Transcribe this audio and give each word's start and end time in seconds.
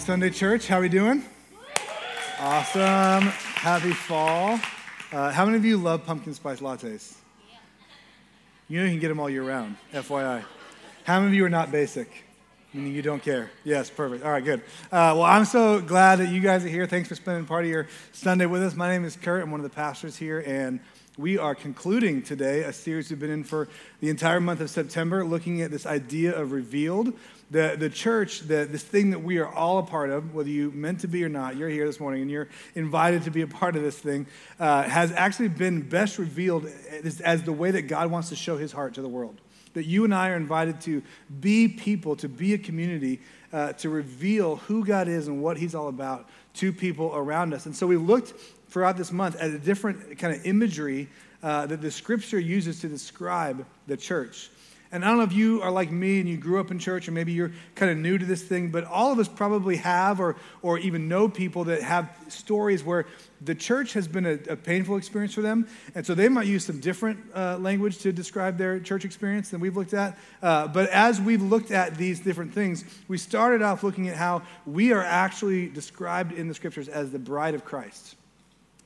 Sunday 0.00 0.30
Church, 0.30 0.66
how 0.66 0.78
are 0.78 0.80
we 0.80 0.88
doing? 0.88 1.22
Awesome. 2.38 3.22
Happy 3.22 3.92
fall. 3.92 4.58
Uh, 5.12 5.30
how 5.30 5.44
many 5.44 5.58
of 5.58 5.64
you 5.64 5.76
love 5.76 6.06
pumpkin 6.06 6.32
spice 6.32 6.60
lattes? 6.60 7.16
You 8.66 8.78
know 8.78 8.86
you 8.86 8.92
can 8.92 8.98
get 8.98 9.08
them 9.08 9.20
all 9.20 9.28
year 9.28 9.42
round, 9.42 9.76
FYI. 9.92 10.42
How 11.04 11.18
many 11.18 11.32
of 11.32 11.34
you 11.34 11.44
are 11.44 11.50
not 11.50 11.70
basic? 11.70 12.10
Meaning 12.72 12.94
you 12.94 13.02
don't 13.02 13.22
care. 13.22 13.50
Yes, 13.62 13.90
perfect. 13.90 14.24
All 14.24 14.30
right, 14.30 14.42
good. 14.42 14.60
Uh, 14.90 15.12
well, 15.14 15.24
I'm 15.24 15.44
so 15.44 15.82
glad 15.82 16.20
that 16.20 16.30
you 16.30 16.40
guys 16.40 16.64
are 16.64 16.68
here. 16.68 16.86
Thanks 16.86 17.08
for 17.08 17.14
spending 17.14 17.44
part 17.44 17.64
of 17.64 17.70
your 17.70 17.86
Sunday 18.12 18.46
with 18.46 18.62
us. 18.62 18.74
My 18.74 18.88
name 18.88 19.04
is 19.04 19.16
Kurt. 19.16 19.42
I'm 19.42 19.50
one 19.50 19.60
of 19.60 19.64
the 19.64 19.74
pastors 19.74 20.16
here, 20.16 20.42
and 20.46 20.80
we 21.18 21.36
are 21.36 21.54
concluding 21.54 22.22
today 22.22 22.62
a 22.62 22.72
series 22.72 23.10
we've 23.10 23.18
been 23.18 23.30
in 23.30 23.44
for 23.44 23.68
the 24.00 24.08
entire 24.08 24.40
month 24.40 24.60
of 24.60 24.70
September, 24.70 25.26
looking 25.26 25.60
at 25.60 25.70
this 25.70 25.84
idea 25.84 26.34
of 26.34 26.52
revealed. 26.52 27.12
The, 27.50 27.74
the 27.76 27.90
church, 27.90 28.40
the, 28.40 28.64
this 28.70 28.84
thing 28.84 29.10
that 29.10 29.24
we 29.24 29.38
are 29.38 29.48
all 29.48 29.78
a 29.78 29.82
part 29.82 30.10
of, 30.10 30.34
whether 30.34 30.48
you 30.48 30.70
meant 30.70 31.00
to 31.00 31.08
be 31.08 31.24
or 31.24 31.28
not, 31.28 31.56
you're 31.56 31.68
here 31.68 31.84
this 31.84 31.98
morning 31.98 32.22
and 32.22 32.30
you're 32.30 32.48
invited 32.76 33.24
to 33.24 33.30
be 33.30 33.42
a 33.42 33.46
part 33.48 33.74
of 33.74 33.82
this 33.82 33.98
thing, 33.98 34.28
uh, 34.60 34.84
has 34.84 35.10
actually 35.12 35.48
been 35.48 35.82
best 35.82 36.18
revealed 36.18 36.66
as, 37.02 37.20
as 37.20 37.42
the 37.42 37.52
way 37.52 37.72
that 37.72 37.82
God 37.82 38.08
wants 38.08 38.28
to 38.28 38.36
show 38.36 38.56
his 38.56 38.70
heart 38.70 38.94
to 38.94 39.02
the 39.02 39.08
world. 39.08 39.40
That 39.74 39.84
you 39.84 40.04
and 40.04 40.14
I 40.14 40.30
are 40.30 40.36
invited 40.36 40.80
to 40.82 41.02
be 41.40 41.66
people, 41.66 42.14
to 42.16 42.28
be 42.28 42.54
a 42.54 42.58
community, 42.58 43.20
uh, 43.52 43.72
to 43.74 43.88
reveal 43.88 44.56
who 44.56 44.84
God 44.84 45.08
is 45.08 45.26
and 45.26 45.42
what 45.42 45.56
he's 45.56 45.74
all 45.74 45.88
about 45.88 46.28
to 46.54 46.72
people 46.72 47.12
around 47.14 47.52
us. 47.52 47.66
And 47.66 47.74
so 47.74 47.86
we 47.86 47.96
looked 47.96 48.32
throughout 48.68 48.96
this 48.96 49.10
month 49.10 49.36
at 49.36 49.50
a 49.50 49.58
different 49.58 50.18
kind 50.18 50.34
of 50.34 50.46
imagery 50.46 51.08
uh, 51.42 51.66
that 51.66 51.80
the 51.80 51.90
scripture 51.90 52.38
uses 52.38 52.80
to 52.80 52.88
describe 52.88 53.66
the 53.86 53.96
church. 53.96 54.50
And 54.92 55.04
I 55.04 55.08
don't 55.08 55.18
know 55.18 55.24
if 55.24 55.32
you 55.32 55.62
are 55.62 55.70
like 55.70 55.92
me 55.92 56.18
and 56.18 56.28
you 56.28 56.36
grew 56.36 56.58
up 56.58 56.72
in 56.72 56.80
church, 56.80 57.06
or 57.06 57.12
maybe 57.12 57.32
you're 57.32 57.52
kind 57.76 57.92
of 57.92 57.98
new 57.98 58.18
to 58.18 58.24
this 58.24 58.42
thing, 58.42 58.70
but 58.70 58.84
all 58.84 59.12
of 59.12 59.20
us 59.20 59.28
probably 59.28 59.76
have 59.76 60.18
or, 60.18 60.34
or 60.62 60.78
even 60.78 61.06
know 61.06 61.28
people 61.28 61.64
that 61.64 61.80
have 61.82 62.10
stories 62.28 62.82
where 62.82 63.06
the 63.40 63.54
church 63.54 63.92
has 63.92 64.08
been 64.08 64.26
a, 64.26 64.32
a 64.48 64.56
painful 64.56 64.96
experience 64.96 65.32
for 65.32 65.42
them. 65.42 65.68
And 65.94 66.04
so 66.04 66.16
they 66.16 66.28
might 66.28 66.48
use 66.48 66.64
some 66.64 66.80
different 66.80 67.20
uh, 67.34 67.58
language 67.58 67.98
to 67.98 68.12
describe 68.12 68.58
their 68.58 68.80
church 68.80 69.04
experience 69.04 69.50
than 69.50 69.60
we've 69.60 69.76
looked 69.76 69.94
at. 69.94 70.18
Uh, 70.42 70.66
but 70.66 70.90
as 70.90 71.20
we've 71.20 71.42
looked 71.42 71.70
at 71.70 71.96
these 71.96 72.18
different 72.18 72.52
things, 72.52 72.84
we 73.06 73.16
started 73.16 73.62
off 73.62 73.84
looking 73.84 74.08
at 74.08 74.16
how 74.16 74.42
we 74.66 74.92
are 74.92 75.04
actually 75.04 75.68
described 75.68 76.32
in 76.32 76.48
the 76.48 76.54
scriptures 76.54 76.88
as 76.88 77.12
the 77.12 77.18
bride 77.18 77.54
of 77.54 77.64
Christ. 77.64 78.16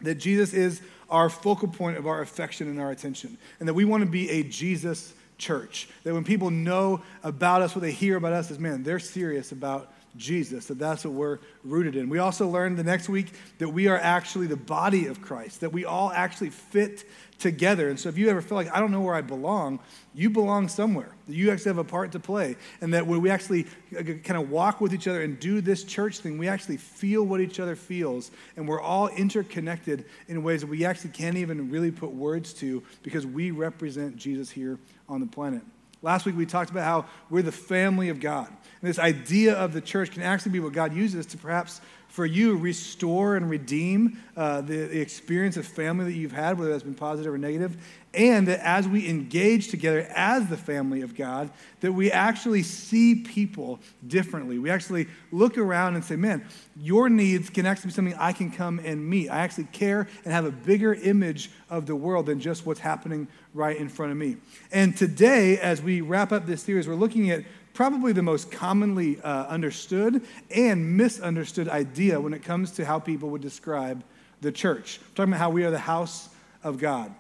That 0.03 0.17
Jesus 0.17 0.53
is 0.53 0.83
our 1.09 1.31
focal 1.31 1.69
point 1.69 1.97
of 1.97 2.07
our 2.07 2.21
affection 2.21 2.69
and 2.69 2.79
our 2.79 2.91
attention, 2.91 3.39
and 3.59 3.69
that 3.69 3.75
we 3.75 3.87
want 3.87 4.03
to 4.03 4.09
be 4.09 4.29
a 4.29 4.43
Jesus 4.43 5.15
church. 5.39 5.89
That 6.05 6.15
when 6.15 6.25
people 6.25 6.51
know 6.51 7.03
about 7.23 7.63
us, 7.63 7.75
what 7.75 7.83
they 7.83 7.93
hear 7.93 8.17
about 8.17 8.33
us 8.33 8.51
is, 8.51 8.59
man, 8.59 8.83
they're 8.83 8.99
serious 8.99 9.53
about 9.53 9.93
Jesus, 10.17 10.67
that 10.67 10.79
that's 10.79 11.05
what 11.05 11.15
we're 11.15 11.39
rooted 11.65 11.97
in. 11.97 12.09
We 12.09 12.19
also 12.19 12.49
learned 12.49 12.77
the 12.77 12.85
next 12.85 13.09
week 13.09 13.33
that 13.59 13.69
we 13.69 13.89
are 13.89 13.99
actually 13.99 14.47
the 14.47 14.57
body 14.57 15.07
of 15.07 15.21
Christ, 15.21 15.61
that 15.61 15.73
we 15.73 15.85
all 15.85 16.13
actually 16.13 16.51
fit 16.51 17.05
together. 17.39 17.89
And 17.89 17.99
so 17.99 18.09
if 18.09 18.17
you 18.17 18.29
ever 18.29 18.41
feel 18.41 18.57
like, 18.57 18.73
I 18.73 18.79
don't 18.79 18.93
know 18.93 19.01
where 19.01 19.15
I 19.15 19.23
belong, 19.23 19.81
you 20.15 20.31
belong 20.31 20.69
somewhere. 20.69 21.11
You 21.27 21.51
actually 21.51 21.71
have 21.71 21.79
a 21.79 21.85
part 21.85 22.13
to 22.13 22.21
play. 22.21 22.57
And 22.81 22.95
that 22.95 23.07
when 23.07 23.21
we 23.21 23.31
actually 23.31 23.67
kind 23.93 24.37
of 24.37 24.51
walk 24.51 24.81
with 24.81 24.95
each 24.95 25.09
other 25.09 25.23
and 25.23 25.39
do 25.41 25.61
this 25.61 25.83
church 25.83 26.21
thing, 26.21 26.39
we 26.39 26.47
actually 26.47 26.77
feel 26.77 27.25
what 27.25 27.41
each 27.41 27.59
other 27.59 27.75
feels. 27.75 28.31
And 28.57 28.69
we're 28.69 28.81
all 28.81 29.09
interconnected 29.09 30.05
in 30.29 30.45
ways 30.45 30.61
that 30.61 30.69
we 30.69 30.85
actually 30.85 31.11
can't 31.11 31.37
even 31.37 31.71
really 31.71 31.91
put 31.91 32.13
words 32.13 32.53
to 32.55 32.83
because 33.03 33.27
we 33.27 33.51
represent 33.51 34.17
Jesus 34.17 34.51
here 34.51 34.79
on 35.09 35.21
the 35.21 35.27
planet. 35.27 35.63
Last 36.05 36.27
week 36.27 36.37
we 36.37 36.45
talked 36.45 36.71
about 36.71 36.85
how 36.85 37.07
we're 37.31 37.41
the 37.41 37.51
family 37.51 38.11
of 38.11 38.21
God. 38.21 38.47
And 38.47 38.91
this 38.91 38.99
idea 38.99 39.55
of 39.55 39.73
the 39.73 39.81
church 39.81 40.11
can 40.11 40.23
actually 40.23 40.53
be 40.53 40.61
what 40.61 40.75
God 40.75 40.93
uses 40.93 41.25
to 41.25 41.39
perhaps 41.39 41.81
for 42.15 42.25
you 42.25 42.57
restore 42.57 43.35
and 43.35 43.51
redeem 43.51 44.17
uh, 44.37 44.61
the, 44.61 44.87
the, 44.87 45.01
experience 45.01 45.57
of 45.57 45.67
family 45.67 46.05
that 46.05 46.17
you've 46.17 46.31
had, 46.31 46.57
whether 46.57 46.71
that's 46.71 46.85
been 46.85 46.95
positive 46.95 47.35
or 47.35 47.39
negative, 47.39 47.77
and 48.15 48.47
that 48.47 48.61
as 48.61 48.87
we 48.87 49.09
engage 49.09 49.67
together 49.67 50.07
as 50.15 50.47
the 50.47 50.57
family 50.57 51.01
of 51.01 51.17
God, 51.17 51.51
that 51.81 51.91
we 51.91 52.13
actually 52.13 52.63
see 52.63 53.17
people 53.17 53.81
differently. 54.07 54.61
We 54.61 54.71
actually 54.71 55.09
look 55.33 55.59
around 55.59 55.97
and 55.97 56.05
say, 56.05 56.15
man, 56.15 56.47
your 56.77 57.09
needs 57.09 57.51
can 57.51 57.67
actually 57.67 57.89
be 57.89 57.95
something 57.95 58.15
I 58.15 58.31
can 58.31 58.53
come 58.53 58.79
and 58.85 59.05
meet. 59.05 59.29
I 59.29 59.39
actually 59.39 59.65
care 59.73 60.07
and 60.25 60.33
have 60.33 60.45
a 60.45 60.53
bigger 60.53 60.95
image 60.95 61.51
of 61.69 61.87
the 61.87 61.97
world 61.97 62.27
than 62.27 62.39
just 62.39 62.65
what's 62.65 62.79
happening 62.79 63.27
right 63.55 63.77
in 63.77 63.89
front 63.89 64.13
of 64.13 64.19
me. 64.19 64.37
And 64.71 64.97
today, 64.97 65.59
as 65.59 65.83
we 65.83 66.01
wrap 66.01 66.31
up 66.31 66.47
this 66.47 66.63
series, 66.63 66.87
we're 66.87 66.95
looking 66.95 67.33
at 67.33 67.43
probably 67.75 68.13
the 68.13 68.23
most 68.23 68.51
commonly 68.51 69.21
uh, 69.21 69.47
understood 69.47 70.23
and 70.51 70.97
misunderstood 70.97 71.69
idea 71.69 72.21
when 72.21 72.33
it 72.33 72.43
comes 72.43 72.71
to 72.71 72.85
how 72.85 72.99
people 72.99 73.29
would 73.31 73.43
describe 73.43 74.03
the 74.41 74.53
church. 74.53 75.01
Talking 75.15 75.33
about 75.33 75.41
how 75.41 75.51
we 75.51 75.65
are 75.65 75.71
the 75.71 75.79
house 75.79 76.29
of 76.63 76.79
God. 76.79 77.13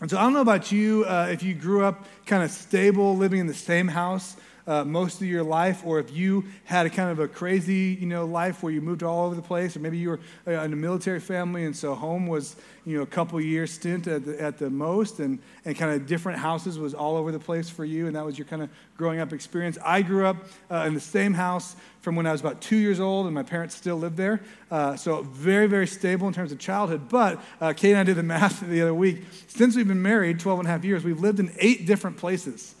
And 0.00 0.10
so 0.10 0.18
I 0.18 0.22
don't 0.22 0.34
know 0.34 0.42
about 0.42 0.70
you 0.70 1.04
uh, 1.06 1.28
if 1.30 1.42
you 1.42 1.54
grew 1.54 1.82
up 1.82 2.04
kind 2.26 2.42
of 2.42 2.50
stable, 2.50 3.16
living 3.16 3.40
in 3.40 3.46
the 3.46 3.54
same 3.54 3.88
house 3.88 4.36
uh, 4.66 4.84
most 4.84 5.20
of 5.20 5.26
your 5.26 5.42
life, 5.42 5.82
or 5.84 5.98
if 5.98 6.12
you 6.12 6.44
had 6.64 6.86
a 6.86 6.90
kind 6.90 7.10
of 7.10 7.18
a 7.18 7.28
crazy, 7.28 7.96
you 8.00 8.06
know, 8.06 8.24
life 8.24 8.62
where 8.62 8.72
you 8.72 8.80
moved 8.80 9.02
all 9.02 9.26
over 9.26 9.34
the 9.34 9.42
place, 9.42 9.76
or 9.76 9.80
maybe 9.80 9.98
you 9.98 10.10
were 10.10 10.20
uh, 10.46 10.62
in 10.62 10.72
a 10.72 10.76
military 10.76 11.20
family, 11.20 11.64
and 11.64 11.76
so 11.76 11.94
home 11.94 12.26
was, 12.26 12.56
you 12.84 12.96
know, 12.96 13.02
a 13.02 13.06
couple 13.06 13.40
years 13.40 13.72
stint 13.72 14.06
at 14.06 14.24
the, 14.24 14.40
at 14.40 14.58
the 14.58 14.70
most, 14.70 15.20
and, 15.20 15.38
and 15.64 15.76
kind 15.76 15.92
of 15.92 16.06
different 16.06 16.38
houses 16.38 16.78
was 16.78 16.94
all 16.94 17.16
over 17.16 17.32
the 17.32 17.38
place 17.38 17.68
for 17.68 17.84
you, 17.84 18.06
and 18.06 18.16
that 18.16 18.24
was 18.24 18.38
your 18.38 18.46
kind 18.46 18.62
of 18.62 18.70
growing 18.96 19.20
up 19.20 19.32
experience. 19.32 19.78
I 19.84 20.02
grew 20.02 20.26
up 20.26 20.36
uh, 20.70 20.84
in 20.86 20.94
the 20.94 21.00
same 21.00 21.34
house 21.34 21.76
from 22.06 22.14
when 22.14 22.24
I 22.24 22.30
was 22.30 22.40
about 22.40 22.60
two 22.60 22.76
years 22.76 23.00
old, 23.00 23.26
and 23.26 23.34
my 23.34 23.42
parents 23.42 23.74
still 23.74 23.96
lived 23.96 24.16
there. 24.16 24.40
Uh, 24.70 24.94
so 24.94 25.22
very, 25.22 25.66
very 25.66 25.88
stable 25.88 26.28
in 26.28 26.32
terms 26.32 26.52
of 26.52 26.60
childhood. 26.60 27.08
But 27.08 27.40
uh, 27.60 27.72
Kate 27.72 27.90
and 27.90 27.98
I 27.98 28.04
did 28.04 28.14
the 28.14 28.22
math 28.36 28.60
the 28.60 28.80
other 28.80 28.94
week. 28.94 29.24
Since 29.48 29.74
we've 29.74 29.88
been 29.88 30.02
married 30.02 30.38
12 30.38 30.60
and 30.60 30.68
a 30.68 30.70
half 30.70 30.84
years, 30.84 31.02
we've 31.02 31.18
lived 31.18 31.40
in 31.40 31.52
eight 31.58 31.84
different 31.84 32.16
places. 32.16 32.75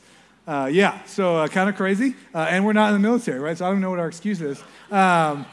Uh, 0.46 0.70
yeah, 0.72 1.02
so 1.06 1.38
uh, 1.38 1.48
kind 1.48 1.68
of 1.68 1.76
crazy. 1.76 2.14
Uh, 2.34 2.46
and 2.48 2.64
we're 2.64 2.72
not 2.72 2.88
in 2.88 2.92
the 2.94 3.08
military, 3.08 3.40
right? 3.40 3.58
So 3.58 3.66
I 3.66 3.70
don't 3.70 3.80
know 3.80 3.90
what 3.90 3.98
our 3.98 4.06
excuse 4.06 4.40
is. 4.40 4.62
Um, 4.92 5.44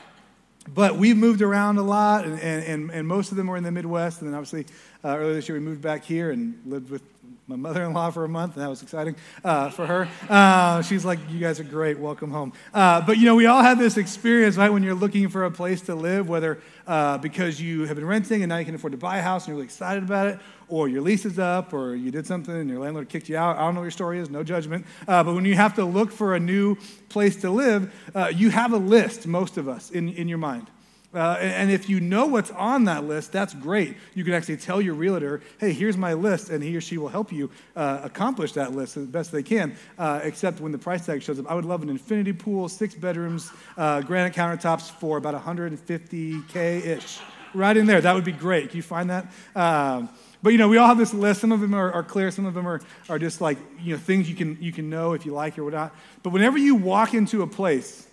but 0.73 0.97
we've 0.97 1.17
moved 1.17 1.41
around 1.41 1.77
a 1.77 1.81
lot, 1.81 2.25
and, 2.25 2.39
and, 2.39 2.91
and, 2.91 3.07
most 3.07 3.31
of 3.31 3.37
them 3.37 3.47
were 3.47 3.57
in 3.57 3.63
the 3.63 3.71
Midwest. 3.71 4.21
And 4.21 4.29
then 4.29 4.35
obviously, 4.35 4.65
uh, 5.03 5.17
earlier 5.17 5.33
this 5.33 5.49
year, 5.49 5.57
we 5.57 5.63
moved 5.63 5.81
back 5.81 6.05
here 6.05 6.31
and 6.31 6.61
lived 6.65 6.89
with 6.89 7.01
my 7.47 7.57
mother-in-law 7.57 8.09
for 8.11 8.23
a 8.23 8.29
month, 8.29 8.55
and 8.55 8.63
that 8.63 8.69
was 8.69 8.81
exciting 8.81 9.15
uh, 9.43 9.69
for 9.69 9.85
her. 9.85 10.07
Uh, 10.29 10.81
she's 10.81 11.03
like, 11.03 11.19
"You 11.29 11.39
guys 11.39 11.59
are 11.59 11.65
great. 11.65 11.99
Welcome 11.99 12.31
home." 12.31 12.53
Uh, 12.73 13.01
but 13.01 13.17
you 13.17 13.25
know, 13.25 13.35
we 13.35 13.45
all 13.47 13.61
have 13.61 13.77
this 13.77 13.97
experience, 13.97 14.55
right? 14.55 14.69
When 14.69 14.81
you're 14.81 14.95
looking 14.95 15.27
for 15.27 15.43
a 15.43 15.51
place 15.51 15.81
to 15.81 15.95
live, 15.95 16.29
whether 16.29 16.59
uh, 16.87 17.17
because 17.17 17.59
you 17.59 17.85
have 17.85 17.97
been 17.97 18.05
renting 18.05 18.43
and 18.43 18.49
now 18.49 18.57
you 18.57 18.65
can 18.65 18.75
afford 18.75 18.93
to 18.93 18.97
buy 18.97 19.17
a 19.17 19.21
house 19.21 19.43
and 19.43 19.49
you're 19.49 19.57
really 19.57 19.65
excited 19.65 20.03
about 20.03 20.27
it, 20.27 20.39
or 20.69 20.87
your 20.87 21.01
lease 21.01 21.25
is 21.25 21.37
up, 21.37 21.73
or 21.73 21.95
you 21.95 22.11
did 22.11 22.25
something 22.25 22.55
and 22.55 22.69
your 22.69 22.79
landlord 22.79 23.09
kicked 23.09 23.27
you 23.27 23.35
out. 23.35 23.57
I 23.57 23.61
don't 23.61 23.73
know 23.73 23.81
what 23.81 23.85
your 23.85 23.91
story 23.91 24.19
is. 24.19 24.29
No 24.29 24.43
judgment. 24.43 24.85
Uh, 25.05 25.23
but 25.23 25.35
when 25.35 25.45
you 25.45 25.55
have 25.55 25.75
to 25.75 25.85
look 25.85 26.11
for 26.11 26.35
a 26.35 26.39
new 26.39 26.77
place 27.09 27.35
to 27.41 27.49
live, 27.49 27.93
uh, 28.15 28.31
you 28.33 28.51
have 28.51 28.71
a 28.71 28.77
list. 28.77 29.27
Most 29.27 29.57
of 29.57 29.67
us 29.67 29.91
in 29.91 30.09
in 30.09 30.29
your 30.29 30.39
mind. 30.39 30.67
Uh, 31.13 31.37
and 31.39 31.69
if 31.69 31.89
you 31.89 31.99
know 31.99 32.25
what's 32.25 32.49
on 32.51 32.85
that 32.85 33.03
list, 33.03 33.31
that's 33.31 33.53
great. 33.53 33.95
You 34.15 34.23
can 34.23 34.33
actually 34.33 34.57
tell 34.57 34.81
your 34.81 34.95
realtor, 34.95 35.41
hey, 35.59 35.71
here's 35.71 35.97
my 35.97 36.13
list, 36.13 36.49
and 36.49 36.63
he 36.63 36.75
or 36.75 36.81
she 36.81 36.97
will 36.97 37.09
help 37.09 37.31
you 37.31 37.51
uh, 37.75 37.99
accomplish 38.03 38.53
that 38.53 38.73
list 38.73 38.97
as 38.97 39.05
best 39.05 39.31
they 39.31 39.43
can, 39.43 39.75
uh, 39.97 40.21
except 40.23 40.59
when 40.59 40.71
the 40.71 40.77
price 40.77 41.05
tag 41.05 41.21
shows 41.21 41.39
up. 41.39 41.49
I 41.49 41.53
would 41.53 41.65
love 41.65 41.83
an 41.83 41.89
infinity 41.89 42.33
pool, 42.33 42.67
six 42.67 42.95
bedrooms, 42.95 43.51
uh, 43.77 44.01
granite 44.01 44.33
countertops 44.33 44.89
for 44.89 45.17
about 45.17 45.35
150K 45.35 46.85
ish. 46.85 47.19
Right 47.53 47.77
in 47.77 47.85
there. 47.85 48.01
That 48.01 48.15
would 48.15 48.23
be 48.23 48.31
great. 48.31 48.69
Can 48.69 48.77
you 48.77 48.83
find 48.83 49.11
that? 49.11 49.31
Um, 49.55 50.09
but 50.41 50.49
you 50.51 50.57
know, 50.57 50.67
we 50.67 50.77
all 50.77 50.87
have 50.87 50.97
this 50.97 51.13
list. 51.13 51.39
Some 51.39 51.51
of 51.51 51.61
them 51.61 51.75
are, 51.75 51.91
are, 51.91 52.03
clear. 52.03 52.31
Some 52.31 52.47
of 52.47 52.55
them 52.55 52.67
are, 52.67 52.81
are 53.09 53.19
just 53.19 53.41
like 53.41 53.59
you 53.79 53.93
know 53.93 53.99
things 53.99 54.27
you 54.27 54.35
can 54.35 54.57
you 54.59 54.71
can 54.71 54.89
know 54.89 55.13
if 55.13 55.23
you 55.23 55.33
like 55.33 55.59
or 55.59 55.63
whatnot. 55.63 55.95
But 56.23 56.31
whenever 56.31 56.57
you 56.57 56.73
walk 56.73 57.13
into 57.13 57.43
a 57.43 57.47
place, 57.47 58.07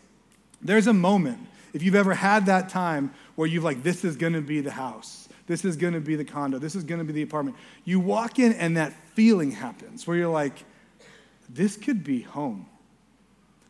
there's 0.61 0.87
a 0.87 0.93
moment 0.93 1.39
if 1.73 1.83
you've 1.83 1.95
ever 1.95 2.15
had 2.15 2.47
that 2.47 2.69
time 2.69 3.13
where 3.37 3.49
you've 3.49 3.65
like, 3.65 3.83
this 3.83 4.05
is 4.05 4.17
to 4.17 4.41
be 4.41 4.61
the 4.61 4.71
house, 4.71 5.29
this 5.47 5.65
is 5.65 5.77
to 5.77 6.01
be 6.01 6.17
the 6.17 6.25
condo, 6.25 6.59
this 6.59 6.75
is 6.75 6.85
to 6.85 7.05
be 7.05 7.13
the 7.13 7.23
apartment, 7.23 7.57
you 7.85 8.01
walk 8.01 8.39
in 8.39 8.53
and 8.53 8.77
that 8.77 8.93
feeling 9.15 9.51
happens 9.51 10.07
where 10.07 10.17
you're 10.17 10.29
like, 10.29 10.65
this 11.49 11.77
could 11.77 12.05
be 12.05 12.23
home. 12.23 12.67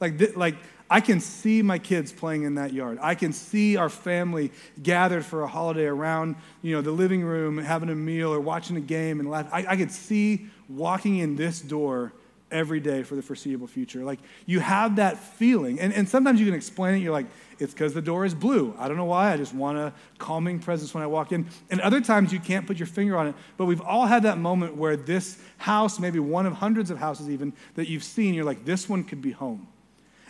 Like, 0.00 0.19
th- 0.19 0.37
like 0.37 0.56
I 0.91 1.00
can 1.00 1.20
see 1.20 1.62
my 1.62 1.79
kids 1.79 2.11
playing 2.11 2.43
in 2.43 2.56
that 2.56 2.73
yard. 2.73 2.99
I 3.00 3.14
can 3.14 3.32
see 3.32 3.76
our 3.76 3.88
family 3.88 4.50
gathered 4.82 5.25
for 5.25 5.43
a 5.43 5.46
holiday 5.46 5.87
around, 5.87 6.35
you 6.62 6.75
know, 6.75 6.82
the 6.82 6.91
living 6.91 7.23
room, 7.23 7.58
having 7.58 7.91
a 7.91 7.94
meal 7.94 8.32
or 8.35 8.41
watching 8.41 8.76
a 8.76 8.81
game 8.81 9.20
and 9.20 9.31
laughing. 9.31 9.53
I, 9.53 9.73
I 9.73 9.76
could 9.76 9.93
see 9.93 10.46
walking 10.69 11.19
in 11.19 11.37
this 11.37 11.61
door 11.61 12.12
every 12.50 12.81
day 12.81 13.05
for 13.05 13.14
the 13.14 13.23
foreseeable 13.23 13.69
future. 13.69 14.03
Like 14.05 14.19
you 14.46 14.58
have 14.58 14.96
that 14.96 15.17
feeling. 15.17 15.79
And, 15.79 15.93
and 15.93 16.08
sometimes 16.08 16.41
you 16.41 16.46
can 16.46 16.56
explain 16.56 16.96
it. 16.96 16.99
You're 16.99 17.12
like, 17.12 17.26
it's 17.60 17.72
because 17.72 17.92
the 17.92 18.02
door 18.02 18.24
is 18.24 18.34
blue. 18.34 18.74
I 18.78 18.88
don't 18.88 18.96
know 18.96 19.04
why. 19.04 19.32
I 19.32 19.36
just 19.36 19.54
want 19.54 19.78
a 19.78 19.92
calming 20.18 20.58
presence 20.58 20.94
when 20.94 21.02
I 21.02 21.06
walk 21.06 21.30
in. 21.30 21.46
And 21.70 21.80
other 21.80 22.00
times 22.00 22.32
you 22.32 22.40
can't 22.40 22.66
put 22.66 22.78
your 22.78 22.86
finger 22.86 23.16
on 23.16 23.28
it. 23.28 23.34
But 23.56 23.66
we've 23.66 23.82
all 23.82 24.06
had 24.06 24.22
that 24.22 24.38
moment 24.38 24.76
where 24.76 24.96
this 24.96 25.38
house, 25.58 26.00
maybe 26.00 26.18
one 26.18 26.46
of 26.46 26.54
hundreds 26.54 26.90
of 26.90 26.98
houses 26.98 27.28
even, 27.28 27.52
that 27.74 27.88
you've 27.88 28.04
seen, 28.04 28.34
you're 28.34 28.44
like, 28.44 28.64
this 28.64 28.88
one 28.88 29.04
could 29.04 29.20
be 29.20 29.32
home. 29.32 29.68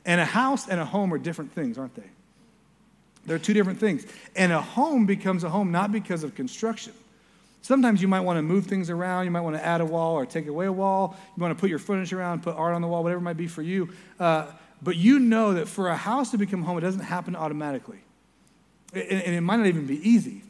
And 0.05 0.21
a 0.21 0.25
house 0.25 0.69
and 0.69 0.81
a 0.81 0.85
home 0.85 1.15
are 1.15 1.19
different 1.19 1.53
things, 1.53 1.79
aren't 1.79 1.95
they? 1.95 2.11
They're 3.27 3.39
two 3.39 3.55
different 3.55 3.79
things. 3.79 4.07
And 4.35 4.51
a 4.53 4.61
home 4.61 5.07
becomes 5.07 5.45
a 5.45 5.49
home 5.49 5.71
not 5.71 5.93
because 5.93 6.25
of 6.25 6.35
construction. 6.35 6.93
Sometimes 7.63 8.01
you 8.01 8.09
might 8.09 8.21
want 8.21 8.39
to 8.39 8.43
move 8.43 8.67
things 8.67 8.89
around. 8.89 9.27
You 9.27 9.31
might 9.31 9.43
want 9.43 9.57
to 9.57 9.65
add 9.65 9.81
a 9.81 9.85
wall 9.85 10.15
or 10.15 10.25
take 10.25 10.47
away 10.47 10.67
a 10.67 10.73
wall. 10.73 11.17
You 11.37 11.43
want 11.43 11.57
to 11.57 11.61
put 11.61 11.69
your 11.69 11.79
furniture 11.79 12.19
around, 12.19 12.43
put 12.43 12.57
art 12.57 12.75
on 12.75 12.81
the 12.81 12.89
wall, 12.89 13.03
whatever 13.03 13.21
it 13.21 13.25
might 13.25 13.37
be 13.37 13.47
for 13.47 13.63
you. 13.63 13.91
Uh, 14.19 14.47
but 14.83 14.97
you 14.97 15.19
know 15.19 15.55
that 15.55 15.69
for 15.69 15.89
a 15.89 15.97
house 15.97 16.31
to 16.31 16.39
become 16.39 16.63
home, 16.63 16.79
it 16.79 16.83
doesn't 16.83 17.01
happen 17.01 17.37
automatically. 17.37 17.99
And, 18.93 19.23
and 19.23 19.35
it 19.35 19.41
might 19.41 19.57
not 19.57 19.67
even 19.67 19.87
be 19.87 20.07
easy. 20.09 20.43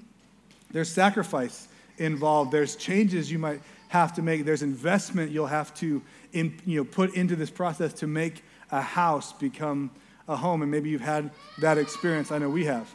There's 0.71 0.89
sacrifice 0.89 1.69
involved, 1.99 2.53
there's 2.53 2.77
changes 2.77 3.31
you 3.31 3.39
might 3.39 3.61
have 3.89 4.15
to 4.15 4.23
make, 4.23 4.45
there's 4.45 4.63
investment 4.63 5.33
you'll 5.33 5.47
have 5.47 5.75
to 5.75 6.01
in, 6.33 6.59
you 6.65 6.79
know, 6.79 6.85
put 6.85 7.15
into 7.15 7.37
this 7.37 7.51
process 7.51 7.93
to 7.95 8.07
make 8.07 8.45
a 8.71 8.81
house 8.81 9.33
become 9.33 9.91
a 10.29 10.37
home. 10.37 10.63
And 10.63 10.71
maybe 10.71 10.91
you've 10.91 11.01
had 11.01 11.31
that 11.61 11.77
experience. 11.77 12.31
I 12.31 12.39
know 12.39 12.49
we 12.49 12.65
have. 12.67 12.89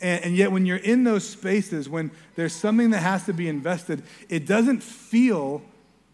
And, 0.00 0.24
and, 0.24 0.36
yet, 0.36 0.52
when 0.52 0.64
you're 0.64 0.76
in 0.76 1.04
those 1.04 1.28
spaces, 1.28 1.88
when 1.88 2.10
there's 2.36 2.52
something 2.52 2.90
that 2.90 3.00
has 3.00 3.24
to 3.26 3.32
be 3.32 3.48
invested, 3.48 4.02
it 4.28 4.46
doesn't 4.46 4.82
feel 4.82 5.60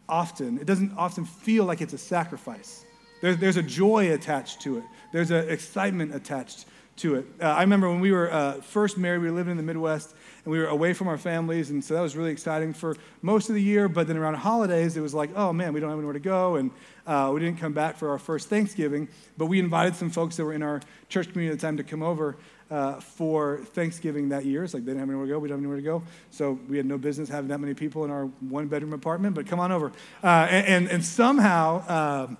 often, 0.09 0.59
it 0.59 0.67
doesn't 0.67 0.97
often 0.97 1.27
feel 1.27 1.65
like 1.65 1.81
it's 1.81 1.93
a 1.93 1.99
sacrifice. 1.99 2.85
There's, 3.25 3.39
there's 3.39 3.57
a 3.57 3.63
joy 3.63 4.13
attached 4.13 4.61
to 4.63 4.77
it, 4.77 4.85
there's 5.11 5.31
an 5.31 5.49
excitement 5.49 6.15
attached 6.15 6.67
to 6.97 7.15
it. 7.15 7.27
Uh, 7.41 7.47
I 7.47 7.63
remember 7.63 7.89
when 7.89 8.01
we 8.01 8.13
were 8.13 8.31
uh, 8.31 8.61
first 8.61 8.99
married, 8.99 9.23
we 9.23 9.29
were 9.29 9.35
living 9.35 9.53
in 9.53 9.57
the 9.57 9.63
Midwest, 9.63 10.15
and 10.45 10.53
we 10.53 10.59
were 10.59 10.67
away 10.67 10.93
from 10.93 11.09
our 11.09 11.17
families, 11.17 11.71
and 11.71 11.83
so 11.83 11.95
that 11.95 12.03
was 12.03 12.17
really 12.17 12.33
exciting 12.33 12.75
for 12.75 12.95
most 13.23 13.49
of 13.49 13.55
the 13.55 13.63
year. 13.63 13.89
But 13.89 14.09
then 14.09 14.19
around 14.19 14.35
holidays, 14.35 14.99
it 14.99 15.01
was 15.01 15.15
like, 15.15 15.31
oh 15.37 15.55
man, 15.55 15.73
we 15.73 15.81
don't 15.81 15.89
have 15.89 15.99
anywhere 15.99 16.13
to 16.13 16.21
go, 16.21 16.57
and 16.57 16.71
uh, 17.07 17.31
we 17.33 17.41
didn't 17.41 17.59
come 17.59 17.73
back 17.73 17.97
for 17.97 18.11
our 18.11 18.19
first 18.19 18.51
Thanksgiving. 18.51 19.09
But 19.39 19.47
we 19.47 19.59
invited 19.59 19.97
some 19.97 20.11
folks 20.11 20.37
that 20.37 20.45
were 20.45 20.53
in 20.53 20.63
our 20.63 20.83
church 21.09 21.33
community 21.33 21.55
at 21.55 21.61
the 21.61 21.67
time 21.67 21.79
to 21.79 21.83
come 21.83 22.03
over 22.03 22.37
uh, 22.71 23.01
for 23.01 23.61
Thanksgiving 23.73 24.29
that 24.29 24.45
year. 24.45 24.65
It's 24.65 24.75
like 24.75 24.85
they 24.85 24.91
didn't 24.91 25.01
have 25.01 25.09
anywhere 25.09 25.25
to 25.29 25.33
go, 25.33 25.39
we 25.39 25.49
don't 25.49 25.57
have 25.57 25.63
anywhere 25.63 25.79
to 25.79 25.83
go, 25.83 26.03
so 26.31 26.59
we 26.69 26.77
had 26.77 26.85
no 26.85 26.99
business 26.99 27.31
having 27.31 27.49
that 27.49 27.59
many 27.59 27.73
people 27.73 28.05
in 28.05 28.11
our 28.11 28.27
one 28.27 28.69
bedroom 28.69 28.93
apartment. 28.93 29.35
But 29.35 29.47
come 29.47 29.61
on 29.61 29.73
over, 29.73 29.93
uh, 30.23 30.27
and, 30.51 30.67
and, 30.67 30.89
and 30.91 31.03
somehow. 31.03 32.27
Um, 32.27 32.39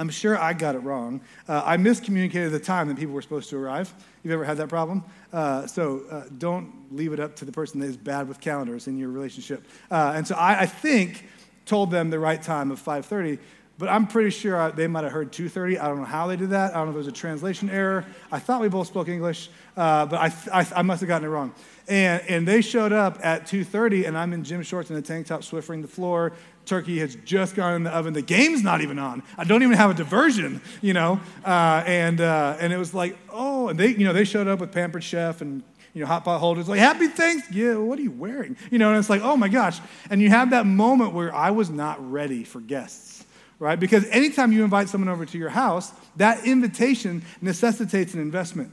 I'm 0.00 0.08
sure 0.08 0.40
I 0.40 0.54
got 0.54 0.74
it 0.74 0.78
wrong. 0.78 1.20
Uh, 1.46 1.62
I 1.62 1.76
miscommunicated 1.76 2.52
the 2.52 2.58
time 2.58 2.88
that 2.88 2.96
people 2.96 3.12
were 3.12 3.20
supposed 3.20 3.50
to 3.50 3.58
arrive. 3.58 3.92
You've 4.22 4.32
ever 4.32 4.44
had 4.44 4.56
that 4.56 4.70
problem? 4.70 5.04
Uh, 5.30 5.66
so 5.66 6.04
uh, 6.10 6.22
don't 6.38 6.72
leave 6.90 7.12
it 7.12 7.20
up 7.20 7.36
to 7.36 7.44
the 7.44 7.52
person 7.52 7.80
that 7.80 7.86
is 7.86 7.98
bad 7.98 8.26
with 8.26 8.40
calendars 8.40 8.86
in 8.86 8.96
your 8.96 9.10
relationship. 9.10 9.62
Uh, 9.90 10.14
and 10.16 10.26
so 10.26 10.36
I, 10.36 10.60
I, 10.60 10.66
think 10.66 11.26
told 11.66 11.90
them 11.90 12.08
the 12.08 12.18
right 12.18 12.42
time 12.42 12.70
of 12.70 12.82
5:30, 12.82 13.38
but 13.76 13.90
I'm 13.90 14.06
pretty 14.06 14.30
sure 14.30 14.72
they 14.72 14.86
might 14.86 15.04
have 15.04 15.12
heard 15.12 15.32
2:30. 15.32 15.78
I 15.78 15.88
don't 15.88 15.98
know 15.98 16.04
how 16.04 16.26
they 16.28 16.36
did 16.36 16.48
that. 16.50 16.70
I 16.70 16.78
don't 16.78 16.86
know 16.86 16.92
if 16.92 16.96
it 16.96 16.98
was 16.98 17.06
a 17.06 17.12
translation 17.12 17.68
error. 17.68 18.06
I 18.32 18.38
thought 18.38 18.62
we 18.62 18.68
both 18.68 18.86
spoke 18.86 19.08
English, 19.08 19.50
uh, 19.76 20.06
but 20.06 20.16
I, 20.18 20.60
I, 20.60 20.66
I 20.76 20.82
must 20.82 21.00
have 21.00 21.08
gotten 21.08 21.28
it 21.28 21.30
wrong. 21.30 21.54
And, 21.88 22.22
and 22.26 22.48
they 22.48 22.62
showed 22.62 22.92
up 22.92 23.18
at 23.22 23.46
2.30, 23.46 24.06
and 24.06 24.16
I'm 24.16 24.32
in 24.32 24.44
gym 24.44 24.62
shorts 24.62 24.90
and 24.90 24.98
a 24.98 25.02
tank 25.02 25.26
top, 25.26 25.40
swiffering 25.40 25.82
the 25.82 25.88
floor. 25.88 26.32
Turkey 26.70 27.00
has 27.00 27.16
just 27.24 27.56
gone 27.56 27.74
in 27.74 27.82
the 27.82 27.90
oven. 27.90 28.14
The 28.14 28.22
game's 28.22 28.62
not 28.62 28.80
even 28.80 28.96
on. 28.96 29.24
I 29.36 29.42
don't 29.42 29.64
even 29.64 29.76
have 29.76 29.90
a 29.90 29.94
diversion, 29.94 30.62
you 30.80 30.92
know. 30.92 31.20
Uh, 31.44 31.82
and, 31.84 32.20
uh, 32.20 32.56
and 32.60 32.72
it 32.72 32.76
was 32.76 32.94
like, 32.94 33.18
oh, 33.28 33.66
and 33.68 33.78
they, 33.78 33.88
you 33.88 34.04
know, 34.04 34.12
they 34.12 34.22
showed 34.22 34.46
up 34.46 34.60
with 34.60 34.70
Pampered 34.70 35.02
Chef 35.02 35.40
and, 35.40 35.64
you 35.94 36.00
know, 36.00 36.06
hot 36.06 36.24
pot 36.24 36.38
holders, 36.38 36.68
like, 36.68 36.78
happy 36.78 37.08
thanks. 37.08 37.50
Yeah, 37.50 37.74
what 37.74 37.98
are 37.98 38.02
you 38.02 38.12
wearing? 38.12 38.56
You 38.70 38.78
know, 38.78 38.90
and 38.90 38.98
it's 38.98 39.10
like, 39.10 39.22
oh 39.22 39.36
my 39.36 39.48
gosh. 39.48 39.80
And 40.10 40.22
you 40.22 40.28
have 40.28 40.50
that 40.50 40.64
moment 40.64 41.12
where 41.12 41.34
I 41.34 41.50
was 41.50 41.70
not 41.70 41.98
ready 42.08 42.44
for 42.44 42.60
guests, 42.60 43.24
right? 43.58 43.78
Because 43.78 44.06
anytime 44.06 44.52
you 44.52 44.62
invite 44.62 44.88
someone 44.88 45.08
over 45.08 45.26
to 45.26 45.38
your 45.38 45.50
house, 45.50 45.92
that 46.16 46.46
invitation 46.46 47.24
necessitates 47.42 48.14
an 48.14 48.20
investment 48.20 48.70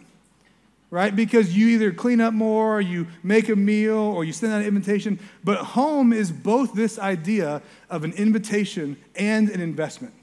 right? 0.89 1.15
Because 1.15 1.55
you 1.55 1.67
either 1.69 1.91
clean 1.91 2.21
up 2.21 2.33
more, 2.33 2.77
or 2.77 2.81
you 2.81 3.07
make 3.23 3.49
a 3.49 3.55
meal, 3.55 3.97
or 3.97 4.23
you 4.23 4.33
send 4.33 4.53
out 4.53 4.61
an 4.61 4.67
invitation. 4.67 5.19
But 5.43 5.57
home 5.57 6.13
is 6.13 6.31
both 6.31 6.73
this 6.73 6.97
idea 6.97 7.61
of 7.89 8.03
an 8.03 8.13
invitation 8.13 8.97
and 9.15 9.49
an 9.49 9.61
investment. 9.61 10.13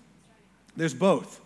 There's 0.76 0.94
both. 0.94 1.40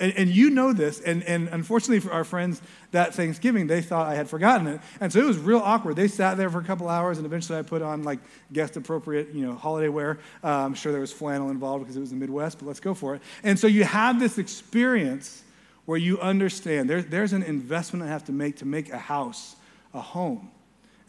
And, 0.00 0.12
and 0.16 0.30
you 0.30 0.50
know 0.50 0.72
this, 0.72 1.00
and, 1.00 1.22
and 1.24 1.48
unfortunately 1.48 2.00
for 2.00 2.12
our 2.12 2.24
friends 2.24 2.60
that 2.90 3.14
Thanksgiving, 3.14 3.66
they 3.68 3.82
thought 3.82 4.08
I 4.08 4.14
had 4.14 4.28
forgotten 4.28 4.66
it. 4.66 4.80
And 5.00 5.12
so 5.12 5.20
it 5.20 5.26
was 5.26 5.38
real 5.38 5.60
awkward. 5.60 5.96
They 5.96 6.08
sat 6.08 6.36
there 6.38 6.50
for 6.50 6.58
a 6.58 6.64
couple 6.64 6.88
hours, 6.88 7.18
and 7.18 7.26
eventually 7.26 7.58
I 7.58 7.62
put 7.62 7.82
on 7.82 8.02
like 8.02 8.18
guest 8.52 8.76
appropriate, 8.76 9.32
you 9.32 9.46
know, 9.46 9.54
holiday 9.54 9.88
wear. 9.88 10.18
Uh, 10.42 10.48
I'm 10.48 10.74
sure 10.74 10.90
there 10.90 11.00
was 11.00 11.12
flannel 11.12 11.50
involved 11.50 11.84
because 11.84 11.96
it 11.96 12.00
was 12.00 12.10
the 12.10 12.16
Midwest, 12.16 12.58
but 12.58 12.66
let's 12.66 12.80
go 12.80 12.94
for 12.94 13.14
it. 13.14 13.22
And 13.44 13.58
so 13.58 13.66
you 13.66 13.84
have 13.84 14.18
this 14.18 14.38
experience 14.38 15.44
where 15.84 15.98
you 15.98 16.20
understand 16.20 16.88
there, 16.88 17.02
there's 17.02 17.32
an 17.32 17.42
investment 17.42 18.04
I 18.04 18.08
have 18.08 18.24
to 18.26 18.32
make 18.32 18.56
to 18.56 18.64
make 18.64 18.92
a 18.92 18.98
house, 18.98 19.56
a 19.92 20.00
home. 20.00 20.50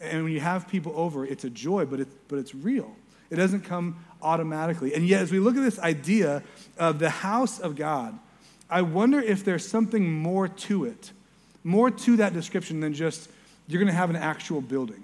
And 0.00 0.24
when 0.24 0.32
you 0.32 0.40
have 0.40 0.68
people 0.68 0.92
over, 0.96 1.24
it's 1.24 1.44
a 1.44 1.50
joy, 1.50 1.86
but, 1.86 2.00
it, 2.00 2.08
but 2.28 2.38
it's 2.38 2.54
real. 2.54 2.94
It 3.30 3.36
doesn't 3.36 3.62
come 3.62 4.04
automatically. 4.20 4.94
And 4.94 5.06
yet, 5.06 5.22
as 5.22 5.32
we 5.32 5.38
look 5.38 5.56
at 5.56 5.62
this 5.62 5.78
idea 5.78 6.42
of 6.76 6.98
the 6.98 7.10
house 7.10 7.58
of 7.58 7.76
God, 7.76 8.18
I 8.68 8.82
wonder 8.82 9.20
if 9.20 9.44
there's 9.44 9.66
something 9.66 10.12
more 10.12 10.48
to 10.48 10.84
it, 10.84 11.12
more 11.62 11.90
to 11.90 12.16
that 12.16 12.32
description 12.32 12.80
than 12.80 12.92
just 12.92 13.30
you're 13.68 13.80
going 13.80 13.92
to 13.92 13.96
have 13.96 14.10
an 14.10 14.16
actual 14.16 14.60
building. 14.60 15.02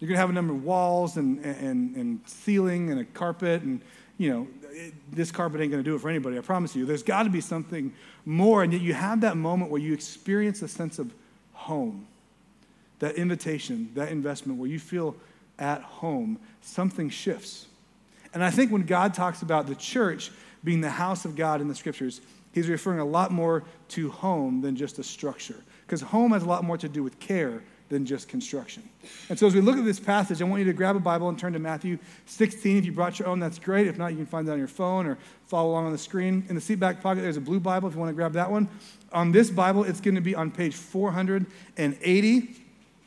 You're 0.00 0.08
going 0.08 0.16
to 0.16 0.20
have 0.20 0.30
a 0.30 0.34
number 0.34 0.52
of 0.52 0.64
walls 0.64 1.16
and, 1.16 1.44
and, 1.44 1.94
and 1.96 2.20
ceiling 2.26 2.90
and 2.90 3.00
a 3.00 3.04
carpet 3.04 3.62
and 3.62 3.80
you 4.18 4.30
know, 4.30 4.63
it, 4.74 4.94
this 5.12 5.30
carpet 5.30 5.60
ain't 5.60 5.70
going 5.70 5.82
to 5.82 5.88
do 5.88 5.94
it 5.94 6.00
for 6.00 6.08
anybody, 6.08 6.36
I 6.36 6.40
promise 6.40 6.74
you. 6.74 6.84
There's 6.84 7.02
got 7.02 7.22
to 7.22 7.30
be 7.30 7.40
something 7.40 7.92
more. 8.24 8.62
And 8.62 8.72
yet 8.72 8.82
you 8.82 8.94
have 8.94 9.20
that 9.22 9.36
moment 9.36 9.70
where 9.70 9.80
you 9.80 9.94
experience 9.94 10.62
a 10.62 10.68
sense 10.68 10.98
of 10.98 11.12
home, 11.52 12.06
that 12.98 13.14
invitation, 13.14 13.90
that 13.94 14.10
investment 14.10 14.58
where 14.58 14.68
you 14.68 14.78
feel 14.78 15.16
at 15.58 15.82
home. 15.82 16.38
Something 16.60 17.08
shifts. 17.08 17.66
And 18.32 18.42
I 18.42 18.50
think 18.50 18.72
when 18.72 18.82
God 18.82 19.14
talks 19.14 19.42
about 19.42 19.66
the 19.66 19.76
church 19.76 20.30
being 20.64 20.80
the 20.80 20.90
house 20.90 21.24
of 21.24 21.36
God 21.36 21.60
in 21.60 21.68
the 21.68 21.74
scriptures, 21.74 22.20
he's 22.52 22.68
referring 22.68 22.98
a 22.98 23.04
lot 23.04 23.30
more 23.30 23.62
to 23.90 24.10
home 24.10 24.60
than 24.60 24.74
just 24.74 24.98
a 24.98 25.04
structure. 25.04 25.56
Because 25.86 26.00
home 26.00 26.32
has 26.32 26.42
a 26.42 26.46
lot 26.46 26.64
more 26.64 26.78
to 26.78 26.88
do 26.88 27.02
with 27.02 27.20
care 27.20 27.62
than 27.88 28.06
just 28.06 28.28
construction. 28.28 28.82
And 29.28 29.38
so 29.38 29.46
as 29.46 29.54
we 29.54 29.60
look 29.60 29.76
at 29.76 29.84
this 29.84 30.00
passage, 30.00 30.40
I 30.40 30.44
want 30.44 30.60
you 30.60 30.66
to 30.66 30.72
grab 30.72 30.96
a 30.96 31.00
Bible 31.00 31.28
and 31.28 31.38
turn 31.38 31.52
to 31.52 31.58
Matthew 31.58 31.98
16. 32.26 32.78
If 32.78 32.84
you 32.84 32.92
brought 32.92 33.18
your 33.18 33.28
own, 33.28 33.40
that's 33.40 33.58
great. 33.58 33.86
If 33.86 33.98
not, 33.98 34.12
you 34.12 34.16
can 34.16 34.26
find 34.26 34.48
it 34.48 34.52
on 34.52 34.58
your 34.58 34.68
phone 34.68 35.06
or 35.06 35.18
follow 35.46 35.70
along 35.70 35.86
on 35.86 35.92
the 35.92 35.98
screen. 35.98 36.44
In 36.48 36.54
the 36.54 36.60
seat 36.60 36.76
back 36.76 37.02
pocket, 37.02 37.20
there's 37.20 37.36
a 37.36 37.42
blue 37.42 37.60
Bible 37.60 37.88
if 37.88 37.94
you 37.94 38.00
want 38.00 38.10
to 38.10 38.14
grab 38.14 38.32
that 38.32 38.50
one. 38.50 38.68
On 39.12 39.32
this 39.32 39.50
Bible, 39.50 39.84
it's 39.84 40.00
going 40.00 40.14
to 40.14 40.20
be 40.20 40.34
on 40.34 40.50
page 40.50 40.74
480. 40.74 42.56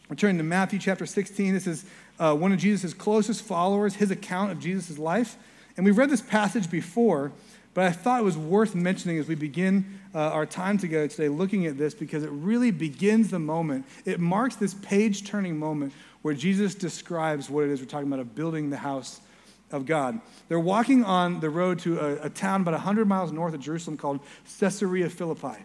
We're 0.09 0.15
turning 0.15 0.37
to 0.37 0.43
Matthew 0.43 0.79
chapter 0.79 1.05
16. 1.05 1.53
This 1.53 1.67
is 1.67 1.85
uh, 2.19 2.35
one 2.35 2.51
of 2.53 2.59
Jesus' 2.59 2.93
closest 2.93 3.41
followers, 3.41 3.95
his 3.95 4.11
account 4.11 4.51
of 4.51 4.59
Jesus' 4.59 4.97
life. 4.97 5.37
And 5.75 5.85
we've 5.85 5.97
read 5.97 6.09
this 6.09 6.21
passage 6.21 6.71
before, 6.71 7.31
but 7.77 7.85
I 7.85 7.91
thought 7.91 8.21
it 8.21 8.23
was 8.23 8.39
worth 8.39 8.73
mentioning 8.73 9.19
as 9.19 9.27
we 9.27 9.35
begin 9.35 9.99
uh, 10.15 10.17
our 10.17 10.47
time 10.47 10.79
together 10.79 11.07
today 11.07 11.29
looking 11.29 11.67
at 11.67 11.77
this 11.77 11.93
because 11.93 12.23
it 12.23 12.31
really 12.31 12.71
begins 12.71 13.29
the 13.29 13.37
moment. 13.37 13.85
It 14.03 14.19
marks 14.19 14.55
this 14.55 14.73
page 14.73 15.27
turning 15.27 15.59
moment 15.59 15.93
where 16.23 16.33
Jesus 16.33 16.73
describes 16.73 17.51
what 17.51 17.65
it 17.65 17.69
is 17.69 17.79
we're 17.79 17.85
talking 17.85 18.07
about 18.07 18.19
of 18.19 18.33
building 18.33 18.71
the 18.71 18.77
house 18.77 19.21
of 19.69 19.85
God. 19.85 20.19
They're 20.49 20.59
walking 20.59 21.03
on 21.03 21.39
the 21.39 21.51
road 21.51 21.77
to 21.81 21.99
a, 21.99 22.15
a 22.23 22.29
town 22.31 22.61
about 22.61 22.73
100 22.73 23.07
miles 23.07 23.31
north 23.31 23.53
of 23.53 23.59
Jerusalem 23.59 23.95
called 23.95 24.21
Caesarea 24.59 25.07
Philippi. 25.11 25.63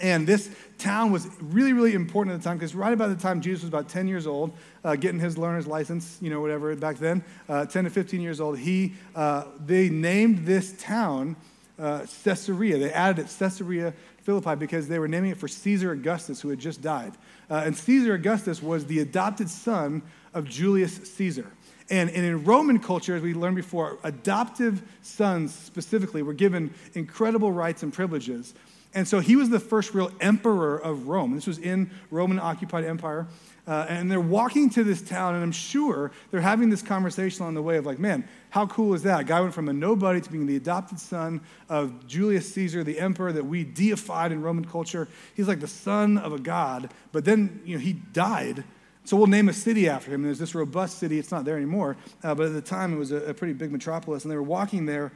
And 0.00 0.26
this 0.26 0.50
town 0.78 1.12
was 1.12 1.28
really, 1.40 1.72
really 1.72 1.94
important 1.94 2.34
at 2.34 2.42
the 2.42 2.44
time 2.48 2.56
because 2.56 2.74
right 2.74 2.92
about 2.92 3.08
the 3.08 3.22
time 3.22 3.40
Jesus 3.40 3.62
was 3.62 3.68
about 3.68 3.88
10 3.88 4.08
years 4.08 4.26
old, 4.26 4.52
uh, 4.82 4.96
getting 4.96 5.20
his 5.20 5.38
learner's 5.38 5.66
license, 5.66 6.18
you 6.20 6.30
know, 6.30 6.40
whatever, 6.40 6.74
back 6.74 6.96
then, 6.96 7.22
uh, 7.48 7.64
10 7.64 7.84
to 7.84 7.90
15 7.90 8.20
years 8.20 8.40
old, 8.40 8.58
he, 8.58 8.94
uh, 9.14 9.44
they 9.64 9.88
named 9.88 10.46
this 10.46 10.72
town 10.78 11.36
uh, 11.78 12.06
Caesarea. 12.24 12.78
They 12.78 12.92
added 12.92 13.26
it 13.26 13.36
Caesarea 13.38 13.94
Philippi 14.22 14.56
because 14.56 14.88
they 14.88 14.98
were 14.98 15.08
naming 15.08 15.30
it 15.30 15.36
for 15.36 15.48
Caesar 15.48 15.92
Augustus, 15.92 16.40
who 16.40 16.48
had 16.48 16.58
just 16.58 16.82
died. 16.82 17.12
Uh, 17.50 17.62
and 17.64 17.76
Caesar 17.76 18.14
Augustus 18.14 18.62
was 18.62 18.86
the 18.86 19.00
adopted 19.00 19.48
son 19.50 20.02
of 20.32 20.44
Julius 20.44 20.96
Caesar. 20.96 21.50
And, 21.90 22.08
and, 22.10 22.24
in 22.24 22.44
Roman 22.44 22.78
culture, 22.78 23.14
as 23.14 23.22
we 23.22 23.34
learned 23.34 23.56
before, 23.56 23.98
adoptive 24.04 24.82
sons 25.02 25.54
specifically 25.54 26.22
were 26.22 26.32
given 26.32 26.72
incredible 26.94 27.52
rights 27.52 27.82
and 27.82 27.92
privileges. 27.92 28.54
And 28.94 29.08
so 29.08 29.18
he 29.18 29.34
was 29.34 29.50
the 29.50 29.60
first 29.60 29.92
real 29.92 30.12
emperor 30.20 30.78
of 30.78 31.08
Rome. 31.08 31.34
This 31.34 31.46
was 31.46 31.58
in 31.58 31.90
Roman 32.10 32.38
occupied 32.38 32.84
empire. 32.84 33.26
Uh, 33.66 33.86
and 33.88 34.10
they're 34.10 34.20
walking 34.20 34.68
to 34.68 34.84
this 34.84 35.00
town, 35.00 35.34
and 35.34 35.42
I'm 35.42 35.52
sure 35.52 36.12
they're 36.30 36.42
having 36.42 36.68
this 36.68 36.82
conversation 36.82 37.46
on 37.46 37.54
the 37.54 37.62
way 37.62 37.78
of 37.78 37.86
like, 37.86 37.98
man, 37.98 38.28
how 38.50 38.66
cool 38.66 38.92
is 38.92 39.02
that? 39.04 39.20
A 39.20 39.24
guy 39.24 39.40
went 39.40 39.54
from 39.54 39.70
a 39.70 39.72
nobody 39.72 40.20
to 40.20 40.30
being 40.30 40.46
the 40.46 40.56
adopted 40.56 41.00
son 41.00 41.40
of 41.70 42.06
Julius 42.06 42.52
Caesar, 42.52 42.84
the 42.84 43.00
emperor 43.00 43.32
that 43.32 43.46
we 43.46 43.64
deified 43.64 44.32
in 44.32 44.42
Roman 44.42 44.66
culture. 44.66 45.08
He's 45.34 45.48
like 45.48 45.60
the 45.60 45.66
son 45.66 46.18
of 46.18 46.34
a 46.34 46.38
god, 46.38 46.90
but 47.10 47.24
then 47.24 47.62
you 47.64 47.76
know 47.76 47.82
he 47.82 47.94
died. 47.94 48.64
So 49.06 49.16
we'll 49.16 49.26
name 49.26 49.48
a 49.48 49.54
city 49.54 49.88
after 49.88 50.10
him. 50.10 50.20
And 50.20 50.26
There's 50.26 50.38
this 50.38 50.54
robust 50.54 50.98
city. 50.98 51.18
It's 51.18 51.30
not 51.30 51.44
there 51.44 51.56
anymore, 51.56 51.96
uh, 52.22 52.34
but 52.34 52.46
at 52.46 52.52
the 52.52 52.62
time 52.62 52.94
it 52.94 52.98
was 52.98 53.12
a, 53.12 53.16
a 53.16 53.34
pretty 53.34 53.54
big 53.54 53.72
metropolis, 53.72 54.24
and 54.24 54.30
they 54.30 54.36
were 54.36 54.42
walking 54.42 54.84
there. 54.84 55.10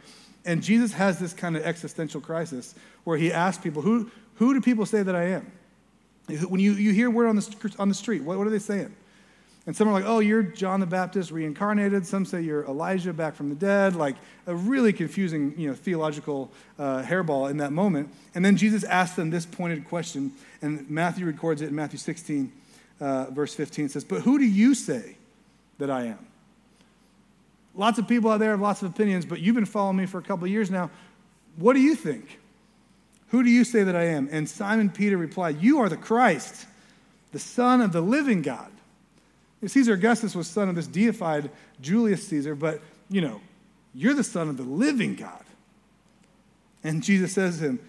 And 0.48 0.62
Jesus 0.62 0.94
has 0.94 1.18
this 1.18 1.34
kind 1.34 1.58
of 1.58 1.62
existential 1.62 2.22
crisis 2.22 2.74
where 3.04 3.18
he 3.18 3.30
asks 3.30 3.62
people, 3.62 3.82
who, 3.82 4.10
who 4.36 4.54
do 4.54 4.62
people 4.62 4.86
say 4.86 5.02
that 5.02 5.14
I 5.14 5.24
am? 5.24 5.52
When 6.48 6.58
you, 6.58 6.72
you 6.72 6.92
hear 6.92 7.10
word 7.10 7.26
on 7.26 7.36
the, 7.36 7.74
on 7.78 7.90
the 7.90 7.94
street, 7.94 8.22
what, 8.22 8.38
what 8.38 8.46
are 8.46 8.50
they 8.50 8.58
saying? 8.58 8.96
And 9.66 9.76
some 9.76 9.86
are 9.88 9.92
like, 9.92 10.06
oh, 10.06 10.20
you're 10.20 10.42
John 10.42 10.80
the 10.80 10.86
Baptist 10.86 11.30
reincarnated. 11.32 12.06
Some 12.06 12.24
say 12.24 12.40
you're 12.40 12.64
Elijah 12.64 13.12
back 13.12 13.34
from 13.34 13.50
the 13.50 13.54
dead. 13.56 13.94
Like 13.94 14.16
a 14.46 14.54
really 14.54 14.94
confusing, 14.94 15.52
you 15.58 15.68
know, 15.68 15.74
theological 15.74 16.50
uh, 16.78 17.02
hairball 17.02 17.50
in 17.50 17.58
that 17.58 17.72
moment. 17.72 18.08
And 18.34 18.42
then 18.42 18.56
Jesus 18.56 18.84
asks 18.84 19.16
them 19.16 19.28
this 19.28 19.44
pointed 19.44 19.84
question, 19.84 20.32
and 20.62 20.88
Matthew 20.88 21.26
records 21.26 21.60
it 21.60 21.68
in 21.68 21.74
Matthew 21.74 21.98
16, 21.98 22.50
uh, 23.02 23.26
verse 23.32 23.52
15. 23.54 23.84
It 23.84 23.90
says, 23.90 24.04
But 24.04 24.22
who 24.22 24.38
do 24.38 24.46
you 24.46 24.74
say 24.74 25.18
that 25.76 25.90
I 25.90 26.04
am? 26.04 26.27
Lots 27.78 27.96
of 27.96 28.08
people 28.08 28.32
out 28.32 28.40
there 28.40 28.50
have 28.50 28.60
lots 28.60 28.82
of 28.82 28.90
opinions, 28.90 29.24
but 29.24 29.38
you've 29.38 29.54
been 29.54 29.64
following 29.64 29.96
me 29.96 30.06
for 30.06 30.18
a 30.18 30.22
couple 30.22 30.44
of 30.44 30.50
years 30.50 30.68
now. 30.68 30.90
What 31.56 31.74
do 31.74 31.80
you 31.80 31.94
think? 31.94 32.40
Who 33.28 33.44
do 33.44 33.50
you 33.50 33.62
say 33.62 33.84
that 33.84 33.94
I 33.94 34.06
am? 34.06 34.28
And 34.32 34.48
Simon 34.48 34.90
Peter 34.90 35.16
replied, 35.16 35.62
You 35.62 35.78
are 35.78 35.88
the 35.88 35.96
Christ, 35.96 36.66
the 37.30 37.38
Son 37.38 37.80
of 37.80 37.92
the 37.92 38.00
living 38.00 38.42
God. 38.42 38.72
Caesar 39.64 39.92
Augustus 39.92 40.34
was 40.34 40.48
son 40.48 40.68
of 40.68 40.74
this 40.74 40.86
deified 40.88 41.50
Julius 41.80 42.26
Caesar, 42.28 42.56
but, 42.56 42.80
you 43.10 43.20
know, 43.20 43.40
you're 43.94 44.14
the 44.14 44.24
son 44.24 44.48
of 44.48 44.56
the 44.56 44.64
living 44.64 45.14
God. 45.14 45.44
And 46.82 47.02
Jesus 47.02 47.32
says 47.32 47.58
to 47.58 47.64
him, 47.64 47.80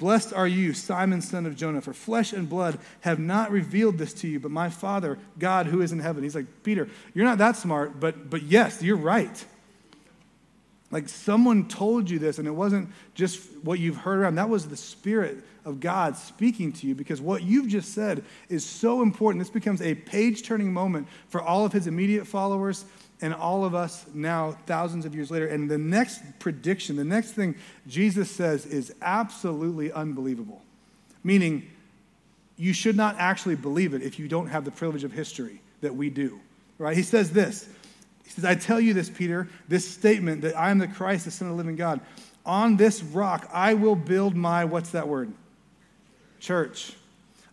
Blessed 0.00 0.32
are 0.32 0.48
you, 0.48 0.72
Simon, 0.72 1.20
son 1.20 1.44
of 1.44 1.54
Jonah, 1.54 1.82
for 1.82 1.92
flesh 1.92 2.32
and 2.32 2.48
blood 2.48 2.78
have 3.00 3.18
not 3.18 3.50
revealed 3.50 3.98
this 3.98 4.14
to 4.14 4.28
you, 4.28 4.40
but 4.40 4.50
my 4.50 4.70
Father, 4.70 5.18
God, 5.38 5.66
who 5.66 5.82
is 5.82 5.92
in 5.92 5.98
heaven. 5.98 6.22
He's 6.22 6.34
like, 6.34 6.62
Peter, 6.62 6.88
you're 7.12 7.26
not 7.26 7.36
that 7.36 7.56
smart, 7.56 8.00
but, 8.00 8.30
but 8.30 8.42
yes, 8.44 8.82
you're 8.82 8.96
right. 8.96 9.44
Like 10.90 11.10
someone 11.10 11.68
told 11.68 12.08
you 12.08 12.18
this, 12.18 12.38
and 12.38 12.48
it 12.48 12.52
wasn't 12.52 12.88
just 13.14 13.40
what 13.62 13.78
you've 13.78 13.98
heard 13.98 14.20
around. 14.20 14.36
That 14.36 14.48
was 14.48 14.66
the 14.66 14.76
Spirit 14.76 15.44
of 15.66 15.80
God 15.80 16.16
speaking 16.16 16.72
to 16.72 16.86
you 16.86 16.94
because 16.94 17.20
what 17.20 17.42
you've 17.42 17.68
just 17.68 17.92
said 17.92 18.24
is 18.48 18.64
so 18.64 19.02
important. 19.02 19.44
This 19.44 19.50
becomes 19.50 19.82
a 19.82 19.94
page 19.94 20.44
turning 20.44 20.72
moment 20.72 21.08
for 21.28 21.42
all 21.42 21.66
of 21.66 21.74
his 21.74 21.86
immediate 21.86 22.26
followers 22.26 22.86
and 23.22 23.34
all 23.34 23.64
of 23.64 23.74
us 23.74 24.04
now, 24.14 24.56
thousands 24.66 25.04
of 25.04 25.14
years 25.14 25.30
later. 25.30 25.46
And 25.46 25.70
the 25.70 25.78
next 25.78 26.22
prediction, 26.38 26.96
the 26.96 27.04
next 27.04 27.32
thing 27.32 27.54
Jesus 27.86 28.30
says 28.30 28.66
is 28.66 28.94
absolutely 29.02 29.92
unbelievable. 29.92 30.62
Meaning, 31.22 31.68
you 32.56 32.72
should 32.72 32.96
not 32.96 33.16
actually 33.18 33.56
believe 33.56 33.94
it 33.94 34.02
if 34.02 34.18
you 34.18 34.28
don't 34.28 34.48
have 34.48 34.64
the 34.64 34.70
privilege 34.70 35.04
of 35.04 35.12
history 35.12 35.60
that 35.80 35.94
we 35.94 36.10
do. 36.10 36.40
Right? 36.78 36.96
He 36.96 37.02
says 37.02 37.30
this 37.32 37.68
he 38.30 38.30
says, 38.30 38.44
I 38.44 38.54
tell 38.54 38.78
you 38.78 38.94
this, 38.94 39.10
Peter, 39.10 39.48
this 39.66 39.88
statement 39.88 40.42
that 40.42 40.56
I 40.56 40.70
am 40.70 40.78
the 40.78 40.86
Christ, 40.86 41.24
the 41.24 41.32
Son 41.32 41.48
of 41.48 41.54
the 41.54 41.56
living 41.56 41.74
God. 41.74 42.00
On 42.46 42.76
this 42.76 43.02
rock 43.02 43.48
I 43.52 43.74
will 43.74 43.96
build 43.96 44.36
my, 44.36 44.64
what's 44.64 44.90
that 44.90 45.08
word? 45.08 45.32
Church. 46.38 46.92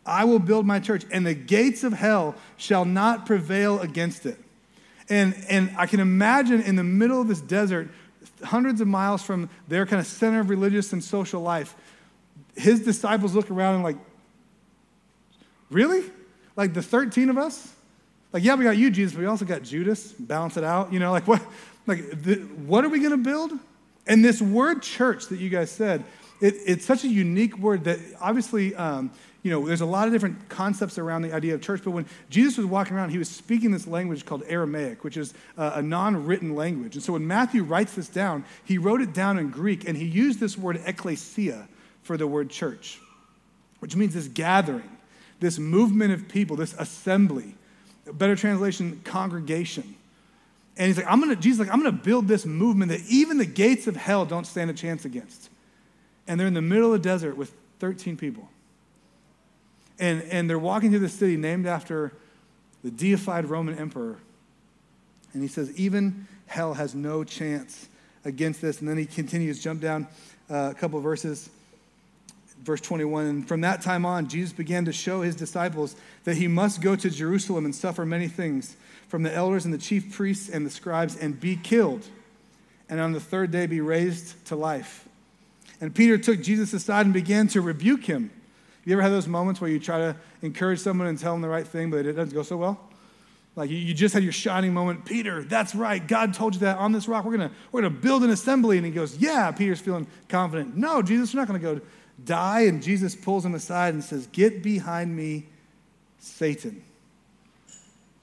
I 0.06 0.24
will 0.26 0.40
build 0.40 0.66
my 0.66 0.80
church, 0.80 1.04
and 1.12 1.26
the 1.26 1.34
gates 1.34 1.84
of 1.84 1.94
hell 1.94 2.36
shall 2.58 2.86
not 2.86 3.26
prevail 3.26 3.80
against 3.82 4.26
it. 4.26 4.38
And, 5.10 5.36
and 5.50 5.72
I 5.78 5.86
can 5.86 6.00
imagine 6.00 6.62
in 6.62 6.76
the 6.76 6.84
middle 6.84 7.22
of 7.22 7.28
this 7.28 7.42
desert, 7.42 7.90
hundreds 8.44 8.82
of 8.82 8.88
miles 8.88 9.24
from 9.24 9.50
their 9.68 9.86
kind 9.86 10.00
of 10.00 10.08
center 10.08 10.40
of 10.40 10.50
religious 10.50 10.94
and 10.94 11.04
social 11.04 11.42
life, 11.42 11.76
his 12.56 12.84
disciples 12.84 13.34
look 13.36 13.50
around 13.50 13.76
and 13.76 13.84
like, 13.84 13.98
really? 15.70 16.04
Like 16.56 16.74
the 16.74 16.82
13 16.82 17.30
of 17.30 17.38
us? 17.38 17.74
Like, 18.34 18.44
yeah, 18.44 18.56
we 18.56 18.66
got 18.66 18.78
you, 18.78 18.90
Jesus, 18.90 19.14
but 19.14 19.22
we 19.22 19.26
also 19.28 19.46
got 19.46 19.64
Judas, 19.64 20.12
balance 20.12 20.58
it 20.58 20.64
out. 20.64 20.92
You 20.92 21.00
know, 21.00 21.12
like 21.12 21.28
what, 21.28 21.42
like, 21.86 22.24
the, 22.24 22.36
what 22.66 22.84
are 22.84 22.90
we 22.90 23.00
going 23.00 23.12
to 23.12 23.18
build? 23.18 23.52
And 24.06 24.24
this 24.24 24.42
word 24.42 24.82
church 24.82 25.28
that 25.28 25.40
you 25.40 25.50
guys 25.50 25.72
said, 25.72 26.04
it, 26.42 26.56
it's 26.66 26.86
such 26.86 27.04
a 27.04 27.08
unique 27.08 27.58
word 27.58 27.86
that 27.86 28.00
obviously, 28.20 28.76
um, 28.76 29.12
you 29.44 29.52
know, 29.52 29.66
there's 29.66 29.82
a 29.82 29.86
lot 29.86 30.08
of 30.08 30.14
different 30.14 30.50
concepts 30.50 30.98
around 30.98 31.22
the 31.22 31.34
idea 31.34 31.54
of 31.54 31.62
church. 31.62 31.82
But 31.84 31.92
when 31.92 32.06
Jesus 32.30 32.58
was 32.58 32.66
walking 32.66 32.96
around, 32.96 33.12
he 33.12 33.18
was 33.18 33.30
speaking 33.30 33.72
this 33.72 33.88
language 33.88 34.26
called 34.26 34.44
Aramaic, 34.48 35.04
which 35.04 35.16
is 35.16 35.34
uh, 35.58 35.72
a, 35.76 35.80
a 35.80 35.82
non 35.82 36.26
written 36.26 36.56
language. 36.56 36.96
And 36.96 37.04
so 37.04 37.14
when 37.14 37.26
Matthew 37.26 37.64
writes 37.64 37.94
this 37.94 38.10
down, 38.10 38.44
he 38.66 38.78
wrote 38.78 39.02
it 39.02 39.14
down 39.14 39.38
in 39.38 39.50
Greek 39.50 39.88
and 39.88 39.98
he 39.98 40.06
used 40.06 40.40
this 40.40 40.58
word 40.58 40.82
ecclesia 40.86 41.68
for 42.04 42.18
the 42.18 42.28
word 42.28 42.50
church, 42.50 43.00
which 43.80 43.96
means 43.96 44.14
this 44.14 44.28
gathering, 44.28 44.98
this 45.40 45.60
movement 45.60 46.14
of 46.14 46.28
people, 46.28 46.56
this 46.56 46.74
assembly 46.74 47.56
better 48.14 48.36
translation, 48.36 49.02
congregation. 49.04 49.96
And 50.78 50.88
he's 50.88 50.98
like, 50.98 51.08
I'm 51.10 51.20
gonna, 51.20 51.36
Jesus 51.36 51.60
like, 51.66 51.74
I'm 51.74 51.82
gonna 51.82 51.92
build 51.92 52.28
this 52.28 52.46
movement 52.46 52.92
that 52.92 53.02
even 53.10 53.38
the 53.38 53.46
gates 53.46 53.88
of 53.88 53.96
hell 53.96 54.26
don't 54.26 54.46
stand 54.46 54.70
a 54.70 54.74
chance 54.74 55.06
against. 55.06 55.50
And 56.28 56.40
they're 56.40 56.48
in 56.48 56.54
the 56.54 56.62
middle 56.62 56.94
of 56.94 57.02
the 57.02 57.10
desert 57.10 57.38
with 57.38 57.54
13 57.80 58.18
people. 58.18 58.50
And, 60.00 60.24
and 60.24 60.50
they're 60.50 60.60
walking 60.60 60.92
through 60.92 61.00
the 61.00 61.10
city 61.10 61.38
named 61.38 61.66
after 61.66 62.14
the 62.84 62.92
deified 62.92 63.46
Roman 63.46 63.78
emperor. 63.78 64.18
And 65.34 65.42
he 65.42 65.48
says, 65.48 65.78
even 65.78 66.28
hell 66.46 66.76
has 66.76 66.96
no 66.96 67.24
chance 67.24 67.90
against 68.24 68.62
this. 68.62 68.80
And 68.80 68.88
then 68.88 68.98
he 68.98 69.06
continues, 69.06 69.62
jump 69.62 69.82
down 69.82 70.08
uh, 70.50 70.72
a 70.72 70.74
couple 70.74 71.00
verses 71.00 71.50
verse 72.62 72.82
21 72.82 73.26
and 73.26 73.48
from 73.48 73.62
that 73.62 73.82
time 73.82 74.06
on 74.06 74.28
jesus 74.28 74.52
began 74.52 74.86
to 74.86 74.92
show 74.92 75.22
his 75.22 75.36
disciples 75.36 75.96
that 76.24 76.38
he 76.38 76.48
must 76.48 76.82
go 76.82 76.96
to 76.96 77.10
jerusalem 77.10 77.66
and 77.66 77.76
suffer 77.76 78.06
many 78.06 78.28
things 78.28 78.76
from 79.08 79.24
the 79.24 79.34
elders 79.34 79.66
and 79.66 79.74
the 79.74 79.78
chief 79.78 80.14
priests 80.14 80.50
and 80.50 80.66
the 80.66 80.70
scribes 80.70 81.16
and 81.16 81.40
be 81.40 81.56
killed 81.56 82.06
and 82.90 83.00
on 83.00 83.12
the 83.12 83.20
third 83.20 83.52
day 83.52 83.68
be 83.68 83.80
raised 83.80 84.44
to 84.46 84.56
life 84.56 85.08
and 85.80 85.94
peter 85.94 86.18
took 86.18 86.42
jesus 86.42 86.74
aside 86.74 87.06
and 87.06 87.14
began 87.14 87.48
to 87.48 87.62
rebuke 87.62 88.06
him 88.06 88.32
you 88.88 88.94
ever 88.94 89.02
had 89.02 89.12
those 89.12 89.28
moments 89.28 89.62
where 89.62 89.70
you 89.70 89.80
try 89.80 89.98
to 89.98 90.16
encourage 90.42 90.80
someone 90.80 91.08
and 91.08 91.20
tell 91.20 91.34
them 91.34 91.42
the 91.42 91.50
right 91.50 91.68
thing 91.68 91.90
but 91.90 92.06
it 92.06 92.14
doesn't 92.14 92.34
go 92.34 92.44
so 92.44 92.58
well 92.58 92.80
like 93.56 93.70
you 93.70 93.94
just 93.94 94.14
had 94.14 94.24
your 94.24 94.32
shining 94.32 94.74
moment 94.74 95.06
peter 95.06 95.44
that's 95.44 95.76
right 95.76 96.08
god 96.08 96.34
told 96.34 96.54
you 96.54 96.60
that 96.62 96.78
on 96.78 96.92
this 96.92 97.08
rock 97.08 97.26
we're 97.26 97.38
gonna 97.38 97.52
we're 97.72 97.82
gonna 97.82 97.94
build 97.94 98.24
an 98.24 98.30
assembly 98.30 98.78
and 98.78 98.86
he 98.86 98.92
goes 98.92 99.18
yeah 99.18 99.52
peter's 99.52 99.80
feeling 99.80 100.08
confident 100.30 100.76
no 100.76 101.02
jesus 101.02 101.34
we're 101.34 101.40
not 101.40 101.48
gonna 101.48 101.60
go 101.60 101.80
die, 102.24 102.62
and 102.62 102.82
Jesus 102.82 103.16
pulls 103.16 103.46
him 103.46 103.56
aside 103.56 103.94
and 103.94 104.04
says, 104.04 104.28
Get 104.28 104.64
behind 104.64 105.16
me, 105.16 105.46
Satan. 106.20 106.82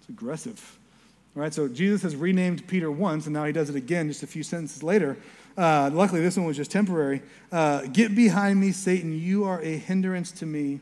It's 0.01 0.09
aggressive. 0.09 0.79
All 1.37 1.43
right, 1.43 1.53
so 1.53 1.69
Jesus 1.69 2.03
has 2.03 2.15
renamed 2.15 2.67
Peter 2.69 2.91
once, 2.91 3.27
and 3.27 3.35
now 3.35 3.45
he 3.45 3.53
does 3.53 3.71
it 3.71 3.77
again 3.77 4.09
just 4.09 4.23
a 4.23 4.27
few 4.27 4.43
sentences 4.43 4.83
later. 4.83 5.17
Uh, 5.57 5.91
luckily, 5.93 6.21
this 6.21 6.37
one 6.37 6.47
was 6.47 6.57
just 6.57 6.71
temporary. 6.71 7.23
Uh, 7.53 7.83
Get 7.83 8.15
behind 8.15 8.61
me, 8.61 8.73
Satan. 8.73 9.19
You 9.19 9.45
are 9.45 9.61
a 9.63 9.77
hindrance 9.77 10.33
to 10.33 10.47
me. 10.47 10.81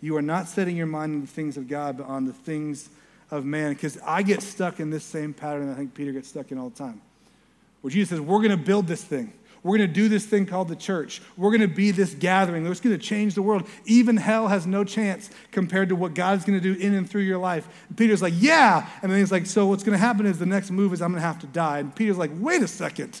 You 0.00 0.16
are 0.16 0.22
not 0.22 0.48
setting 0.48 0.76
your 0.76 0.86
mind 0.86 1.14
on 1.14 1.20
the 1.22 1.26
things 1.26 1.56
of 1.56 1.68
God, 1.68 1.96
but 1.98 2.06
on 2.06 2.24
the 2.24 2.32
things 2.32 2.88
of 3.30 3.44
man. 3.44 3.72
Because 3.72 3.98
I 4.04 4.22
get 4.22 4.42
stuck 4.42 4.80
in 4.80 4.90
this 4.90 5.04
same 5.04 5.32
pattern 5.32 5.70
I 5.70 5.74
think 5.74 5.94
Peter 5.94 6.12
gets 6.12 6.28
stuck 6.28 6.52
in 6.52 6.58
all 6.58 6.70
the 6.70 6.78
time. 6.78 7.00
Where 7.80 7.90
Jesus 7.90 8.10
says, 8.10 8.20
We're 8.20 8.38
going 8.38 8.50
to 8.50 8.56
build 8.56 8.86
this 8.86 9.02
thing. 9.02 9.32
We're 9.64 9.78
going 9.78 9.88
to 9.88 9.94
do 9.94 10.08
this 10.08 10.26
thing 10.26 10.46
called 10.46 10.68
the 10.68 10.76
church. 10.76 11.22
We're 11.36 11.50
going 11.50 11.60
to 11.60 11.68
be 11.68 11.92
this 11.92 12.14
gathering. 12.14 12.66
It's 12.66 12.80
going 12.80 12.98
to 12.98 13.02
change 13.02 13.34
the 13.34 13.42
world. 13.42 13.68
Even 13.84 14.16
hell 14.16 14.48
has 14.48 14.66
no 14.66 14.82
chance 14.82 15.30
compared 15.52 15.88
to 15.90 15.96
what 15.96 16.14
God's 16.14 16.44
going 16.44 16.60
to 16.60 16.74
do 16.74 16.80
in 16.80 16.94
and 16.94 17.08
through 17.08 17.22
your 17.22 17.38
life. 17.38 17.68
And 17.88 17.96
Peter's 17.96 18.20
like, 18.20 18.34
yeah. 18.36 18.88
And 19.02 19.12
then 19.12 19.20
he's 19.20 19.30
like, 19.30 19.46
so 19.46 19.66
what's 19.66 19.84
going 19.84 19.92
to 19.92 20.04
happen 20.04 20.26
is 20.26 20.40
the 20.40 20.46
next 20.46 20.72
move 20.72 20.92
is 20.92 21.00
I'm 21.00 21.12
going 21.12 21.20
to 21.20 21.26
have 21.26 21.38
to 21.40 21.46
die. 21.46 21.78
And 21.78 21.94
Peter's 21.94 22.18
like, 22.18 22.32
wait 22.34 22.60
a 22.62 22.68
second. 22.68 23.20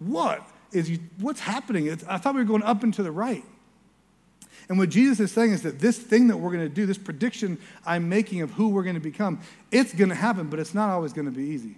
What 0.00 0.44
is 0.72 0.90
you, 0.90 0.98
what's 1.20 1.40
happening? 1.40 1.86
It's, 1.86 2.04
I 2.08 2.18
thought 2.18 2.34
we 2.34 2.40
were 2.40 2.48
going 2.48 2.64
up 2.64 2.82
and 2.82 2.92
to 2.94 3.04
the 3.04 3.12
right. 3.12 3.44
And 4.68 4.78
what 4.78 4.88
Jesus 4.88 5.20
is 5.20 5.30
saying 5.30 5.52
is 5.52 5.62
that 5.62 5.78
this 5.78 5.96
thing 5.96 6.26
that 6.26 6.38
we're 6.38 6.50
going 6.50 6.64
to 6.64 6.74
do, 6.74 6.86
this 6.86 6.98
prediction 6.98 7.58
I'm 7.86 8.08
making 8.08 8.40
of 8.40 8.50
who 8.50 8.70
we're 8.70 8.82
going 8.82 8.96
to 8.96 9.00
become, 9.00 9.40
it's 9.70 9.94
going 9.94 10.08
to 10.08 10.16
happen, 10.16 10.48
but 10.48 10.58
it's 10.58 10.74
not 10.74 10.90
always 10.90 11.12
going 11.12 11.26
to 11.26 11.30
be 11.30 11.44
easy. 11.44 11.76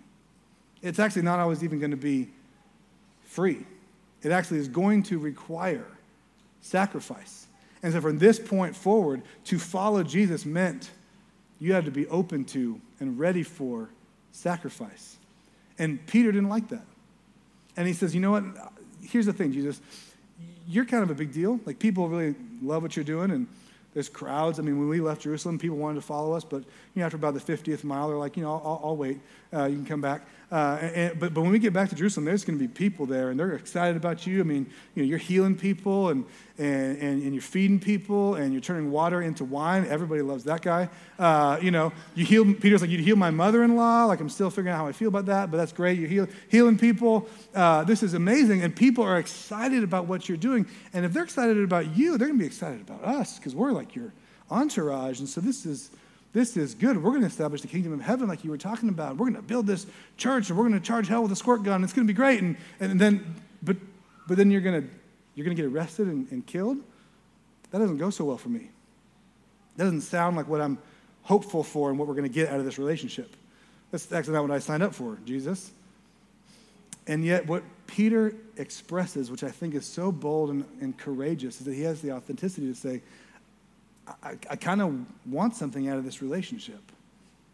It's 0.81 0.99
actually 0.99 1.23
not 1.23 1.39
always 1.39 1.63
even 1.63 1.79
going 1.79 1.91
to 1.91 1.99
be 1.99 2.31
free 3.27 3.67
it 4.23 4.33
actually 4.33 4.59
is 4.59 4.69
going 4.69 5.03
to 5.05 5.19
require 5.19 5.87
sacrifice. 6.61 7.47
And 7.83 7.93
so 7.93 8.01
from 8.01 8.19
this 8.19 8.39
point 8.39 8.75
forward, 8.75 9.23
to 9.45 9.59
follow 9.59 10.03
Jesus 10.03 10.45
meant 10.45 10.91
you 11.61 11.73
had 11.73 11.85
to 11.85 11.91
be 11.91 12.07
open 12.09 12.45
to 12.47 12.81
and 13.01 13.19
ready 13.19 13.43
for 13.43 13.91
sacrifice. 14.33 15.17
And 15.79 16.05
Peter 16.07 16.33
didn't 16.33 16.49
like 16.49 16.69
that. 16.69 16.85
And 17.77 17.87
he 17.87 17.93
says, 17.93 18.15
You 18.15 18.21
know 18.21 18.33
what? 18.33 18.45
Here's 19.03 19.27
the 19.27 19.33
thing, 19.33 19.53
Jesus. 19.53 19.81
You're 20.67 20.85
kind 20.85 21.03
of 21.03 21.11
a 21.11 21.15
big 21.15 21.33
deal. 21.33 21.61
Like, 21.65 21.79
people 21.79 22.09
really 22.09 22.35
love 22.61 22.83
what 22.83 22.97
you're 22.97 23.05
doing, 23.05 23.31
and 23.31 23.47
there's 23.95 24.09
crowds. 24.09 24.59
I 24.59 24.63
mean, 24.63 24.79
when 24.79 24.89
we 24.89 25.01
left 25.01 25.23
Jerusalem, 25.23 25.59
people 25.59 25.77
wanted 25.77 25.97
to 25.97 26.07
follow 26.07 26.33
us, 26.35 26.45
but 26.45 26.59
you 26.95 27.01
know, 27.01 27.07
after 27.07 27.17
about 27.17 27.35
the 27.35 27.41
50th 27.41 27.85
mile, 27.85 28.09
they're 28.09 28.19
like, 28.19 28.37
you 28.37 28.43
know, 28.43 28.53
I'll, 28.53 28.81
I'll 28.85 28.97
wait. 28.97 29.19
Uh, 29.53 29.65
you 29.65 29.77
can 29.77 29.87
come 29.87 30.01
back. 30.01 30.27
Uh, 30.51 30.79
and, 30.81 31.21
but, 31.21 31.35
but 31.35 31.43
when 31.43 31.51
we 31.51 31.59
get 31.59 31.75
back 31.75 31.91
to 31.91 31.95
Jerusalem, 31.95 32.25
there's 32.25 32.43
going 32.43 32.59
to 32.59 32.67
be 32.67 32.73
people 32.73 33.05
there, 33.05 33.29
and 33.29 33.39
they're 33.39 33.53
excited 33.53 33.97
about 33.97 34.27
you. 34.27 34.41
I 34.41 34.45
mean, 34.45 34.67
you 34.95 35.03
know, 35.03 35.09
you're 35.09 35.19
healing 35.19 35.57
people, 35.57 36.09
and, 36.09 36.25
and, 36.57 36.97
and, 36.99 37.23
and 37.23 37.35
you're 37.35 37.43
feeding 37.43 37.79
people, 37.79 38.35
and 38.37 38.53
you're 38.53 38.63
turning 38.63 38.91
water 38.91 39.21
into 39.21 39.45
wine. 39.45 39.87
Everybody 39.87 40.23
loves 40.23 40.45
that 40.45 40.63
guy. 40.63 40.89
Uh, 41.19 41.59
you 41.61 41.71
know, 41.71 41.93
you 42.15 42.25
heal, 42.25 42.47
Peter's 42.55 42.81
like, 42.81 42.89
you 42.89 42.97
heal 42.97 43.17
my 43.17 43.31
mother-in-law. 43.31 44.07
Like, 44.07 44.21
I'm 44.21 44.31
still 44.31 44.49
figuring 44.49 44.73
out 44.73 44.79
how 44.79 44.87
I 44.87 44.93
feel 44.93 45.09
about 45.09 45.27
that, 45.27 45.51
but 45.51 45.59
that's 45.59 45.73
great. 45.73 45.99
You're 45.99 46.09
heal, 46.09 46.27
healing 46.49 46.79
people. 46.79 47.29
Uh, 47.55 47.85
this 47.85 48.03
is 48.03 48.15
amazing, 48.15 48.63
and 48.63 48.75
people 48.75 49.05
are 49.05 49.19
excited 49.19 49.83
about 49.83 50.07
what 50.07 50.31
you're 50.31 50.39
doing. 50.39 50.67
And 50.95 51.05
if 51.05 51.13
they're 51.13 51.25
excited 51.25 51.63
about 51.63 51.95
you, 51.95 52.17
they're 52.17 52.29
going 52.29 52.39
to 52.39 52.43
be 52.43 52.47
excited 52.47 52.81
about 52.81 53.05
us, 53.05 53.39
because 53.39 53.55
we're 53.55 53.73
like 53.73 53.95
your 53.95 54.15
entourage. 54.51 55.19
And 55.19 55.29
so 55.29 55.43
this 55.43 55.67
is 55.67 55.91
this 56.33 56.57
is 56.57 56.75
good. 56.75 57.03
We're 57.03 57.11
going 57.11 57.23
to 57.23 57.27
establish 57.27 57.63
the 57.63 57.69
kingdom 57.69 57.93
of 57.93 58.01
heaven 58.01 58.29
like 58.29 58.45
you 58.45 58.51
were 58.51 58.59
talking 58.59 58.89
about. 58.89 59.17
We're 59.17 59.27
going 59.27 59.37
to 59.37 59.43
build 59.43 59.67
this 59.67 59.87
church 60.17 60.51
and 60.51 60.59
we're 60.59 60.69
going 60.69 60.81
to 60.81 60.87
charge 60.87 61.09
hell 61.09 61.23
with 61.23 61.33
a 61.33 61.37
squirt 61.37 61.63
gun. 61.63 61.83
It's 61.83 61.93
going 61.93 62.07
to 62.07 62.13
be 62.13 62.17
great. 62.17 62.43
And, 62.43 62.57
and 62.81 63.01
then, 63.01 63.37
but, 63.63 63.77
but 64.27 64.37
then 64.37 64.51
you're 64.51 64.61
going 64.61 64.83
to, 64.83 64.89
you're 65.35 65.45
going 65.45 65.57
to 65.57 65.63
get 65.63 65.73
arrested 65.73 66.07
and, 66.07 66.31
and 66.31 66.47
killed. 66.47 66.79
That 67.71 67.79
doesn't 67.79 67.99
go 67.99 68.11
so 68.11 68.25
well 68.25 68.39
for 68.39 68.51
me. 68.51 68.71
That 69.77 69.85
doesn't 69.85 70.03
sound 70.03 70.37
like 70.37 70.49
what 70.49 70.61
I'm 70.61 70.79
hopeful 71.23 71.63
for 71.63 71.91
and 71.91 71.99
what 71.99 72.09
we're 72.09 72.15
going 72.15 72.29
to 72.29 72.35
get 72.35 72.49
out 72.49 72.59
of 72.59 72.65
this 72.65 72.79
relationship. 72.79 73.35
That's 73.91 74.11
actually 74.13 74.35
not 74.35 74.43
what 74.43 74.51
I 74.51 74.59
signed 74.59 74.83
up 74.83 74.95
for, 74.95 75.19
Jesus. 75.25 75.71
And 77.07 77.25
yet, 77.25 77.47
what 77.47 77.63
Peter 77.87 78.35
expresses, 78.57 79.31
which 79.31 79.43
I 79.43 79.51
think 79.51 79.75
is 79.75 79.87
so 79.87 80.13
bold 80.13 80.51
and, 80.51 80.65
and 80.81 80.97
courageous, 80.97 81.59
is 81.61 81.67
that 81.67 81.75
he 81.75 81.83
has 81.83 82.03
the 82.03 82.13
authenticity 82.13 82.67
to 82.67 82.75
say, 82.75 83.01
I, 84.23 84.37
I 84.51 84.57
kind 84.57 84.83
of 84.83 85.07
want 85.27 85.57
something 85.57 85.89
out 85.89 85.99
of 85.99 86.05
this 86.05 86.23
relationship. 86.23 86.81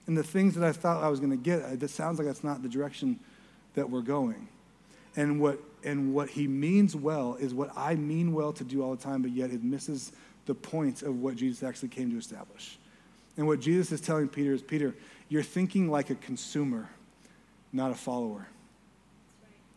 And 0.07 0.17
the 0.17 0.23
things 0.23 0.55
that 0.55 0.65
I 0.65 0.73
thought 0.73 1.03
I 1.03 1.09
was 1.09 1.21
going 1.21 1.31
to 1.31 1.37
get, 1.37 1.63
uh, 1.63 1.85
it 1.85 1.91
sounds 1.91 2.19
like 2.19 2.27
that's 2.27 2.45
not 2.45 2.63
the 2.63 2.69
direction 2.69 3.19
that 3.75 3.89
we're 3.89 4.03
going. 4.03 4.49
And 5.17 5.41
what, 5.41 5.59
and 5.83 6.15
what 6.15 6.29
he 6.31 6.47
means 6.47 6.97
well 6.97 7.37
is 7.37 7.55
what 7.55 7.71
I 7.77 7.95
mean 7.95 8.33
well 8.33 8.53
to 8.53 8.65
do 8.65 8.83
all 8.83 8.95
the 8.95 9.03
time, 9.03 9.23
but 9.23 9.31
yet 9.31 9.51
it 9.51 9.63
misses 9.63 10.13
the 10.47 10.55
point 10.55 11.03
of 11.03 11.21
what 11.21 11.37
Jesus 11.37 11.63
actually 11.63 11.89
came 11.89 12.11
to 12.11 12.19
establish. 12.19 12.79
And 13.37 13.47
what 13.47 13.61
Jesus 13.61 13.93
is 13.93 14.01
telling 14.01 14.29
Peter 14.29 14.53
is 14.53 14.63
Peter, 14.63 14.95
you're 15.29 15.43
thinking 15.43 15.91
like 15.91 16.11
a 16.11 16.15
consumer, 16.17 16.89
not 17.73 17.91
a 17.91 17.95
follower. 17.95 18.47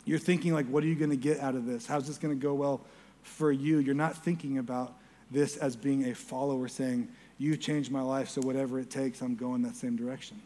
You're 0.06 0.20
thinking 0.20 0.54
like, 0.54 0.68
what 0.68 0.84
are 0.84 0.88
you 0.88 0.96
going 0.96 1.12
to 1.12 1.18
get 1.18 1.40
out 1.40 1.56
of 1.56 1.66
this? 1.66 1.86
How's 1.86 2.08
this 2.08 2.18
going 2.18 2.38
to 2.38 2.42
go 2.42 2.54
well 2.54 2.82
for 3.24 3.52
you? 3.52 3.80
You're 3.80 3.96
not 3.96 4.16
thinking 4.24 4.58
about 4.58 4.94
this 5.32 5.58
as 5.58 5.76
being 5.76 6.10
a 6.10 6.16
follower 6.16 6.68
saying, 6.68 7.08
You 7.38 7.58
changed 7.58 7.92
my 7.92 8.02
life, 8.02 8.30
so 8.30 8.42
whatever 8.42 8.80
it 8.80 8.90
takes, 8.90 9.22
I'm 9.22 9.36
going 9.36 9.62
that 9.64 9.76
same 9.76 9.96
direction. 9.96 10.42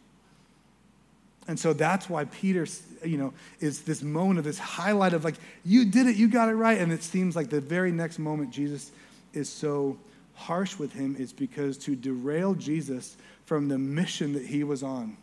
And 1.48 1.58
so 1.58 1.72
that's 1.72 2.08
why 2.08 2.24
Peter, 2.26 2.66
you 3.04 3.18
know, 3.18 3.32
is 3.58 3.82
this 3.82 4.02
moment 4.02 4.38
of 4.38 4.44
this 4.44 4.58
highlight 4.58 5.12
of 5.12 5.24
like, 5.24 5.34
you 5.64 5.84
did 5.84 6.06
it, 6.06 6.16
you 6.16 6.28
got 6.28 6.48
it 6.48 6.54
right. 6.54 6.78
And 6.78 6.92
it 6.92 7.02
seems 7.02 7.34
like 7.34 7.50
the 7.50 7.60
very 7.60 7.90
next 7.90 8.18
moment 8.18 8.50
Jesus 8.50 8.92
is 9.32 9.48
so 9.48 9.98
harsh 10.34 10.78
with 10.78 10.92
him 10.92 11.16
is 11.18 11.32
because 11.32 11.76
to 11.78 11.96
derail 11.96 12.54
Jesus 12.54 13.16
from 13.44 13.68
the 13.68 13.78
mission 13.78 14.32
that 14.34 14.46
he 14.46 14.62
was 14.62 14.82
on 14.82 15.16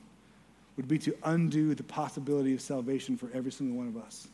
would 0.75 0.87
be 0.87 0.97
to 0.99 1.15
undo 1.23 1.73
the 1.73 1.83
possibility 1.83 2.53
of 2.53 2.61
salvation 2.61 3.17
for 3.17 3.29
every 3.33 3.51
single 3.51 3.77
one 3.77 3.87
of 3.87 3.97
us. 3.97 4.27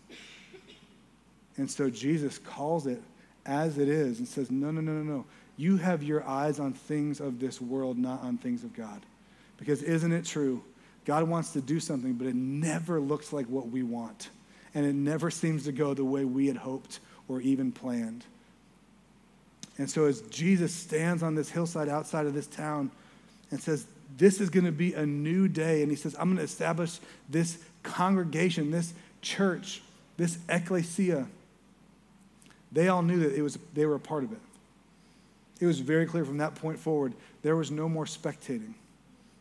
And 1.57 1.69
so 1.69 1.89
Jesus 1.89 2.37
calls 2.37 2.87
it 2.87 3.01
as 3.45 3.77
it 3.77 3.87
is 3.87 4.19
and 4.19 4.27
says, 4.27 4.51
No, 4.51 4.71
no, 4.71 4.81
no, 4.81 4.93
no, 4.93 5.03
no. 5.03 5.25
You 5.57 5.77
have 5.77 6.03
your 6.03 6.27
eyes 6.27 6.59
on 6.59 6.73
things 6.73 7.19
of 7.19 7.39
this 7.39 7.61
world, 7.61 7.97
not 7.97 8.21
on 8.21 8.37
things 8.37 8.63
of 8.63 8.73
God. 8.73 9.01
Because 9.57 9.81
isn't 9.83 10.11
it 10.11 10.25
true? 10.25 10.61
God 11.05 11.29
wants 11.29 11.53
to 11.53 11.61
do 11.61 11.79
something, 11.79 12.13
but 12.13 12.27
it 12.27 12.35
never 12.35 12.99
looks 12.99 13.31
like 13.31 13.45
what 13.47 13.69
we 13.69 13.83
want. 13.83 14.29
And 14.73 14.85
it 14.85 14.95
never 14.95 15.31
seems 15.31 15.63
to 15.65 15.71
go 15.71 15.93
the 15.93 16.03
way 16.03 16.25
we 16.25 16.47
had 16.47 16.57
hoped 16.57 16.99
or 17.27 17.39
even 17.41 17.71
planned. 17.71 18.25
And 19.77 19.89
so, 19.89 20.05
as 20.05 20.21
Jesus 20.23 20.73
stands 20.73 21.21
on 21.23 21.35
this 21.35 21.49
hillside 21.49 21.89
outside 21.89 22.25
of 22.25 22.33
this 22.33 22.47
town 22.47 22.91
and 23.51 23.61
says, 23.61 23.85
This 24.17 24.41
is 24.41 24.49
going 24.49 24.65
to 24.65 24.71
be 24.71 24.93
a 24.93 25.05
new 25.05 25.47
day, 25.47 25.81
and 25.81 25.91
he 25.91 25.95
says, 25.95 26.15
I'm 26.19 26.27
going 26.27 26.37
to 26.37 26.43
establish 26.43 26.99
this 27.29 27.57
congregation, 27.83 28.71
this 28.71 28.93
church, 29.21 29.81
this 30.17 30.37
ecclesia 30.49 31.27
they 32.75 32.89
all 32.89 33.01
knew 33.01 33.19
that 33.19 33.33
it 33.33 33.41
was, 33.41 33.57
they 33.73 33.85
were 33.85 33.95
a 33.95 33.99
part 33.99 34.23
of 34.23 34.31
it. 34.31 34.39
It 35.59 35.65
was 35.65 35.79
very 35.79 36.05
clear 36.05 36.25
from 36.25 36.37
that 36.37 36.55
point 36.55 36.77
forward, 36.77 37.13
there 37.41 37.55
was 37.55 37.71
no 37.71 37.87
more 37.87 38.05
spectating. 38.05 38.73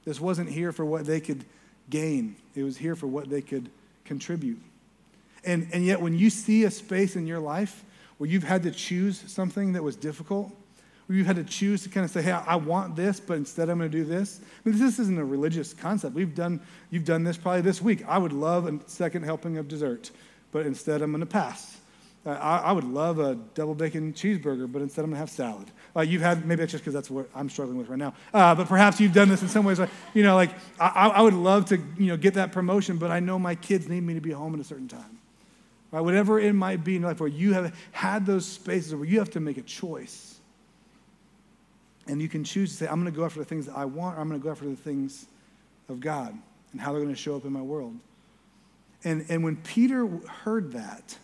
This 0.05 0.21
wasn't 0.21 0.49
here 0.49 0.71
for 0.71 0.85
what 0.85 1.05
they 1.05 1.21
could 1.21 1.45
gain, 1.91 2.37
it 2.55 2.63
was 2.63 2.79
here 2.79 2.97
for 2.97 3.07
what 3.09 3.29
they 3.29 3.43
could 3.43 3.69
contribute. 4.05 4.59
And, 5.45 5.69
and 5.73 5.85
yet, 5.85 6.01
when 6.01 6.17
you 6.17 6.31
see 6.31 6.65
a 6.65 6.71
space 6.71 7.17
in 7.17 7.27
your 7.27 7.41
life 7.41 7.85
where 8.17 8.31
you've 8.31 8.45
had 8.45 8.63
to 8.63 8.71
choose 8.71 9.23
something 9.27 9.73
that 9.73 9.83
was 9.83 9.97
difficult, 9.97 10.51
where 11.07 11.19
you've 11.19 11.27
had 11.27 11.37
to 11.37 11.45
choose 11.45 11.83
to 11.83 11.89
kind 11.91 12.05
of 12.05 12.11
say, 12.11 12.23
hey, 12.23 12.33
I 12.33 12.57
want 12.57 12.97
this, 12.97 13.21
but 13.21 13.37
instead 13.37 13.69
I'm 13.69 13.79
going 13.79 13.91
to 13.91 13.99
do 13.99 14.05
this. 14.05 14.41
I 14.65 14.69
mean, 14.69 14.79
this 14.79 14.99
isn't 14.99 15.19
a 15.19 15.25
religious 15.25 15.75
concept. 15.75 16.15
We've 16.15 16.35
done, 16.35 16.61
you've 16.91 17.05
done 17.05 17.25
this 17.25 17.37
probably 17.37 17.61
this 17.61 17.83
week. 17.83 18.05
I 18.09 18.17
would 18.17 18.33
love 18.33 18.67
a 18.67 18.79
second 18.89 19.25
helping 19.25 19.59
of 19.59 19.69
dessert, 19.69 20.13
but 20.53 20.65
instead 20.65 21.03
I'm 21.03 21.11
going 21.11 21.21
to 21.21 21.27
pass. 21.27 21.79
I, 22.27 22.59
I, 22.59 22.73
would 22.73 22.85
love 22.85 23.19
a 23.19 23.35
double 23.55 23.75
bacon 23.75 24.15
cheeseburger, 24.15 24.71
but 24.71 24.81
instead 24.81 25.05
I'm 25.05 25.11
to 25.11 25.17
have 25.19 25.29
salad. 25.29 25.71
Uh, 25.95 26.01
you've 26.01 26.23
had, 26.23 26.47
maybe 26.47 26.61
that's 26.61 26.73
just 26.73 26.83
because 26.83 26.95
that's 26.95 27.11
what 27.11 27.29
I'm 27.35 27.51
struggling 27.51 27.77
with 27.77 27.89
right 27.89 27.99
now. 27.99 28.15
Uh, 28.33 28.55
but 28.55 28.67
perhaps 28.67 28.99
you've 28.99 29.13
done 29.13 29.29
this 29.29 29.43
in 29.43 29.49
some 29.49 29.65
ways. 29.65 29.79
Like, 29.79 29.91
you 30.15 30.23
know, 30.23 30.35
like 30.35 30.51
I, 30.81 31.09
I 31.09 31.21
would 31.21 31.35
love 31.35 31.67
to, 31.67 31.77
you 31.77 32.07
know, 32.07 32.17
get 32.17 32.35
that 32.35 32.51
promotion, 32.51 32.97
but 32.97 33.11
I 33.11 33.21
know 33.21 33.39
my 33.39 33.55
kids 33.55 33.89
need 33.89 34.01
me 34.01 34.15
to 34.15 34.21
be 34.21 34.31
home 34.31 34.55
at 34.55 34.61
a 34.61 34.65
certain 34.65 34.89
time. 34.89 35.19
Right? 35.91 36.01
Whatever 36.01 36.41
it 36.41 36.55
might 36.55 36.83
be 36.83 36.97
in 36.97 37.03
life 37.03 37.21
where 37.21 37.29
you 37.29 37.53
have 37.53 37.77
had 37.93 38.25
those 38.25 38.47
spaces 38.47 38.95
where 38.95 39.05
you 39.05 39.19
have 39.19 39.31
to 39.31 39.41
make 39.41 39.59
a 39.59 39.63
choice. 39.63 40.41
And 42.07 42.23
you 42.23 42.29
can 42.29 42.43
choose 42.43 42.71
to 42.71 42.77
say, 42.77 42.89
I'm 42.89 43.05
to 43.05 43.11
go 43.11 43.25
after 43.25 43.39
the 43.39 43.45
things 43.45 43.67
that 43.67 43.77
I 43.77 43.85
want, 43.85 44.17
or 44.17 44.23
I'm 44.23 44.31
to 44.31 44.39
go 44.39 44.51
after 44.51 44.65
the 44.65 44.77
things 44.77 45.27
of 45.91 46.01
God 46.01 46.37
and 46.73 46.81
how 46.81 46.93
they're 46.93 47.05
to 47.05 47.15
show 47.15 47.37
up 47.37 47.45
in 47.45 47.53
my 47.53 47.63
world. 47.63 47.95
And, 49.05 49.27
and 49.29 49.45
when 49.45 49.57
Peter 49.57 50.07
heard 50.07 50.73
that, 50.73 51.19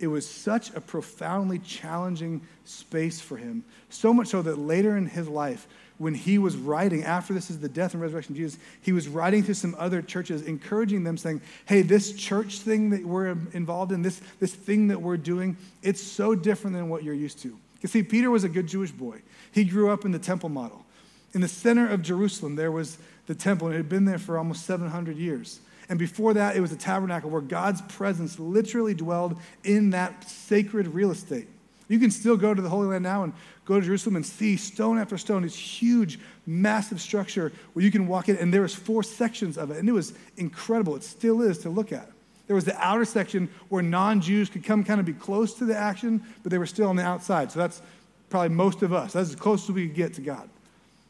it 0.00 0.06
was 0.06 0.28
such 0.28 0.74
a 0.74 0.80
profoundly 0.80 1.58
challenging 1.58 2.40
space 2.64 3.20
for 3.20 3.36
him. 3.36 3.62
So 3.90 4.12
much 4.14 4.28
so 4.28 4.40
that 4.42 4.58
later 4.58 4.96
in 4.96 5.06
his 5.06 5.28
life, 5.28 5.68
when 5.98 6.14
he 6.14 6.38
was 6.38 6.56
writing, 6.56 7.04
after 7.04 7.34
this 7.34 7.50
is 7.50 7.60
the 7.60 7.68
death 7.68 7.92
and 7.92 8.02
resurrection 8.02 8.32
of 8.32 8.38
Jesus, 8.38 8.58
he 8.80 8.92
was 8.92 9.06
writing 9.06 9.44
to 9.44 9.54
some 9.54 9.76
other 9.78 10.00
churches, 10.00 10.42
encouraging 10.42 11.04
them, 11.04 11.18
saying, 11.18 11.42
Hey, 11.66 11.82
this 11.82 12.14
church 12.14 12.60
thing 12.60 12.88
that 12.90 13.04
we're 13.04 13.36
involved 13.52 13.92
in, 13.92 14.00
this, 14.00 14.22
this 14.40 14.54
thing 14.54 14.88
that 14.88 15.02
we're 15.02 15.18
doing, 15.18 15.58
it's 15.82 16.02
so 16.02 16.34
different 16.34 16.74
than 16.74 16.88
what 16.88 17.04
you're 17.04 17.12
used 17.12 17.40
to. 17.40 17.54
You 17.82 17.88
see, 17.88 18.02
Peter 18.02 18.30
was 18.30 18.44
a 18.44 18.48
good 18.48 18.66
Jewish 18.66 18.90
boy. 18.90 19.20
He 19.52 19.64
grew 19.64 19.90
up 19.90 20.06
in 20.06 20.12
the 20.12 20.18
temple 20.18 20.48
model. 20.48 20.86
In 21.34 21.42
the 21.42 21.48
center 21.48 21.86
of 21.86 22.00
Jerusalem, 22.00 22.56
there 22.56 22.72
was 22.72 22.96
the 23.26 23.34
temple, 23.34 23.66
and 23.66 23.74
it 23.74 23.78
had 23.78 23.88
been 23.90 24.06
there 24.06 24.18
for 24.18 24.38
almost 24.38 24.64
700 24.64 25.18
years. 25.18 25.60
And 25.90 25.98
before 25.98 26.32
that, 26.34 26.56
it 26.56 26.60
was 26.60 26.70
a 26.70 26.76
tabernacle 26.76 27.28
where 27.28 27.40
God's 27.40 27.82
presence 27.82 28.38
literally 28.38 28.94
dwelled 28.94 29.36
in 29.64 29.90
that 29.90 30.30
sacred 30.30 30.86
real 30.86 31.10
estate. 31.10 31.48
You 31.88 31.98
can 31.98 32.12
still 32.12 32.36
go 32.36 32.54
to 32.54 32.62
the 32.62 32.68
Holy 32.68 32.86
Land 32.86 33.02
now 33.02 33.24
and 33.24 33.32
go 33.64 33.80
to 33.80 33.84
Jerusalem 33.84 34.14
and 34.14 34.24
see 34.24 34.56
stone 34.56 34.98
after 34.98 35.18
stone, 35.18 35.42
this 35.42 35.56
huge, 35.56 36.20
massive 36.46 37.00
structure 37.00 37.52
where 37.72 37.84
you 37.84 37.90
can 37.90 38.06
walk 38.06 38.28
in, 38.28 38.36
and 38.36 38.54
there 38.54 38.62
was 38.62 38.74
four 38.74 39.02
sections 39.02 39.58
of 39.58 39.72
it, 39.72 39.78
and 39.78 39.88
it 39.88 39.92
was 39.92 40.14
incredible. 40.36 40.94
It 40.94 41.02
still 41.02 41.42
is 41.42 41.58
to 41.58 41.68
look 41.68 41.92
at. 41.92 42.08
There 42.46 42.54
was 42.54 42.64
the 42.64 42.78
outer 42.78 43.04
section 43.04 43.48
where 43.68 43.82
non-Jews 43.82 44.48
could 44.48 44.64
come 44.64 44.84
kind 44.84 45.00
of 45.00 45.06
be 45.06 45.12
close 45.12 45.54
to 45.54 45.64
the 45.64 45.76
action, 45.76 46.22
but 46.44 46.50
they 46.50 46.58
were 46.58 46.66
still 46.66 46.88
on 46.88 46.94
the 46.94 47.04
outside. 47.04 47.50
So 47.50 47.58
that's 47.58 47.82
probably 48.28 48.50
most 48.50 48.82
of 48.82 48.92
us. 48.92 49.14
That's 49.14 49.30
as 49.30 49.34
close 49.34 49.64
as 49.64 49.74
we 49.74 49.88
could 49.88 49.96
get 49.96 50.14
to 50.14 50.20
God. 50.20 50.48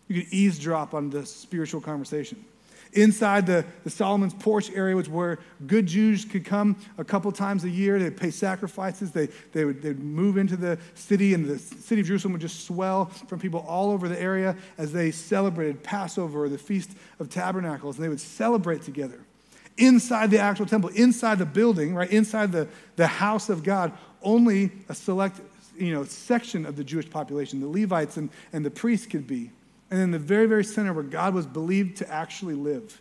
You 0.09 0.23
could 0.23 0.33
eavesdrop 0.33 0.95
on 0.95 1.11
the 1.11 1.27
spiritual 1.27 1.83
conversation. 1.83 2.43
Inside 2.92 3.46
the, 3.46 3.64
the 3.85 3.90
Solomon's 3.90 4.35
porch 4.35 4.70
area 4.72 4.96
was 4.96 5.09
where 5.09 5.38
good 5.66 5.87
Jews 5.87 6.24
could 6.24 6.44
come 6.44 6.76
a 6.98 7.05
couple 7.05 7.31
times 7.31 7.62
a 7.62 7.70
year. 7.70 8.00
They'd 8.00 8.16
pay 8.16 8.33
sacrifices. 8.33 9.12
They, 9.12 9.29
they 9.53 9.64
would 9.64 9.81
they'd 9.81 10.00
move 10.00 10.37
into 10.37 10.57
the 10.57 10.76
city, 10.94 11.33
and 11.35 11.46
the 11.46 11.59
city 11.59 12.00
of 12.00 12.09
Jerusalem 12.09 12.33
would 12.33 12.40
just 12.40 12.64
swell 12.66 13.07
from 13.07 13.38
people 13.38 13.64
all 13.68 13.92
over 13.92 14.09
the 14.09 14.20
area 14.20 14.57
as 14.76 14.92
they 14.92 15.12
celebrated 15.12 15.85
Passover 15.85 16.44
or 16.44 16.48
the 16.48 16.59
Feast 16.59 16.90
of 17.20 17.31
Tabernacles, 17.31 17.96
and 17.96 18.05
they 18.05 18.09
would 18.09 18.20
celebrate 18.20 18.83
together. 18.83 19.20
Inside 19.76 20.33
the 20.33 20.40
actual 20.40 20.66
temple, 20.66 20.90
inside 20.90 21.38
the 21.38 21.46
building, 21.46 21.94
right, 21.94 22.11
inside 22.11 22.50
the, 22.50 22.66
the 22.96 23.07
house 23.07 23.48
of 23.48 23.62
God, 23.62 23.92
only 24.20 24.72
a 24.88 24.94
select 24.94 25.40
you 25.79 25.94
know, 25.94 26.05
section 26.05 26.66
of 26.66 26.76
the 26.76 26.85
Jewish 26.85 27.09
population, 27.09 27.61
the 27.61 27.68
Levites 27.68 28.16
and, 28.16 28.31
and 28.53 28.64
the 28.64 28.70
priests 28.70 29.07
could 29.07 29.26
be 29.26 29.50
and 29.90 30.00
in 30.00 30.11
the 30.11 30.18
very, 30.18 30.46
very 30.46 30.64
center 30.64 30.92
where 30.92 31.05
God 31.05 31.35
was 31.35 31.46
believed 31.46 31.98
to 31.98 32.11
actually 32.11 32.55
live, 32.55 33.00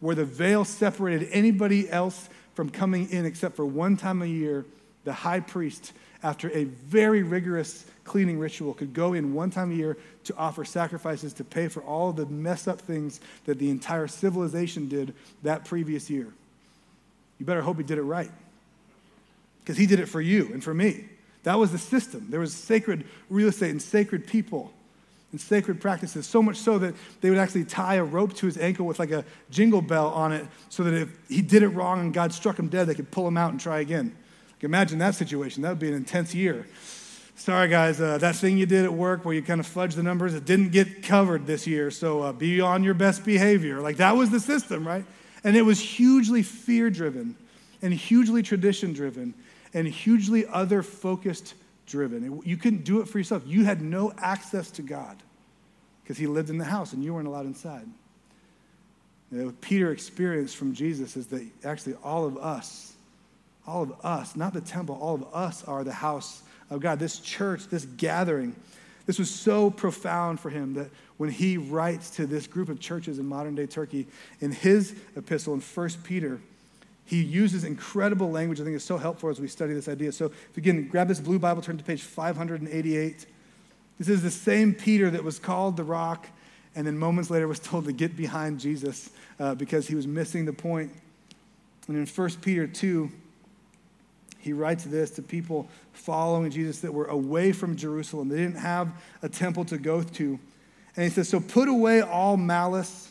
where 0.00 0.14
the 0.14 0.24
veil 0.24 0.64
separated 0.64 1.28
anybody 1.30 1.88
else 1.90 2.28
from 2.54 2.70
coming 2.70 3.10
in 3.10 3.26
except 3.26 3.54
for 3.54 3.66
one 3.66 3.96
time 3.96 4.22
a 4.22 4.26
year, 4.26 4.64
the 5.04 5.12
high 5.12 5.40
priest, 5.40 5.92
after 6.22 6.50
a 6.50 6.64
very 6.64 7.22
rigorous 7.22 7.84
cleaning 8.04 8.38
ritual, 8.38 8.72
could 8.72 8.94
go 8.94 9.12
in 9.12 9.34
one 9.34 9.50
time 9.50 9.70
a 9.70 9.74
year 9.74 9.98
to 10.24 10.34
offer 10.36 10.64
sacrifices 10.64 11.34
to 11.34 11.44
pay 11.44 11.68
for 11.68 11.82
all 11.82 12.12
the 12.12 12.24
messed 12.26 12.66
up 12.66 12.80
things 12.80 13.20
that 13.44 13.58
the 13.58 13.68
entire 13.68 14.08
civilization 14.08 14.88
did 14.88 15.14
that 15.42 15.64
previous 15.66 16.08
year. 16.08 16.28
You 17.38 17.44
better 17.44 17.60
hope 17.60 17.76
he 17.76 17.82
did 17.82 17.98
it 17.98 18.02
right. 18.02 18.30
Because 19.60 19.76
he 19.76 19.86
did 19.86 20.00
it 20.00 20.06
for 20.06 20.20
you 20.20 20.50
and 20.52 20.64
for 20.64 20.72
me. 20.72 21.04
That 21.42 21.58
was 21.58 21.72
the 21.72 21.78
system. 21.78 22.26
There 22.30 22.40
was 22.40 22.54
sacred 22.54 23.04
real 23.28 23.48
estate 23.48 23.70
and 23.70 23.82
sacred 23.82 24.26
people 24.26 24.72
and 25.36 25.40
sacred 25.42 25.82
practices, 25.82 26.26
so 26.26 26.42
much 26.42 26.56
so 26.56 26.78
that 26.78 26.94
they 27.20 27.28
would 27.28 27.38
actually 27.38 27.66
tie 27.66 27.96
a 27.96 28.04
rope 28.04 28.32
to 28.32 28.46
his 28.46 28.56
ankle 28.56 28.86
with 28.86 28.98
like 28.98 29.10
a 29.10 29.22
jingle 29.50 29.82
bell 29.82 30.08
on 30.08 30.32
it 30.32 30.46
so 30.70 30.82
that 30.82 30.94
if 30.94 31.10
he 31.28 31.42
did 31.42 31.62
it 31.62 31.68
wrong 31.68 32.00
and 32.00 32.14
God 32.14 32.32
struck 32.32 32.58
him 32.58 32.68
dead, 32.68 32.86
they 32.86 32.94
could 32.94 33.10
pull 33.10 33.28
him 33.28 33.36
out 33.36 33.50
and 33.50 33.60
try 33.60 33.80
again. 33.80 34.16
Like 34.54 34.64
imagine 34.64 34.98
that 35.00 35.14
situation. 35.14 35.62
That 35.62 35.68
would 35.68 35.78
be 35.78 35.88
an 35.88 35.94
intense 35.94 36.34
year. 36.34 36.66
sorry 37.34 37.68
guys, 37.68 38.00
uh, 38.00 38.16
that 38.16 38.36
thing 38.36 38.56
you 38.56 38.64
did 38.64 38.86
at 38.86 38.92
work 38.94 39.26
where 39.26 39.34
you 39.34 39.42
kind 39.42 39.60
of 39.60 39.66
fudged 39.66 39.96
the 39.96 40.02
numbers, 40.02 40.32
it 40.32 40.46
didn't 40.46 40.70
get 40.70 41.02
covered 41.02 41.46
this 41.46 41.66
year, 41.66 41.90
so 41.90 42.22
uh, 42.22 42.32
be 42.32 42.62
on 42.62 42.82
your 42.82 42.94
best 42.94 43.26
behavior. 43.26 43.82
Like 43.82 43.98
that 43.98 44.16
was 44.16 44.30
the 44.30 44.40
system, 44.40 44.88
right? 44.88 45.04
And 45.44 45.54
it 45.54 45.62
was 45.62 45.78
hugely 45.78 46.42
fear 46.42 46.88
driven 46.88 47.36
and 47.82 47.92
hugely 47.92 48.42
tradition 48.42 48.94
driven 48.94 49.34
and 49.74 49.86
hugely 49.86 50.46
other 50.46 50.82
focused 50.82 51.52
driven. 51.86 52.40
You 52.42 52.56
couldn't 52.56 52.84
do 52.84 53.00
it 53.00 53.08
for 53.08 53.18
yourself. 53.18 53.42
You 53.44 53.66
had 53.66 53.82
no 53.82 54.14
access 54.16 54.70
to 54.72 54.82
God 54.82 55.22
because 56.06 56.18
he 56.18 56.28
lived 56.28 56.50
in 56.50 56.58
the 56.58 56.64
house 56.64 56.92
and 56.92 57.02
you 57.02 57.12
weren't 57.12 57.26
allowed 57.26 57.46
inside. 57.46 57.84
You 59.32 59.46
what 59.46 59.60
Peter 59.60 59.90
experienced 59.90 60.56
from 60.56 60.72
Jesus 60.72 61.16
is 61.16 61.26
that 61.26 61.44
actually 61.64 61.94
all 62.04 62.24
of 62.24 62.38
us, 62.38 62.94
all 63.66 63.82
of 63.82 64.04
us, 64.04 64.36
not 64.36 64.52
the 64.52 64.60
temple, 64.60 64.96
all 65.00 65.16
of 65.16 65.26
us 65.34 65.64
are 65.64 65.82
the 65.82 65.92
house 65.92 66.44
of 66.70 66.78
God. 66.78 67.00
This 67.00 67.18
church, 67.18 67.66
this 67.66 67.86
gathering, 67.86 68.54
this 69.06 69.18
was 69.18 69.28
so 69.28 69.68
profound 69.68 70.38
for 70.38 70.48
him 70.48 70.74
that 70.74 70.90
when 71.16 71.28
he 71.28 71.56
writes 71.56 72.10
to 72.10 72.26
this 72.26 72.46
group 72.46 72.68
of 72.68 72.78
churches 72.78 73.18
in 73.18 73.26
modern 73.26 73.56
day 73.56 73.66
Turkey, 73.66 74.06
in 74.38 74.52
his 74.52 74.94
epistle 75.16 75.54
in 75.54 75.60
1 75.60 75.88
Peter, 76.04 76.40
he 77.04 77.20
uses 77.20 77.64
incredible 77.64 78.30
language. 78.30 78.60
I 78.60 78.64
think 78.64 78.76
is 78.76 78.84
so 78.84 78.96
helpful 78.98 79.28
as 79.28 79.40
we 79.40 79.48
study 79.48 79.74
this 79.74 79.88
idea. 79.88 80.12
So, 80.12 80.26
if 80.26 80.56
again, 80.56 80.86
grab 80.86 81.08
this 81.08 81.20
blue 81.20 81.40
Bible, 81.40 81.62
turn 81.62 81.78
to 81.78 81.84
page 81.84 82.02
588. 82.02 83.26
This 83.98 84.08
is 84.08 84.22
the 84.22 84.30
same 84.30 84.74
Peter 84.74 85.10
that 85.10 85.24
was 85.24 85.38
called 85.38 85.76
the 85.76 85.84
rock 85.84 86.28
and 86.76 86.86
then 86.86 86.98
moments 86.98 87.30
later 87.30 87.48
was 87.48 87.58
told 87.60 87.86
to 87.86 87.92
get 87.92 88.16
behind 88.16 88.60
Jesus 88.60 89.10
uh, 89.40 89.54
because 89.54 89.88
he 89.88 89.94
was 89.94 90.06
missing 90.06 90.44
the 90.44 90.52
point. 90.52 90.92
And 91.88 91.96
in 91.96 92.06
1 92.06 92.30
Peter 92.42 92.66
2, 92.66 93.10
he 94.38 94.52
writes 94.52 94.84
this 94.84 95.10
to 95.12 95.22
people 95.22 95.68
following 95.92 96.50
Jesus 96.50 96.80
that 96.80 96.92
were 96.92 97.06
away 97.06 97.52
from 97.52 97.74
Jerusalem. 97.76 98.28
They 98.28 98.36
didn't 98.36 98.58
have 98.58 98.92
a 99.22 99.28
temple 99.28 99.64
to 99.66 99.78
go 99.78 100.02
to. 100.02 100.38
And 100.94 101.04
he 101.04 101.10
says, 101.10 101.28
So 101.28 101.40
put 101.40 101.68
away 101.68 102.00
all 102.00 102.36
malice, 102.36 103.10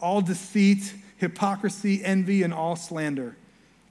all 0.00 0.20
deceit, 0.20 0.94
hypocrisy, 1.18 2.04
envy, 2.04 2.42
and 2.42 2.52
all 2.52 2.74
slander. 2.74 3.36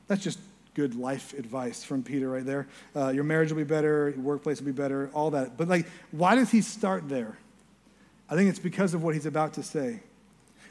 That's 0.08 0.24
just 0.24 0.40
good 0.76 0.96
life 0.96 1.34
advice 1.34 1.84
from 1.84 2.04
Peter 2.04 2.30
right 2.30 2.46
there. 2.46 2.68
Uh, 2.96 3.10
your 3.10 3.24
marriage 3.24 3.52
will 3.52 3.58
be 3.58 3.64
better, 3.64 4.10
your 4.10 4.24
workplace 4.24 4.60
will 4.60 4.68
be 4.68 4.72
better, 4.72 5.10
all 5.14 5.32
that. 5.32 5.58
But, 5.58 5.68
like, 5.68 5.88
why 6.12 6.36
does 6.36 6.52
he 6.52 6.62
start 6.62 7.10
there? 7.10 7.38
I 8.30 8.36
think 8.36 8.50
it's 8.50 8.60
because 8.60 8.94
of 8.94 9.04
what 9.04 9.14
he's 9.14 9.26
about 9.26 9.54
to 9.54 9.64
say. 9.64 10.02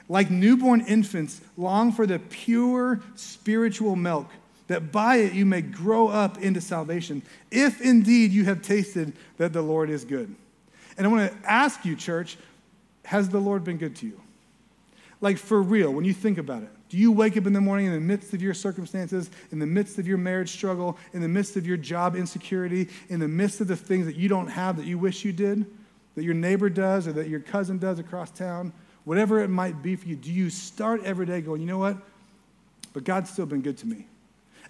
Like 0.08 0.30
newborn 0.30 0.82
infants, 0.82 1.40
long 1.56 1.92
for 1.92 2.06
the 2.06 2.18
pure 2.18 3.00
spiritual 3.14 3.96
milk, 3.96 4.28
that 4.66 4.92
by 4.92 5.16
it 5.16 5.32
you 5.32 5.46
may 5.46 5.62
grow 5.62 6.08
up 6.08 6.38
into 6.38 6.60
salvation, 6.60 7.22
if 7.50 7.80
indeed 7.80 8.32
you 8.32 8.44
have 8.44 8.62
tasted 8.62 9.12
that 9.38 9.52
the 9.52 9.62
Lord 9.62 9.90
is 9.90 10.04
good. 10.04 10.34
And 10.96 11.06
I 11.06 11.10
want 11.10 11.30
to 11.30 11.50
ask 11.50 11.84
you, 11.84 11.96
church, 11.96 12.36
has 13.04 13.28
the 13.28 13.40
Lord 13.40 13.64
been 13.64 13.78
good 13.78 13.96
to 13.96 14.06
you? 14.06 14.20
Like 15.20 15.38
for 15.38 15.60
real, 15.62 15.90
when 15.90 16.04
you 16.04 16.12
think 16.12 16.38
about 16.38 16.62
it, 16.62 16.70
do 16.94 17.00
you 17.00 17.11
wake 17.11 17.37
up 17.37 17.46
in 17.46 17.52
the 17.52 17.61
morning 17.61 17.87
in 17.87 17.92
the 17.92 18.00
midst 18.00 18.35
of 18.35 18.40
your 18.40 18.54
circumstances, 18.54 19.30
in 19.50 19.59
the 19.59 19.66
midst 19.66 19.98
of 19.98 20.07
your 20.07 20.18
marriage 20.18 20.50
struggle, 20.50 20.96
in 21.12 21.20
the 21.20 21.28
midst 21.28 21.57
of 21.57 21.66
your 21.66 21.76
job 21.76 22.14
insecurity, 22.14 22.88
in 23.09 23.18
the 23.18 23.28
midst 23.28 23.61
of 23.61 23.66
the 23.66 23.76
things 23.76 24.07
that 24.07 24.16
you 24.16 24.28
don't 24.28 24.48
have 24.48 24.76
that 24.76 24.87
you 24.87 24.96
wish 24.98 25.24
you 25.24 25.33
did? 25.33 25.66
that 26.14 26.24
your 26.24 26.35
neighbor 26.35 26.68
does 26.68 27.07
or 27.07 27.12
that 27.12 27.28
your 27.28 27.40
cousin 27.40 27.78
does 27.78 27.98
across 27.98 28.30
town, 28.30 28.72
whatever 29.04 29.42
it 29.42 29.48
might 29.48 29.83
be 29.83 29.96
for 29.96 30.09
you, 30.09 30.16
do 30.16 30.33
you 30.33 30.50
start 30.50 31.02
every 31.04 31.26
day 31.26 31.40
going, 31.40 31.61
you 31.61 31.66
know 31.66 31.78
what? 31.78 31.96
But 32.92 33.04
God's 33.04 33.30
still 33.30 33.46
been 33.46 33.62
good 33.62 33.76
to 33.78 33.87
me. 33.87 34.07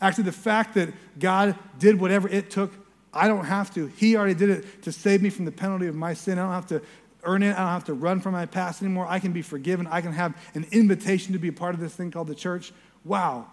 Actually, 0.01 0.25
the 0.25 0.33
fact 0.33 0.75
that 0.75 0.93
God 1.19 1.57
did 1.79 2.01
whatever 2.01 2.29
it 2.29 2.51
took, 2.51 2.73
I 3.13 3.29
don't 3.29 3.45
have 3.45 3.73
to. 3.75 3.87
He 3.89 4.17
already 4.17 4.35
did 4.35 4.51
it 4.51 4.83
to 4.83 4.93
save 4.93 5.23
me 5.23 5.31
from 5.31 5.45
the 5.45 5.53
penalty 5.53 5.87
of 5.87 5.95
my 5.95 6.15
sin. 6.15 6.39
I 6.39 6.43
don't 6.43 6.53
have 6.53 6.67
to 6.69 6.83
earn 7.25 7.43
it. 7.43 7.53
I 7.53 7.59
don't 7.59 7.69
have 7.69 7.85
to 7.85 7.95
run 7.95 8.21
from 8.21 8.33
my 8.33 8.47
past 8.47 8.83
anymore. 8.83 9.07
I 9.09 9.19
can 9.19 9.33
be 9.33 9.43
forgiven. 9.43 9.87
I 9.87 10.01
can 10.01 10.13
have 10.13 10.37
an 10.55 10.67
invitation 10.71 11.33
to 11.33 11.39
be 11.39 11.49
a 11.49 11.53
part 11.53 11.75
of 11.75 11.81
this 11.81 11.95
thing 11.95 12.11
called 12.11 12.29
the 12.29 12.35
church. 12.35 12.73
Wow, 13.05 13.49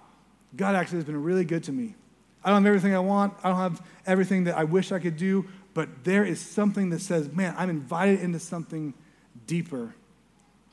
God 0.55 0.75
actually 0.75 0.97
has 0.97 1.05
been 1.05 1.21
really 1.21 1.45
good 1.45 1.63
to 1.65 1.71
me. 1.71 1.95
I 2.43 2.49
don't 2.49 2.63
have 2.63 2.67
everything 2.67 2.95
I 2.95 2.99
want. 2.99 3.33
I 3.43 3.49
don't 3.49 3.57
have 3.57 3.81
everything 4.05 4.45
that 4.45 4.57
I 4.57 4.63
wish 4.63 4.91
I 4.91 4.99
could 4.99 5.17
do, 5.17 5.47
but 5.73 6.03
there 6.03 6.25
is 6.25 6.41
something 6.41 6.89
that 6.89 7.01
says, 7.01 7.31
man, 7.31 7.53
I'm 7.57 7.69
invited 7.69 8.19
into 8.21 8.39
something 8.39 8.93
deeper. 9.45 9.93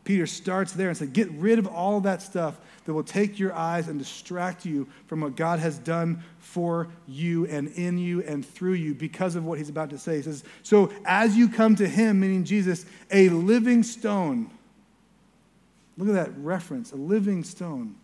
Peter 0.08 0.26
starts 0.26 0.72
there 0.72 0.88
and 0.88 0.96
says, 0.96 1.10
get 1.10 1.30
rid 1.32 1.58
of 1.58 1.66
all 1.66 1.98
of 1.98 2.04
that 2.04 2.22
stuff 2.22 2.58
that 2.86 2.94
will 2.94 3.04
take 3.04 3.38
your 3.38 3.52
eyes 3.52 3.88
and 3.88 3.98
distract 3.98 4.64
you 4.64 4.88
from 5.06 5.20
what 5.20 5.36
God 5.36 5.58
has 5.58 5.78
done 5.78 6.24
for 6.38 6.88
you 7.06 7.46
and 7.48 7.68
in 7.72 7.98
you 7.98 8.22
and 8.22 8.42
through 8.42 8.72
you 8.72 8.94
because 8.94 9.34
of 9.34 9.44
what 9.44 9.58
he's 9.58 9.68
about 9.68 9.90
to 9.90 9.98
say. 9.98 10.16
He 10.16 10.22
says, 10.22 10.44
so 10.62 10.90
as 11.04 11.36
you 11.36 11.46
come 11.46 11.76
to 11.76 11.86
him, 11.86 12.20
meaning 12.20 12.44
Jesus, 12.44 12.86
a 13.10 13.28
living 13.28 13.82
stone. 13.82 14.50
Look 15.98 16.08
at 16.08 16.14
that 16.14 16.38
reference, 16.38 16.92
a 16.92 16.96
living 16.96 17.44
stone. 17.44 17.94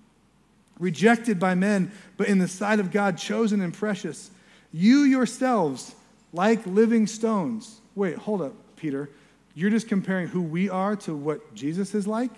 Rejected 0.79 1.41
by 1.41 1.55
men, 1.55 1.91
but 2.19 2.29
in 2.29 2.39
the 2.39 2.49
sight 2.49 2.81
of 2.81 2.91
God, 2.91 3.17
chosen 3.17 3.63
and 3.63 3.73
precious. 3.73 4.31
You 4.75 5.05
yourselves 5.05 5.95
like 6.35 6.67
living 6.67 7.07
stones. 7.07 7.81
Wait, 7.95 8.17
hold 8.17 8.43
up, 8.43 8.53
Peter. 8.77 9.09
You're 9.55 9.71
just 9.71 9.89
comparing 9.89 10.29
who 10.29 10.43
we 10.43 10.69
are 10.69 10.97
to 10.97 11.15
what 11.15 11.55
Jesus 11.55 11.95
is 11.95 12.07
like? 12.07 12.33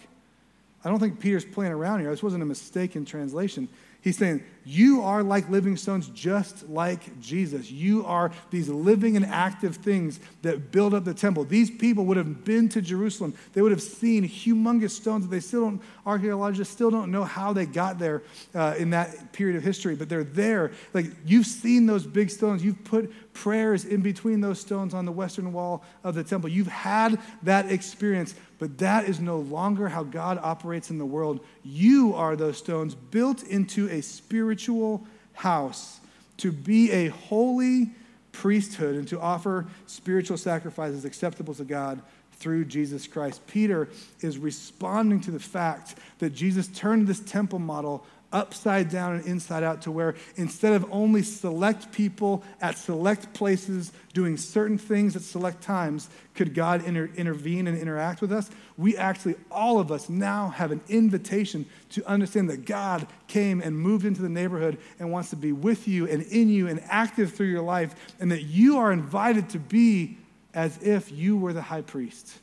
I 0.84 0.88
don't 0.88 1.00
think 1.00 1.18
Peter's 1.18 1.44
playing 1.44 1.72
around 1.72 2.00
here. 2.00 2.10
This 2.10 2.22
wasn't 2.22 2.42
a 2.42 2.46
mistake 2.46 2.94
in 2.94 3.04
translation. 3.04 3.68
He's 4.06 4.16
saying, 4.16 4.44
You 4.64 5.02
are 5.02 5.20
like 5.24 5.48
living 5.48 5.76
stones, 5.76 6.06
just 6.10 6.68
like 6.68 7.18
Jesus. 7.18 7.72
You 7.72 8.06
are 8.06 8.30
these 8.52 8.68
living 8.68 9.16
and 9.16 9.26
active 9.26 9.74
things 9.74 10.20
that 10.42 10.70
build 10.70 10.94
up 10.94 11.04
the 11.04 11.12
temple. 11.12 11.42
These 11.42 11.72
people 11.72 12.04
would 12.04 12.16
have 12.16 12.44
been 12.44 12.68
to 12.68 12.80
Jerusalem. 12.80 13.34
They 13.52 13.62
would 13.62 13.72
have 13.72 13.82
seen 13.82 14.22
humongous 14.22 14.90
stones 14.90 15.24
that 15.24 15.32
they 15.32 15.40
still 15.40 15.62
don't, 15.62 15.82
archaeologists 16.06 16.72
still 16.72 16.92
don't 16.92 17.10
know 17.10 17.24
how 17.24 17.52
they 17.52 17.66
got 17.66 17.98
there 17.98 18.22
uh, 18.54 18.76
in 18.78 18.90
that 18.90 19.32
period 19.32 19.56
of 19.56 19.64
history, 19.64 19.96
but 19.96 20.08
they're 20.08 20.22
there. 20.22 20.70
Like, 20.94 21.06
you've 21.24 21.46
seen 21.46 21.86
those 21.86 22.06
big 22.06 22.30
stones. 22.30 22.62
You've 22.64 22.84
put 22.84 23.12
prayers 23.32 23.84
in 23.84 24.02
between 24.02 24.40
those 24.40 24.60
stones 24.60 24.94
on 24.94 25.04
the 25.04 25.10
western 25.10 25.52
wall 25.52 25.82
of 26.04 26.14
the 26.14 26.22
temple. 26.22 26.48
You've 26.48 26.68
had 26.68 27.20
that 27.42 27.72
experience. 27.72 28.36
But 28.58 28.78
that 28.78 29.08
is 29.08 29.20
no 29.20 29.38
longer 29.38 29.88
how 29.88 30.02
God 30.02 30.38
operates 30.42 30.90
in 30.90 30.98
the 30.98 31.06
world. 31.06 31.40
You 31.62 32.14
are 32.14 32.36
those 32.36 32.58
stones 32.58 32.94
built 32.94 33.42
into 33.42 33.88
a 33.88 34.00
spiritual 34.00 35.06
house 35.34 36.00
to 36.38 36.52
be 36.52 36.90
a 36.90 37.08
holy 37.08 37.90
priesthood 38.32 38.96
and 38.96 39.08
to 39.08 39.20
offer 39.20 39.66
spiritual 39.86 40.36
sacrifices 40.36 41.04
acceptable 41.04 41.54
to 41.54 41.64
God 41.64 42.02
through 42.38 42.66
Jesus 42.66 43.06
Christ. 43.06 43.46
Peter 43.46 43.88
is 44.20 44.38
responding 44.38 45.20
to 45.22 45.30
the 45.30 45.40
fact 45.40 45.96
that 46.18 46.30
Jesus 46.34 46.68
turned 46.68 47.06
this 47.06 47.20
temple 47.20 47.58
model 47.58 48.04
upside 48.32 48.90
down 48.90 49.14
and 49.14 49.24
inside 49.24 49.62
out 49.62 49.82
to 49.82 49.90
where 49.90 50.14
instead 50.36 50.72
of 50.72 50.84
only 50.90 51.22
select 51.22 51.92
people 51.92 52.42
at 52.60 52.76
select 52.76 53.32
places 53.32 53.92
doing 54.12 54.36
certain 54.36 54.78
things 54.78 55.16
at 55.16 55.22
select 55.22 55.62
times, 55.62 56.08
could 56.34 56.54
God 56.54 56.84
inter- 56.84 57.10
intervene 57.16 57.66
and 57.66 57.78
interact 57.78 58.20
with 58.20 58.32
us? 58.32 58.50
We 58.76 58.96
actually, 58.96 59.36
all 59.50 59.78
of 59.80 59.92
us 59.92 60.08
now 60.08 60.48
have 60.48 60.72
an 60.72 60.80
invitation 60.88 61.66
to 61.90 62.06
understand 62.06 62.50
that 62.50 62.64
God 62.64 63.06
came 63.28 63.60
and 63.60 63.78
moved 63.78 64.04
into 64.04 64.22
the 64.22 64.28
neighborhood 64.28 64.78
and 64.98 65.10
wants 65.10 65.30
to 65.30 65.36
be 65.36 65.52
with 65.52 65.88
you 65.88 66.08
and 66.08 66.22
in 66.22 66.48
you 66.48 66.68
and 66.68 66.82
active 66.88 67.32
through 67.32 67.46
your 67.46 67.62
life, 67.62 67.94
and 68.20 68.30
that 68.32 68.42
you 68.42 68.78
are 68.78 68.92
invited 68.92 69.48
to 69.50 69.58
be 69.58 70.18
as 70.52 70.76
if 70.82 71.12
you 71.12 71.36
were 71.36 71.52
the 71.52 71.62
high 71.62 71.82
priest. 71.82 72.38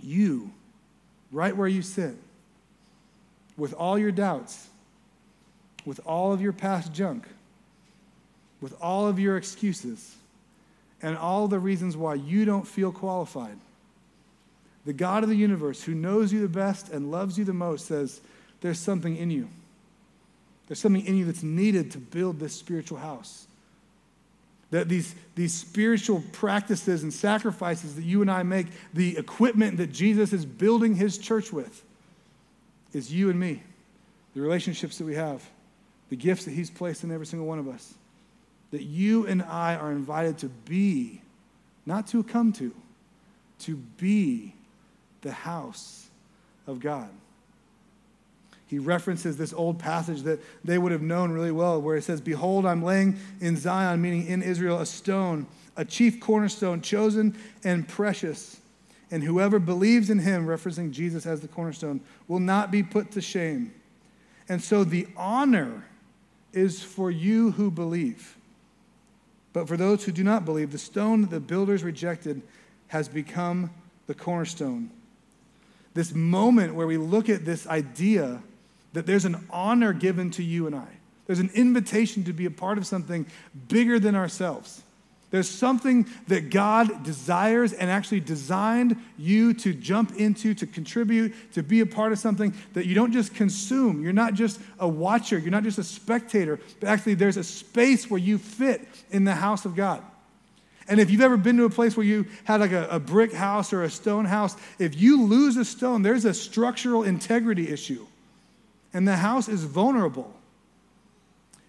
You, 0.00 0.52
right 1.30 1.56
where 1.56 1.68
you 1.68 1.82
sit 1.82 2.16
with 3.56 3.72
all 3.74 3.98
your 3.98 4.12
doubts, 4.12 4.68
with 5.84 6.00
all 6.06 6.32
of 6.32 6.40
your 6.40 6.52
past 6.52 6.92
junk, 6.92 7.26
with 8.60 8.74
all 8.80 9.06
of 9.06 9.18
your 9.18 9.36
excuses, 9.36 10.16
and 11.02 11.16
all 11.16 11.48
the 11.48 11.58
reasons 11.58 11.96
why 11.96 12.14
you 12.14 12.44
don't 12.44 12.66
feel 12.66 12.90
qualified. 12.90 13.58
The 14.84 14.92
God 14.92 15.22
of 15.22 15.28
the 15.28 15.36
universe, 15.36 15.82
who 15.82 15.94
knows 15.94 16.32
you 16.32 16.40
the 16.40 16.48
best 16.48 16.90
and 16.90 17.10
loves 17.10 17.38
you 17.38 17.44
the 17.44 17.52
most, 17.52 17.86
says, 17.86 18.20
There's 18.60 18.78
something 18.78 19.16
in 19.16 19.30
you. 19.30 19.48
There's 20.66 20.80
something 20.80 21.04
in 21.04 21.16
you 21.16 21.24
that's 21.24 21.42
needed 21.42 21.92
to 21.92 21.98
build 21.98 22.38
this 22.38 22.54
spiritual 22.54 22.98
house. 22.98 23.46
That 24.70 24.88
these, 24.88 25.14
these 25.36 25.54
spiritual 25.54 26.22
practices 26.32 27.02
and 27.02 27.12
sacrifices 27.12 27.94
that 27.94 28.02
you 28.02 28.20
and 28.22 28.30
I 28.30 28.42
make, 28.42 28.66
the 28.92 29.16
equipment 29.16 29.76
that 29.76 29.92
Jesus 29.92 30.32
is 30.32 30.44
building 30.44 30.96
his 30.96 31.18
church 31.18 31.52
with, 31.52 31.84
is 32.96 33.12
you 33.12 33.28
and 33.28 33.38
me, 33.38 33.62
the 34.34 34.40
relationships 34.40 34.98
that 34.98 35.04
we 35.04 35.14
have, 35.14 35.46
the 36.08 36.16
gifts 36.16 36.46
that 36.46 36.52
He's 36.52 36.70
placed 36.70 37.04
in 37.04 37.12
every 37.12 37.26
single 37.26 37.46
one 37.46 37.58
of 37.58 37.68
us. 37.68 37.94
That 38.70 38.82
you 38.82 39.26
and 39.26 39.42
I 39.42 39.76
are 39.76 39.92
invited 39.92 40.38
to 40.38 40.48
be, 40.48 41.20
not 41.84 42.06
to 42.08 42.22
come 42.24 42.52
to, 42.54 42.74
to 43.60 43.76
be 43.76 44.54
the 45.20 45.32
house 45.32 46.08
of 46.66 46.80
God. 46.80 47.08
he 48.66 48.78
references 48.78 49.36
this 49.36 49.52
old 49.52 49.78
passage 49.78 50.22
that 50.22 50.40
they 50.64 50.78
would 50.78 50.90
have 50.90 51.02
known 51.02 51.30
really 51.30 51.52
well, 51.52 51.80
where 51.80 51.96
it 51.96 52.02
says, 52.02 52.20
Behold, 52.20 52.66
I'm 52.66 52.82
laying 52.82 53.18
in 53.40 53.56
Zion, 53.56 54.00
meaning 54.00 54.26
in 54.26 54.42
Israel, 54.42 54.80
a 54.80 54.86
stone, 54.86 55.46
a 55.76 55.84
chief 55.84 56.18
cornerstone, 56.18 56.80
chosen 56.80 57.36
and 57.62 57.86
precious. 57.86 58.58
And 59.10 59.22
whoever 59.22 59.58
believes 59.58 60.10
in 60.10 60.18
him, 60.18 60.46
referencing 60.46 60.90
Jesus 60.90 61.26
as 61.26 61.40
the 61.40 61.48
cornerstone, 61.48 62.00
will 62.26 62.40
not 62.40 62.70
be 62.70 62.82
put 62.82 63.12
to 63.12 63.20
shame. 63.20 63.72
And 64.48 64.62
so 64.62 64.84
the 64.84 65.06
honor 65.16 65.84
is 66.52 66.82
for 66.82 67.10
you 67.10 67.52
who 67.52 67.70
believe. 67.70 68.36
But 69.52 69.68
for 69.68 69.76
those 69.76 70.04
who 70.04 70.12
do 70.12 70.24
not 70.24 70.44
believe, 70.44 70.72
the 70.72 70.78
stone 70.78 71.22
that 71.22 71.30
the 71.30 71.40
builders 71.40 71.82
rejected 71.82 72.42
has 72.88 73.08
become 73.08 73.70
the 74.06 74.14
cornerstone. 74.14 74.90
This 75.94 76.14
moment 76.14 76.74
where 76.74 76.86
we 76.86 76.96
look 76.96 77.28
at 77.28 77.44
this 77.44 77.66
idea 77.66 78.42
that 78.92 79.06
there's 79.06 79.24
an 79.24 79.46
honor 79.50 79.92
given 79.92 80.30
to 80.32 80.42
you 80.42 80.66
and 80.66 80.74
I, 80.74 80.88
there's 81.26 81.38
an 81.38 81.50
invitation 81.54 82.24
to 82.24 82.32
be 82.32 82.46
a 82.46 82.50
part 82.50 82.78
of 82.78 82.86
something 82.86 83.26
bigger 83.68 83.98
than 83.98 84.14
ourselves. 84.14 84.82
There's 85.30 85.48
something 85.48 86.06
that 86.28 86.50
God 86.50 87.02
desires 87.02 87.72
and 87.72 87.90
actually 87.90 88.20
designed 88.20 88.96
you 89.18 89.54
to 89.54 89.74
jump 89.74 90.14
into, 90.16 90.54
to 90.54 90.66
contribute, 90.66 91.34
to 91.54 91.62
be 91.62 91.80
a 91.80 91.86
part 91.86 92.12
of 92.12 92.18
something 92.18 92.54
that 92.74 92.86
you 92.86 92.94
don't 92.94 93.12
just 93.12 93.34
consume. 93.34 94.02
You're 94.02 94.12
not 94.12 94.34
just 94.34 94.60
a 94.78 94.86
watcher, 94.86 95.36
you're 95.36 95.50
not 95.50 95.64
just 95.64 95.78
a 95.78 95.84
spectator, 95.84 96.60
but 96.78 96.88
actually 96.88 97.14
there's 97.14 97.36
a 97.36 97.44
space 97.44 98.08
where 98.08 98.20
you 98.20 98.38
fit 98.38 98.86
in 99.10 99.24
the 99.24 99.34
house 99.34 99.64
of 99.64 99.74
God. 99.74 100.02
And 100.88 101.00
if 101.00 101.10
you've 101.10 101.20
ever 101.20 101.36
been 101.36 101.56
to 101.56 101.64
a 101.64 101.70
place 101.70 101.96
where 101.96 102.06
you 102.06 102.26
had 102.44 102.60
like 102.60 102.70
a, 102.70 102.86
a 102.88 103.00
brick 103.00 103.32
house 103.32 103.72
or 103.72 103.82
a 103.82 103.90
stone 103.90 104.26
house, 104.26 104.56
if 104.78 104.94
you 105.00 105.24
lose 105.24 105.56
a 105.56 105.64
stone, 105.64 106.02
there's 106.02 106.24
a 106.24 106.32
structural 106.32 107.02
integrity 107.02 107.68
issue. 107.68 108.06
And 108.94 109.08
the 109.08 109.16
house 109.16 109.48
is 109.48 109.64
vulnerable. 109.64 110.32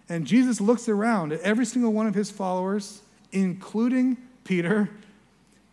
And 0.08 0.28
Jesus 0.28 0.62
looks 0.62 0.88
around 0.88 1.34
at 1.34 1.42
every 1.42 1.66
single 1.66 1.92
one 1.92 2.06
of 2.06 2.14
his 2.14 2.30
followers 2.30 3.02
including 3.32 4.18
Peter, 4.44 4.90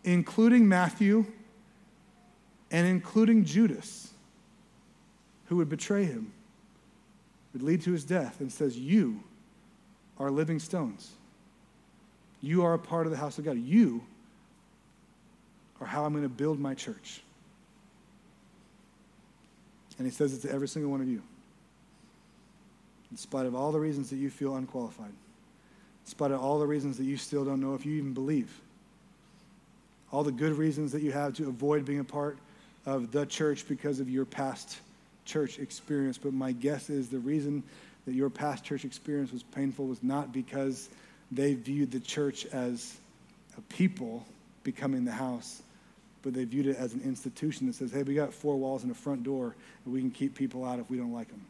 including 0.03 0.67
Matthew, 0.67 1.25
and 2.71 2.87
including 2.87 3.45
Judas, 3.45 4.11
who 5.45 5.57
would 5.57 5.69
betray 5.69 6.05
him, 6.05 6.31
would 7.53 7.61
lead 7.61 7.81
to 7.83 7.91
his 7.91 8.03
death, 8.03 8.39
and 8.39 8.51
says, 8.51 8.77
You 8.77 9.23
are 10.17 10.31
living 10.31 10.59
stones. 10.59 11.11
You 12.41 12.63
are 12.63 12.73
a 12.73 12.79
part 12.79 13.07
of 13.07 13.11
the 13.11 13.17
house 13.17 13.37
of 13.37 13.45
God. 13.45 13.57
You 13.57 14.03
are 15.81 15.87
how 15.87 16.05
I'm 16.05 16.13
going 16.13 16.23
to 16.23 16.29
build 16.29 16.59
my 16.59 16.73
church. 16.73 17.21
And 19.97 20.05
he 20.05 20.11
says 20.11 20.33
it 20.33 20.47
to 20.47 20.53
every 20.53 20.67
single 20.67 20.91
one 20.91 21.01
of 21.01 21.07
you. 21.07 21.21
In 23.11 23.17
spite 23.17 23.45
of 23.45 23.55
all 23.55 23.71
the 23.71 23.79
reasons 23.79 24.09
that 24.09 24.17
you 24.17 24.29
feel 24.29 24.55
unqualified 24.55 25.13
spite 26.05 26.31
of 26.31 26.41
all 26.41 26.59
the 26.59 26.67
reasons 26.67 26.97
that 26.97 27.03
you 27.03 27.17
still 27.17 27.43
don't 27.43 27.59
know 27.59 27.73
if 27.73 27.85
you 27.85 27.95
even 27.95 28.13
believe. 28.13 28.61
All 30.11 30.23
the 30.23 30.31
good 30.31 30.53
reasons 30.53 30.91
that 30.93 31.01
you 31.01 31.11
have 31.11 31.33
to 31.35 31.47
avoid 31.47 31.85
being 31.85 31.99
a 31.99 32.03
part 32.03 32.37
of 32.85 33.11
the 33.11 33.25
church 33.25 33.67
because 33.67 33.99
of 33.99 34.09
your 34.09 34.25
past 34.25 34.77
church 35.25 35.59
experience. 35.59 36.17
But 36.17 36.33
my 36.33 36.51
guess 36.51 36.89
is 36.89 37.09
the 37.09 37.19
reason 37.19 37.63
that 38.05 38.13
your 38.13 38.29
past 38.29 38.63
church 38.63 38.85
experience 38.85 39.31
was 39.31 39.43
painful 39.43 39.87
was 39.87 40.03
not 40.03 40.31
because 40.31 40.89
they 41.31 41.55
viewed 41.55 41.91
the 41.91 41.99
church 41.99 42.45
as 42.47 42.97
a 43.57 43.61
people 43.61 44.25
becoming 44.63 45.05
the 45.05 45.11
house, 45.11 45.63
but 46.21 46.33
they 46.33 46.43
viewed 46.43 46.67
it 46.67 46.77
as 46.77 46.93
an 46.93 47.01
institution 47.01 47.65
that 47.67 47.73
says, 47.73 47.91
hey, 47.91 48.03
we 48.03 48.13
got 48.13 48.33
four 48.33 48.57
walls 48.57 48.83
and 48.83 48.91
a 48.91 48.95
front 48.95 49.23
door, 49.23 49.55
and 49.83 49.93
we 49.93 50.01
can 50.01 50.11
keep 50.11 50.35
people 50.35 50.63
out 50.63 50.79
if 50.79 50.89
we 50.89 50.97
don't 50.97 51.13
like 51.13 51.29
them. 51.29 51.41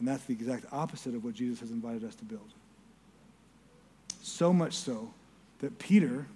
And 0.00 0.08
that's 0.08 0.24
the 0.24 0.32
exact 0.32 0.64
opposite 0.72 1.14
of 1.14 1.22
what 1.22 1.34
Jesus 1.34 1.60
has 1.60 1.70
invited 1.70 2.04
us 2.04 2.14
to 2.16 2.24
build. 2.24 2.48
So 4.22 4.50
much 4.50 4.72
so 4.72 5.12
that 5.60 5.78
Peter, 5.78 6.26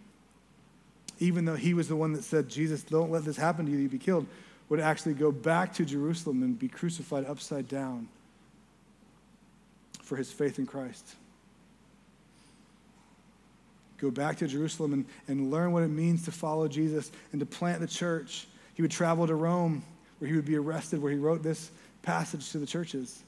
even 1.18 1.46
though 1.46 1.57
he 1.57 1.72
was 1.72 1.88
the 1.88 1.96
one 1.96 2.12
that 2.12 2.24
said, 2.24 2.48
Jesus, 2.48 2.83
don't 2.83 3.11
let 3.11 3.24
this 3.24 3.38
happen 3.38 3.64
to 3.64 3.72
you, 3.72 3.79
you'd 3.79 3.90
be 3.90 3.98
killed, 3.98 4.27
would 4.68 4.81
actually 4.81 5.14
go 5.14 5.33
back 5.33 5.72
to 5.74 5.85
Jerusalem 5.87 6.42
and 6.42 6.59
be 6.59 6.68
crucified 6.68 7.24
upside 7.24 7.66
down 7.66 8.07
for 10.03 10.16
his 10.16 10.31
faith 10.31 10.59
in 10.59 10.66
Christ. 10.66 11.16
Go 13.96 14.11
back 14.11 14.37
to 14.38 14.46
Jerusalem 14.46 14.92
and, 14.92 15.07
and 15.27 15.50
learn 15.50 15.72
what 15.72 15.83
it 15.83 15.88
means 15.88 16.27
to 16.27 16.33
follow 16.33 16.68
Jesus 16.68 17.11
and 17.33 17.40
to 17.40 17.46
plant 17.46 17.81
the 17.81 17.87
church. 17.87 18.46
He 18.74 18.83
would 18.83 18.90
travel 18.90 19.27
to 19.27 19.35
Rome, 19.35 19.83
where 20.18 20.29
he 20.29 20.37
would 20.37 20.44
be 20.44 20.57
arrested, 20.57 21.00
where 21.00 21.12
he 21.12 21.18
wrote 21.18 21.42
this 21.42 21.70
passage 22.03 22.50
to 22.53 22.59
the 22.59 22.66
churches 22.66 23.22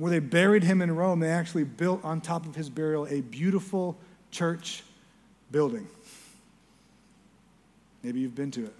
where 0.00 0.10
they 0.10 0.18
buried 0.18 0.64
him 0.64 0.80
in 0.80 0.96
Rome, 0.96 1.20
they 1.20 1.28
actually 1.28 1.64
built 1.64 2.02
on 2.04 2.22
top 2.22 2.46
of 2.46 2.54
his 2.54 2.70
burial 2.70 3.06
a 3.08 3.20
beautiful 3.20 3.98
church 4.30 4.82
building. 5.52 5.86
Maybe 8.02 8.20
you've 8.20 8.34
been 8.34 8.50
to 8.52 8.64
it. 8.64 8.74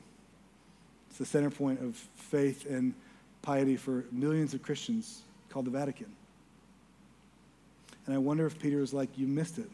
It's 1.10 1.18
the 1.18 1.26
center 1.26 1.50
point 1.50 1.80
of 1.82 1.94
faith 1.96 2.64
and 2.64 2.94
piety 3.42 3.76
for 3.76 4.06
millions 4.10 4.54
of 4.54 4.62
Christians 4.62 5.20
called 5.50 5.66
the 5.66 5.70
Vatican. 5.70 6.06
And 8.06 8.14
I 8.14 8.18
wonder 8.18 8.46
if 8.46 8.58
Peter 8.58 8.78
was 8.78 8.94
like, 8.94 9.10
You 9.16 9.26
missed 9.26 9.58
it. 9.58 9.68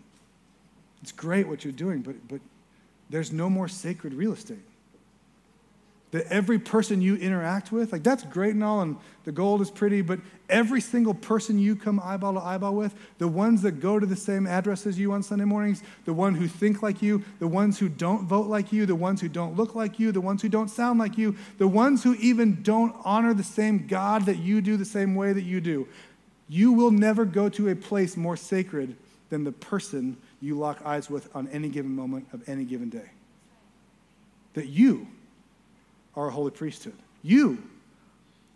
It's 1.02 1.12
great 1.12 1.46
what 1.46 1.62
you're 1.62 1.72
doing, 1.72 2.02
but, 2.02 2.16
but 2.26 2.40
there's 3.08 3.30
no 3.30 3.48
more 3.48 3.68
sacred 3.68 4.14
real 4.14 4.32
estate 4.32 4.58
that 6.16 6.26
every 6.32 6.58
person 6.58 7.02
you 7.02 7.14
interact 7.16 7.70
with, 7.70 7.92
like 7.92 8.02
that's 8.02 8.22
great 8.24 8.54
and 8.54 8.64
all, 8.64 8.80
and 8.80 8.96
the 9.24 9.32
gold 9.32 9.60
is 9.60 9.70
pretty, 9.70 10.00
but 10.00 10.18
every 10.48 10.80
single 10.80 11.12
person 11.12 11.58
you 11.58 11.76
come 11.76 12.00
eyeball 12.02 12.32
to 12.32 12.40
eyeball 12.40 12.74
with, 12.74 12.94
the 13.18 13.28
ones 13.28 13.60
that 13.60 13.72
go 13.80 13.98
to 13.98 14.06
the 14.06 14.16
same 14.16 14.46
address 14.46 14.86
as 14.86 14.98
you 14.98 15.12
on 15.12 15.22
Sunday 15.22 15.44
mornings, 15.44 15.82
the 16.06 16.14
ones 16.14 16.38
who 16.38 16.48
think 16.48 16.82
like 16.82 17.02
you, 17.02 17.22
the 17.38 17.46
ones 17.46 17.78
who 17.78 17.90
don't 17.90 18.24
vote 18.24 18.46
like 18.46 18.72
you, 18.72 18.86
the 18.86 18.94
ones 18.94 19.20
who 19.20 19.28
don't 19.28 19.56
look 19.56 19.74
like 19.74 20.00
you, 20.00 20.10
the 20.10 20.20
ones 20.22 20.40
who 20.40 20.48
don't 20.48 20.70
sound 20.70 20.98
like 20.98 21.18
you, 21.18 21.36
the 21.58 21.68
ones 21.68 22.02
who 22.02 22.14
even 22.14 22.62
don't 22.62 22.96
honor 23.04 23.34
the 23.34 23.44
same 23.44 23.86
God 23.86 24.24
that 24.24 24.38
you 24.38 24.62
do 24.62 24.78
the 24.78 24.86
same 24.86 25.16
way 25.16 25.34
that 25.34 25.44
you 25.44 25.60
do. 25.60 25.86
You 26.48 26.72
will 26.72 26.92
never 26.92 27.26
go 27.26 27.50
to 27.50 27.68
a 27.68 27.76
place 27.76 28.16
more 28.16 28.38
sacred 28.38 28.96
than 29.28 29.44
the 29.44 29.52
person 29.52 30.16
you 30.40 30.58
lock 30.58 30.80
eyes 30.82 31.10
with 31.10 31.28
on 31.36 31.46
any 31.48 31.68
given 31.68 31.94
moment 31.94 32.26
of 32.32 32.48
any 32.48 32.64
given 32.64 32.88
day. 32.88 33.10
That 34.54 34.68
you 34.68 35.08
are 36.16 36.28
a 36.28 36.30
holy 36.30 36.50
priesthood. 36.50 36.94
You 37.22 37.62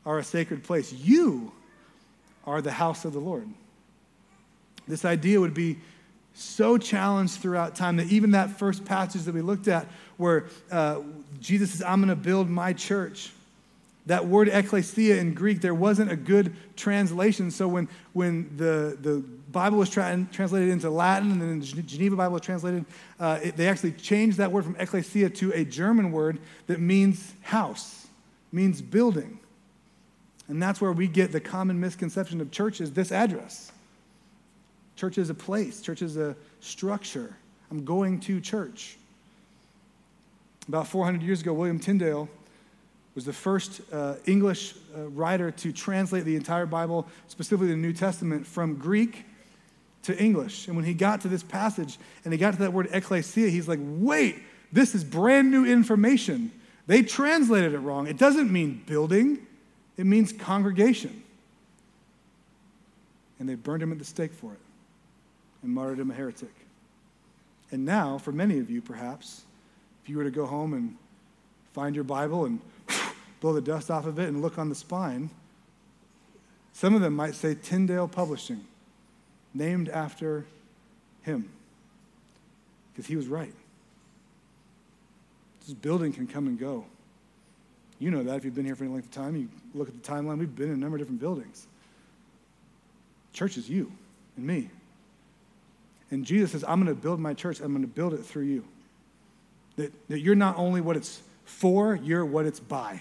are 0.06 0.18
a 0.18 0.24
sacred 0.24 0.64
place. 0.64 0.92
You 0.92 1.52
are 2.46 2.62
the 2.62 2.72
house 2.72 3.04
of 3.04 3.12
the 3.12 3.18
Lord. 3.18 3.48
This 4.88 5.04
idea 5.04 5.40
would 5.40 5.54
be 5.54 5.78
so 6.34 6.78
challenged 6.78 7.40
throughout 7.40 7.76
time 7.76 7.96
that 7.96 8.06
even 8.06 8.30
that 8.30 8.58
first 8.58 8.84
passage 8.84 9.22
that 9.22 9.34
we 9.34 9.42
looked 9.42 9.68
at, 9.68 9.86
where 10.16 10.46
uh, 10.70 11.00
Jesus 11.40 11.72
says, 11.72 11.82
I'm 11.82 12.00
going 12.00 12.08
to 12.08 12.16
build 12.16 12.48
my 12.48 12.72
church. 12.72 13.30
That 14.06 14.26
word 14.26 14.48
ecclesia 14.48 15.18
in 15.18 15.34
Greek, 15.34 15.60
there 15.60 15.74
wasn't 15.74 16.10
a 16.10 16.16
good 16.16 16.56
translation. 16.76 17.50
So 17.50 17.68
when, 17.68 17.88
when 18.12 18.56
the, 18.56 18.96
the 19.00 19.24
Bible 19.50 19.78
was 19.78 19.90
tra- 19.90 20.26
translated 20.32 20.68
into 20.68 20.90
Latin 20.90 21.32
and 21.32 21.40
then 21.40 21.60
the 21.60 21.82
Geneva 21.82 22.16
Bible 22.16 22.34
was 22.34 22.42
translated, 22.42 22.84
uh, 23.18 23.38
it, 23.42 23.56
they 23.56 23.68
actually 23.68 23.92
changed 23.92 24.38
that 24.38 24.52
word 24.52 24.64
from 24.64 24.76
ecclesia 24.76 25.30
to 25.30 25.52
a 25.52 25.64
German 25.64 26.12
word 26.12 26.38
that 26.66 26.80
means 26.80 27.34
house, 27.42 28.06
means 28.52 28.80
building. 28.80 29.38
And 30.48 30.62
that's 30.62 30.80
where 30.80 30.92
we 30.92 31.06
get 31.06 31.32
the 31.32 31.40
common 31.40 31.80
misconception 31.80 32.40
of 32.40 32.50
church 32.50 32.80
is 32.80 32.92
this 32.92 33.12
address. 33.12 33.72
Church 34.96 35.16
is 35.16 35.30
a 35.30 35.34
place, 35.34 35.80
church 35.80 36.02
is 36.02 36.16
a 36.16 36.36
structure. 36.60 37.36
I'm 37.70 37.84
going 37.84 38.20
to 38.20 38.40
church. 38.40 38.98
About 40.68 40.86
400 40.86 41.22
years 41.22 41.40
ago, 41.40 41.52
William 41.52 41.78
Tyndale 41.78 42.28
was 43.14 43.24
the 43.24 43.32
first 43.32 43.80
uh, 43.92 44.14
English 44.26 44.74
uh, 44.94 45.08
writer 45.08 45.50
to 45.50 45.72
translate 45.72 46.24
the 46.24 46.36
entire 46.36 46.66
Bible, 46.66 47.08
specifically 47.28 47.68
the 47.68 47.76
New 47.76 47.92
Testament, 47.92 48.46
from 48.46 48.76
Greek 48.76 49.24
to 50.04 50.18
English. 50.18 50.66
And 50.66 50.76
when 50.76 50.84
he 50.84 50.94
got 50.94 51.20
to 51.22 51.28
this 51.28 51.42
passage 51.42 51.98
and 52.24 52.32
he 52.32 52.38
got 52.38 52.52
to 52.52 52.58
that 52.60 52.72
word 52.72 52.88
ecclesia, 52.92 53.48
he's 53.48 53.68
like, 53.68 53.80
wait, 53.82 54.42
this 54.72 54.94
is 54.94 55.04
brand 55.04 55.50
new 55.50 55.64
information. 55.64 56.52
They 56.86 57.02
translated 57.02 57.74
it 57.74 57.78
wrong. 57.78 58.06
It 58.06 58.18
doesn't 58.18 58.50
mean 58.50 58.82
building, 58.86 59.46
it 59.96 60.06
means 60.06 60.32
congregation. 60.32 61.22
And 63.38 63.48
they 63.48 63.54
burned 63.54 63.82
him 63.82 63.92
at 63.92 63.98
the 63.98 64.04
stake 64.04 64.32
for 64.32 64.52
it 64.52 64.60
and 65.62 65.72
martyred 65.72 65.98
him 65.98 66.10
a 66.10 66.14
heretic. 66.14 66.52
And 67.70 67.84
now, 67.84 68.18
for 68.18 68.32
many 68.32 68.58
of 68.58 68.70
you, 68.70 68.82
perhaps, 68.82 69.42
if 70.02 70.08
you 70.08 70.16
were 70.16 70.24
to 70.24 70.30
go 70.30 70.46
home 70.46 70.74
and 70.74 70.96
find 71.72 71.94
your 71.94 72.04
Bible 72.04 72.44
and 72.44 72.60
blow 73.40 73.52
the 73.52 73.60
dust 73.60 73.90
off 73.90 74.06
of 74.06 74.18
it 74.18 74.28
and 74.28 74.42
look 74.42 74.58
on 74.58 74.68
the 74.68 74.74
spine, 74.74 75.30
some 76.72 76.94
of 76.94 77.00
them 77.00 77.14
might 77.14 77.34
say 77.34 77.56
Tyndale 77.60 78.08
Publishing, 78.08 78.64
named 79.54 79.88
after 79.88 80.44
him, 81.22 81.48
because 82.92 83.06
he 83.06 83.16
was 83.16 83.26
right. 83.26 83.52
This 85.66 85.74
building 85.74 86.12
can 86.12 86.26
come 86.26 86.46
and 86.46 86.58
go. 86.58 86.84
You 87.98 88.10
know 88.10 88.22
that 88.22 88.36
if 88.36 88.44
you've 88.44 88.54
been 88.54 88.64
here 88.64 88.74
for 88.74 88.84
any 88.84 88.92
length 88.92 89.06
of 89.06 89.12
time. 89.12 89.36
You 89.36 89.48
look 89.74 89.88
at 89.88 90.02
the 90.02 90.08
timeline, 90.08 90.38
we've 90.38 90.54
been 90.54 90.68
in 90.68 90.74
a 90.74 90.78
number 90.78 90.96
of 90.96 91.00
different 91.00 91.20
buildings. 91.20 91.66
Church 93.32 93.56
is 93.56 93.68
you 93.68 93.92
and 94.36 94.46
me. 94.46 94.70
And 96.10 96.24
Jesus 96.24 96.52
says, 96.52 96.64
I'm 96.66 96.82
going 96.82 96.94
to 96.94 97.00
build 97.00 97.20
my 97.20 97.34
church, 97.34 97.60
I'm 97.60 97.72
going 97.72 97.82
to 97.82 97.88
build 97.88 98.14
it 98.14 98.24
through 98.24 98.44
you. 98.44 98.64
That, 99.76 99.92
that 100.08 100.20
you're 100.20 100.34
not 100.34 100.56
only 100.56 100.80
what 100.80 100.96
it's 100.96 101.20
for, 101.44 101.94
you're 101.94 102.24
what 102.24 102.46
it's 102.46 102.58
by. 102.58 103.00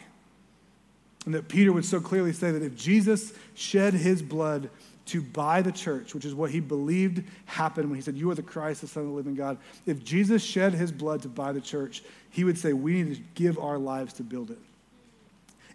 And 1.26 1.34
that 1.34 1.48
Peter 1.48 1.72
would 1.72 1.86
so 1.86 2.00
clearly 2.00 2.34
say 2.34 2.52
that 2.52 2.62
if 2.62 2.76
Jesus 2.76 3.34
shed 3.56 3.94
his 3.94 4.22
blood 4.22 4.70
to 5.10 5.22
buy 5.22 5.62
the 5.62 5.72
church, 5.72 6.14
which 6.14 6.26
is 6.26 6.34
what 6.34 6.52
he 6.52 6.60
believed 6.60 7.24
happened 7.46 7.90
when 7.90 7.96
he 7.96 8.02
said, 8.02 8.16
You 8.16 8.32
are 8.32 8.36
the 8.36 8.44
Christ, 8.44 8.82
the 8.82 8.88
Son 8.88 9.04
of 9.04 9.10
the 9.10 9.16
living 9.16 9.36
God. 9.36 9.58
If 9.86 10.04
Jesus 10.04 10.44
shed 10.44 10.74
his 10.74 10.92
blood 10.92 11.22
to 11.24 11.28
buy 11.28 11.52
the 11.52 11.62
church, 11.62 12.04
he 12.30 12.44
would 12.44 12.58
say, 12.58 12.74
We 12.74 13.04
need 13.04 13.16
to 13.16 13.22
give 13.36 13.58
our 13.58 13.78
lives 13.78 14.14
to 14.14 14.24
build 14.24 14.52
it. 14.52 14.58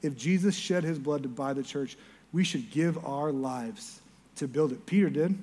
If 0.02 0.16
Jesus 0.16 0.54
shed 0.54 0.84
his 0.84 0.98
blood 0.98 1.22
to 1.22 1.28
buy 1.28 1.52
the 1.52 1.62
church, 1.62 1.96
we 2.32 2.44
should 2.44 2.70
give 2.70 3.04
our 3.06 3.32
lives 3.32 4.00
to 4.36 4.48
build 4.48 4.72
it. 4.72 4.84
Peter 4.86 5.08
did. 5.08 5.36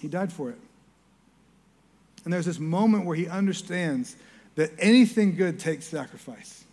He 0.00 0.08
died 0.08 0.32
for 0.32 0.50
it. 0.50 0.58
And 2.24 2.32
there's 2.32 2.46
this 2.46 2.58
moment 2.58 3.06
where 3.06 3.16
he 3.16 3.28
understands 3.28 4.16
that 4.56 4.72
anything 4.78 5.36
good 5.36 5.58
takes 5.60 5.86
sacrifice. 5.86 6.64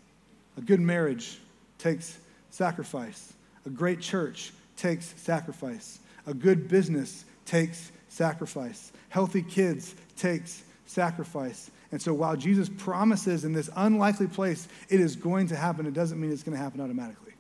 A 0.57 0.61
good 0.61 0.79
marriage 0.79 1.39
takes 1.77 2.17
sacrifice. 2.49 3.33
A 3.65 3.69
great 3.69 4.01
church 4.01 4.51
takes 4.77 5.13
sacrifice. 5.21 5.99
A 6.25 6.33
good 6.33 6.67
business 6.67 7.25
takes 7.45 7.91
sacrifice. 8.09 8.91
Healthy 9.09 9.43
kids 9.43 9.95
takes 10.15 10.63
sacrifice. 10.85 11.69
And 11.91 12.01
so 12.01 12.13
while 12.13 12.35
Jesus 12.35 12.69
promises 12.69 13.45
in 13.45 13.53
this 13.53 13.69
unlikely 13.75 14.27
place 14.27 14.67
it 14.89 14.99
is 14.99 15.15
going 15.15 15.47
to 15.47 15.55
happen, 15.55 15.85
it 15.85 15.93
doesn't 15.93 16.19
mean 16.19 16.31
it's 16.31 16.43
going 16.43 16.57
to 16.57 16.63
happen 16.63 16.81
automatically. 16.81 17.33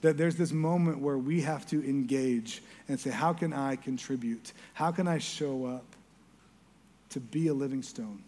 That 0.00 0.16
there's 0.16 0.36
this 0.36 0.52
moment 0.52 0.98
where 0.98 1.18
we 1.18 1.42
have 1.42 1.64
to 1.66 1.88
engage 1.88 2.62
and 2.88 2.98
say, 2.98 3.10
How 3.10 3.32
can 3.32 3.52
I 3.52 3.76
contribute? 3.76 4.52
How 4.74 4.90
can 4.90 5.06
I 5.06 5.18
show 5.18 5.66
up 5.66 5.84
to 7.10 7.20
be 7.20 7.46
a 7.48 7.54
living 7.54 7.82
stone? 7.82 8.24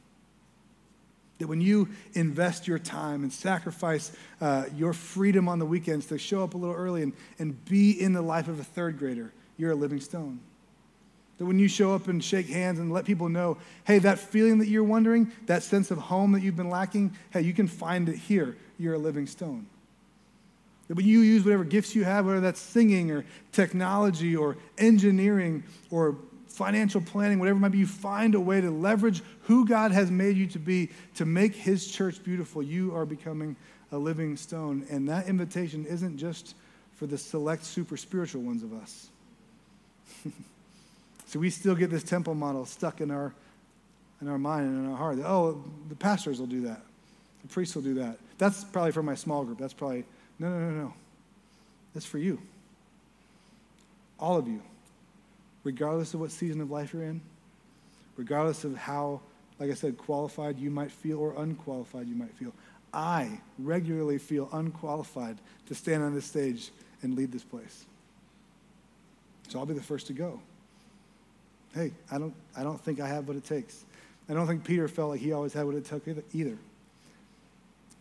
That 1.38 1.48
when 1.48 1.60
you 1.60 1.88
invest 2.12 2.68
your 2.68 2.78
time 2.78 3.22
and 3.22 3.32
sacrifice 3.32 4.12
uh, 4.40 4.66
your 4.76 4.92
freedom 4.92 5.48
on 5.48 5.58
the 5.58 5.66
weekends 5.66 6.06
to 6.06 6.18
show 6.18 6.44
up 6.44 6.54
a 6.54 6.56
little 6.56 6.76
early 6.76 7.02
and, 7.02 7.12
and 7.38 7.64
be 7.64 7.90
in 7.90 8.12
the 8.12 8.22
life 8.22 8.46
of 8.48 8.60
a 8.60 8.64
third 8.64 8.98
grader, 8.98 9.32
you're 9.56 9.72
a 9.72 9.76
living 9.76 10.00
stone. 10.00 10.40
That 11.38 11.46
when 11.46 11.58
you 11.58 11.66
show 11.66 11.94
up 11.94 12.06
and 12.06 12.22
shake 12.22 12.48
hands 12.48 12.78
and 12.78 12.92
let 12.92 13.04
people 13.04 13.28
know, 13.28 13.58
hey, 13.84 13.98
that 13.98 14.20
feeling 14.20 14.58
that 14.58 14.68
you're 14.68 14.84
wondering, 14.84 15.32
that 15.46 15.64
sense 15.64 15.90
of 15.90 15.98
home 15.98 16.32
that 16.32 16.42
you've 16.42 16.56
been 16.56 16.70
lacking, 16.70 17.16
hey, 17.30 17.40
you 17.40 17.52
can 17.52 17.66
find 17.66 18.08
it 18.08 18.16
here. 18.16 18.56
You're 18.78 18.94
a 18.94 18.98
living 18.98 19.26
stone. 19.26 19.66
That 20.88 20.94
when 20.94 21.06
you 21.06 21.20
use 21.20 21.44
whatever 21.44 21.64
gifts 21.64 21.94
you 21.94 22.04
have, 22.04 22.26
whether 22.26 22.40
that's 22.40 22.60
singing 22.60 23.10
or 23.10 23.24
technology 23.52 24.36
or 24.36 24.56
engineering 24.78 25.64
or 25.90 26.16
financial 26.54 27.00
planning, 27.00 27.38
whatever 27.38 27.56
it 27.56 27.60
might 27.60 27.72
be, 27.72 27.78
you 27.78 27.86
find 27.86 28.34
a 28.34 28.40
way 28.40 28.60
to 28.60 28.70
leverage 28.70 29.22
who 29.42 29.66
God 29.66 29.90
has 29.90 30.10
made 30.10 30.36
you 30.36 30.46
to 30.48 30.58
be 30.58 30.90
to 31.16 31.24
make 31.24 31.54
His 31.54 31.86
church 31.90 32.22
beautiful. 32.22 32.62
You 32.62 32.94
are 32.94 33.04
becoming 33.04 33.56
a 33.90 33.98
living 33.98 34.36
stone. 34.36 34.86
And 34.90 35.08
that 35.08 35.26
invitation 35.26 35.84
isn't 35.84 36.16
just 36.18 36.54
for 36.94 37.06
the 37.06 37.18
select 37.18 37.64
super 37.64 37.96
spiritual 37.96 38.42
ones 38.42 38.62
of 38.62 38.72
us. 38.72 39.08
so 41.26 41.40
we 41.40 41.50
still 41.50 41.74
get 41.74 41.90
this 41.90 42.04
temple 42.04 42.34
model 42.34 42.64
stuck 42.66 43.00
in 43.00 43.10
our, 43.10 43.34
in 44.20 44.28
our 44.28 44.38
mind 44.38 44.68
and 44.68 44.84
in 44.84 44.92
our 44.92 44.96
heart. 44.96 45.18
Oh, 45.24 45.62
the 45.88 45.96
pastors 45.96 46.38
will 46.38 46.46
do 46.46 46.62
that, 46.62 46.80
the 47.42 47.48
priests 47.48 47.74
will 47.74 47.82
do 47.82 47.94
that. 47.94 48.18
That's 48.38 48.64
probably 48.64 48.92
for 48.92 49.02
my 49.02 49.14
small 49.14 49.44
group. 49.44 49.58
That's 49.58 49.74
probably, 49.74 50.04
no, 50.38 50.48
no, 50.48 50.58
no, 50.58 50.70
no. 50.70 50.94
That's 51.94 52.06
for 52.06 52.18
you. 52.18 52.40
All 54.18 54.36
of 54.36 54.48
you 54.48 54.62
regardless 55.64 56.14
of 56.14 56.20
what 56.20 56.30
season 56.30 56.60
of 56.60 56.70
life 56.70 56.92
you're 56.92 57.02
in, 57.02 57.20
regardless 58.16 58.64
of 58.64 58.76
how, 58.76 59.20
like 59.58 59.70
I 59.70 59.74
said, 59.74 59.98
qualified 59.98 60.58
you 60.58 60.70
might 60.70 60.92
feel 60.92 61.18
or 61.18 61.34
unqualified 61.36 62.06
you 62.06 62.14
might 62.14 62.32
feel. 62.34 62.52
I 62.92 63.40
regularly 63.58 64.18
feel 64.18 64.48
unqualified 64.52 65.38
to 65.66 65.74
stand 65.74 66.02
on 66.02 66.14
this 66.14 66.26
stage 66.26 66.70
and 67.02 67.16
lead 67.16 67.32
this 67.32 67.42
place. 67.42 67.86
So 69.48 69.58
I'll 69.58 69.66
be 69.66 69.74
the 69.74 69.82
first 69.82 70.06
to 70.08 70.12
go. 70.12 70.40
Hey, 71.74 71.90
I 72.10 72.18
don't, 72.18 72.34
I 72.56 72.62
don't 72.62 72.80
think 72.80 73.00
I 73.00 73.08
have 73.08 73.26
what 73.26 73.36
it 73.36 73.44
takes. 73.44 73.84
I 74.28 74.34
don't 74.34 74.46
think 74.46 74.64
Peter 74.64 74.86
felt 74.86 75.10
like 75.10 75.20
he 75.20 75.32
always 75.32 75.52
had 75.52 75.66
what 75.66 75.74
it 75.74 75.84
took 75.84 76.02
either. 76.32 76.56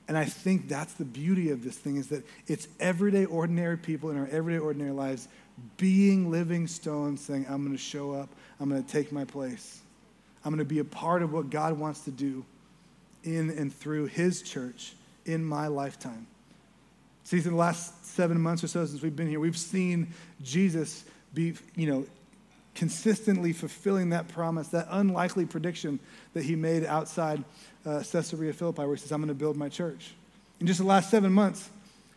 And 0.08 0.17
I 0.17 0.26
think 0.26 0.67
that's 0.67 0.93
the 0.93 1.06
beauty 1.06 1.49
of 1.49 1.63
this 1.63 1.78
thing 1.78 1.95
is 1.95 2.08
that 2.08 2.26
it's 2.47 2.67
everyday, 2.80 3.26
ordinary 3.26 3.78
people 3.78 4.10
in 4.10 4.17
our 4.17 4.28
everyday, 4.28 4.60
ordinary 4.60 4.91
lives 4.91 5.28
being 5.78 6.32
living 6.32 6.68
stones 6.68 7.22
saying, 7.22 7.46
I'm 7.50 7.63
going 7.63 7.76
to 7.76 7.82
show 7.82 8.13
up, 8.13 8.30
I'm 8.60 8.70
going 8.70 8.84
to 8.84 8.92
take 8.92 9.12
my 9.12 9.26
place. 9.26 9.82
I'm 10.44 10.52
going 10.52 10.60
to 10.60 10.66
be 10.66 10.80
a 10.80 10.86
part 10.86 11.22
of 11.22 11.32
what 11.32 11.50
God 11.50 11.78
wants 11.78 12.02
to 12.02 12.12
do 12.12 12.46
in 13.24 13.50
and 13.52 13.74
through 13.74 14.08
His 14.08 14.42
church 14.42 14.94
in 15.26 15.44
my 15.44 15.68
lifetime. 15.68 16.28
See, 17.24 17.38
in 17.38 17.44
the 17.44 17.56
last 17.56 18.06
seven 18.06 18.39
months 18.42 18.63
or 18.63 18.68
so 18.68 18.86
since 18.86 19.02
we've 19.02 19.16
been 19.16 19.30
here, 19.30 19.39
we've 19.39 19.58
seen 19.58 20.13
Jesus 20.42 21.06
be, 21.34 21.54
you 21.76 21.89
know, 21.89 22.06
consistently 22.76 23.54
fulfilling 23.54 24.10
that 24.10 24.28
promise, 24.28 24.70
that 24.70 24.88
unlikely 24.89 25.46
prediction 25.46 26.00
that 26.34 26.44
he 26.44 26.56
made 26.56 26.86
outside 26.86 27.44
uh, 27.86 28.04
Caesarea 28.04 28.52
Philippi, 28.52 28.82
where 28.82 28.96
he 28.96 29.02
says, 29.02 29.12
I'm 29.12 29.22
going 29.22 29.30
to 29.30 29.34
build 29.34 29.56
my 29.56 29.70
church. 29.70 30.13
In 30.60 30.68
just 30.68 30.80
the 30.80 30.86
last 30.86 31.10
seven 31.10 31.32
months, 31.32 31.70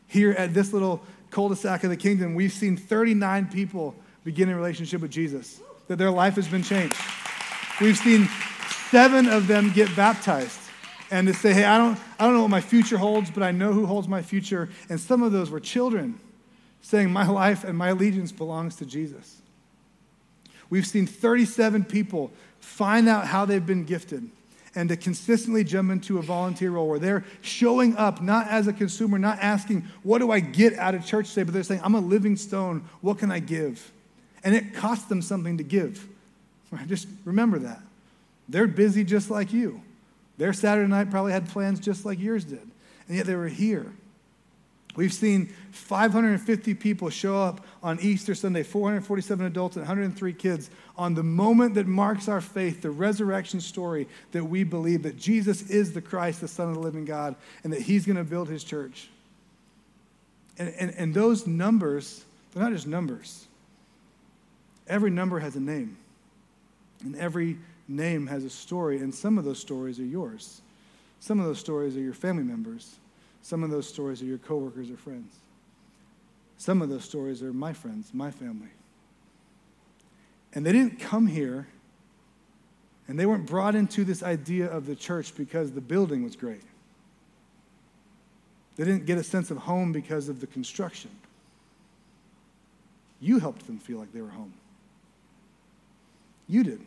here 0.09 0.33
at 0.33 0.55
this 0.55 0.73
little 0.73 1.03
cul-de-sac 1.37 1.85
of 1.85 1.91
the 1.91 1.97
kingdom, 1.99 2.35
we've 2.35 2.51
seen 2.51 2.79
39 2.79 3.49
people 3.49 3.95
begin 4.25 4.49
a 4.49 4.57
relationship 4.57 5.03
with 5.03 5.11
Jesus, 5.11 5.61
that 5.87 5.97
their 5.97 6.11
life 6.11 6.37
has 6.37 6.49
been 6.49 6.63
changed. 6.63 6.97
We've 7.79 7.99
seen 7.99 8.27
seven 8.89 9.29
of 9.29 9.47
them 9.47 9.71
get 9.71 9.95
baptized 9.95 10.59
and 11.11 11.27
to 11.27 11.35
say, 11.35 11.53
hey, 11.53 11.65
I 11.65 11.77
don't, 11.77 11.99
I 12.19 12.25
don't 12.25 12.33
know 12.33 12.41
what 12.41 12.51
my 12.51 12.63
future 12.63 12.97
holds, 12.97 13.31
but 13.31 13.43
I 13.43 13.51
know 13.51 13.75
who 13.75 13.85
holds 13.85 14.09
my 14.09 14.23
future. 14.23 14.71
And 14.89 14.99
some 14.99 15.23
of 15.23 15.31
those 15.31 15.51
were 15.51 15.61
children 15.61 16.19
saying, 16.81 17.11
my 17.11 17.29
life 17.29 17.65
and 17.65 17.77
my 17.77 17.89
allegiance 17.89 18.33
belongs 18.33 18.77
to 18.77 18.87
Jesus. 18.87 19.43
We've 20.71 20.87
seen 20.87 21.07
37 21.07 21.85
people 21.85 22.33
find 22.61 23.11
out 23.11 23.27
how 23.27 23.45
they've 23.45 23.65
been 23.65 23.85
gifted 23.85 24.31
and 24.77 24.89
to 24.91 24.97
consistently 24.97 25.65
jump 25.65 25.91
into 25.91 26.19
a 26.19 26.23
volunteer 26.23 26.71
role 26.71 26.87
where 26.87 26.99
they're 26.99 27.25
showing 27.41 27.97
up 27.97 28.21
not 28.21 28.47
as 28.49 28.67
a 28.67 28.73
consumer, 28.73 29.19
not 29.19 29.39
asking, 29.41 29.85
what 30.03 30.19
do 30.19 30.31
I 30.31 30.41
get 30.41 30.75
out 30.75 30.95
of 30.95 31.05
church 31.05 31.31
today? 31.31 31.45
But 31.45 31.55
they're 31.55 31.63
saying, 31.63 31.81
I'm 31.83 31.95
a 31.95 32.01
living 32.01 32.37
stone. 32.37 32.85
What 33.01 33.19
can 33.19 33.33
I 33.33 33.39
give? 33.39 33.91
And 34.45 34.55
it 34.55 34.75
costs 34.75 35.07
them 35.07 35.23
something 35.23 35.57
to 35.57 35.65
give. 35.65 36.07
Just 36.87 37.09
remember 37.25 37.59
that. 37.61 37.81
They're 38.49 38.69
busy 38.69 39.03
just 39.03 39.29
like 39.29 39.53
you. 39.53 39.81
Their 40.39 40.53
Saturday 40.53 40.89
night 40.89 41.11
probably 41.11 41.33
had 41.33 41.49
plans 41.49 41.81
just 41.81 42.05
like 42.05 42.21
yours 42.21 42.45
did. 42.45 42.61
And 43.09 43.17
yet 43.17 43.27
they 43.27 43.35
were 43.35 43.49
here. 43.49 43.93
We've 44.97 45.13
seen 45.13 45.53
550 45.73 46.75
people 46.75 47.11
show 47.11 47.37
up 47.37 47.61
on 47.83 48.01
Easter 48.01 48.35
Sunday, 48.35 48.63
447 48.63 49.45
adults 49.45 49.77
and 49.77 49.85
103 49.85 50.33
kids 50.33 50.71
on 50.97 51.15
the 51.15 51.23
moment 51.23 51.75
that 51.75 51.87
marks 51.87 52.29
our 52.29 52.41
faith, 52.41 52.81
the 52.81 52.91
resurrection 52.91 53.61
story 53.61 54.09
that 54.33 54.45
we 54.45 54.65
believe 54.65 55.03
that 55.03 55.19
Jesus 55.19 55.69
is 55.69 55.93
the 55.93 56.01
Christ, 56.01 56.41
the 56.41 56.49
Son 56.49 56.69
of 56.71 56.75
the 56.75 56.81
living 56.81 57.05
God, 57.05 57.37
and 57.63 57.73
that 57.75 57.83
He's 57.83 58.07
going 58.07 58.17
to 58.17 58.25
build 58.25 58.49
His 58.49 58.65
church. 58.65 59.09
And, 60.59 60.71
and, 60.79 60.95
and 60.97 61.15
those 61.15 61.47
numbers, 61.47 62.25
they're 62.53 62.63
not 62.63 62.73
just 62.73 62.87
numbers. 62.87 63.47
Every 64.89 65.11
number 65.11 65.39
has 65.41 65.57
a 65.57 65.61
name, 65.61 65.99
and 67.05 67.15
every 67.17 67.59
name 67.87 68.29
has 68.29 68.45
a 68.45 68.51
story, 68.51 68.99
and 68.99 69.15
some 69.15 69.37
of 69.37 69.45
those 69.45 69.59
stories 69.59 70.01
are 70.01 70.05
yours. 70.05 70.63
Some 71.21 71.39
of 71.39 71.45
those 71.45 71.59
stories 71.59 71.97
are 71.97 72.01
your 72.01 72.15
family 72.15 72.45
members. 72.45 72.97
Some 73.47 73.63
of 73.63 73.71
those 73.71 73.87
stories 73.87 74.21
are 74.23 74.25
your 74.25 74.39
coworkers 74.39 74.91
or 74.91 74.97
friends. 74.97 75.33
Some 76.59 76.83
of 76.83 76.89
those 76.89 77.05
stories 77.05 77.45
are 77.45 77.53
my 77.53 77.73
friends, 77.73 78.13
my 78.13 78.33
family. 78.33 78.71
And 80.53 80.67
they 80.67 80.73
didn't 80.73 80.99
come 80.99 81.29
here 81.29 81.69
and 83.07 83.17
they 83.17 83.25
weren't 83.25 83.47
brought 83.47 83.77
into 83.77 84.03
this 84.03 84.25
idea 84.25 84.67
of 84.67 84.87
the 84.87 84.97
church 84.97 85.33
because 85.37 85.71
the 85.71 85.81
building 85.81 86.25
was 86.25 86.35
great. 86.35 86.65
They 88.75 88.83
didn't 88.83 89.07
get 89.07 89.17
a 89.17 89.23
sense 89.23 89.53
of 89.53 89.59
home 89.59 89.93
because 89.93 90.29
of 90.29 90.41
the 90.41 90.49
construction. 90.49 91.13
You 93.21 93.39
helped 93.39 93.69
them 93.69 93.79
feel 93.79 93.99
like 93.99 94.13
they 94.13 94.23
were 94.23 94.29
home. 94.31 94.55
You 96.49 96.65
did. 96.65 96.81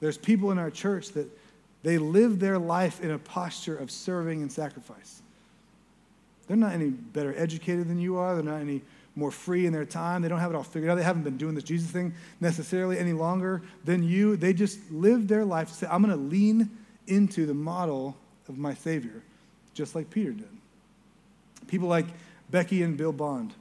There's 0.00 0.16
people 0.16 0.50
in 0.50 0.58
our 0.58 0.70
church 0.70 1.10
that 1.10 1.28
they 1.84 1.98
live 1.98 2.40
their 2.40 2.58
life 2.58 3.00
in 3.02 3.10
a 3.10 3.18
posture 3.18 3.76
of 3.76 3.90
serving 3.90 4.40
and 4.40 4.50
sacrifice. 4.50 5.20
They're 6.48 6.56
not 6.56 6.72
any 6.72 6.88
better 6.88 7.34
educated 7.36 7.88
than 7.88 8.00
you 8.00 8.16
are. 8.16 8.34
They're 8.34 8.42
not 8.42 8.60
any 8.60 8.80
more 9.14 9.30
free 9.30 9.66
in 9.66 9.72
their 9.72 9.84
time. 9.84 10.22
They 10.22 10.28
don't 10.28 10.40
have 10.40 10.50
it 10.50 10.56
all 10.56 10.62
figured 10.62 10.90
out. 10.90 10.96
They 10.96 11.02
haven't 11.02 11.22
been 11.22 11.36
doing 11.36 11.54
this 11.54 11.62
Jesus 11.62 11.90
thing 11.90 12.14
necessarily 12.40 12.98
any 12.98 13.12
longer 13.12 13.62
than 13.84 14.02
you. 14.02 14.36
They 14.36 14.54
just 14.54 14.78
live 14.90 15.28
their 15.28 15.44
life 15.44 15.68
say, 15.68 15.86
I'm 15.88 16.02
going 16.02 16.16
to 16.16 16.24
lean 16.24 16.70
into 17.06 17.44
the 17.44 17.54
model 17.54 18.16
of 18.48 18.56
my 18.56 18.72
Savior, 18.72 19.22
just 19.74 19.94
like 19.94 20.08
Peter 20.08 20.32
did. 20.32 20.48
People 21.68 21.88
like 21.88 22.06
Becky 22.50 22.82
and 22.82 22.96
Bill 22.96 23.12
Bond. 23.12 23.52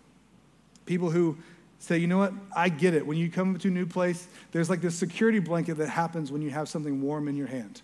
People 0.86 1.10
who 1.10 1.38
say, 1.80 1.98
you 1.98 2.08
know 2.08 2.20
what, 2.20 2.34
I 2.56 2.70
get 2.70 2.94
it. 2.94 3.06
When 3.06 3.18
you 3.18 3.30
come 3.30 3.60
to 3.60 3.68
a 3.68 3.72
new 3.72 3.86
place, 3.86 4.28
there's 4.54 4.70
like 4.70 4.80
this 4.80 4.96
security 4.96 5.40
blanket 5.40 5.76
that 5.76 5.90
happens 5.90 6.32
when 6.32 6.42
you 6.42 6.52
have 6.52 6.70
something 6.70 7.02
warm 7.02 7.28
in 7.28 7.36
your 7.36 7.48
hand. 7.48 7.82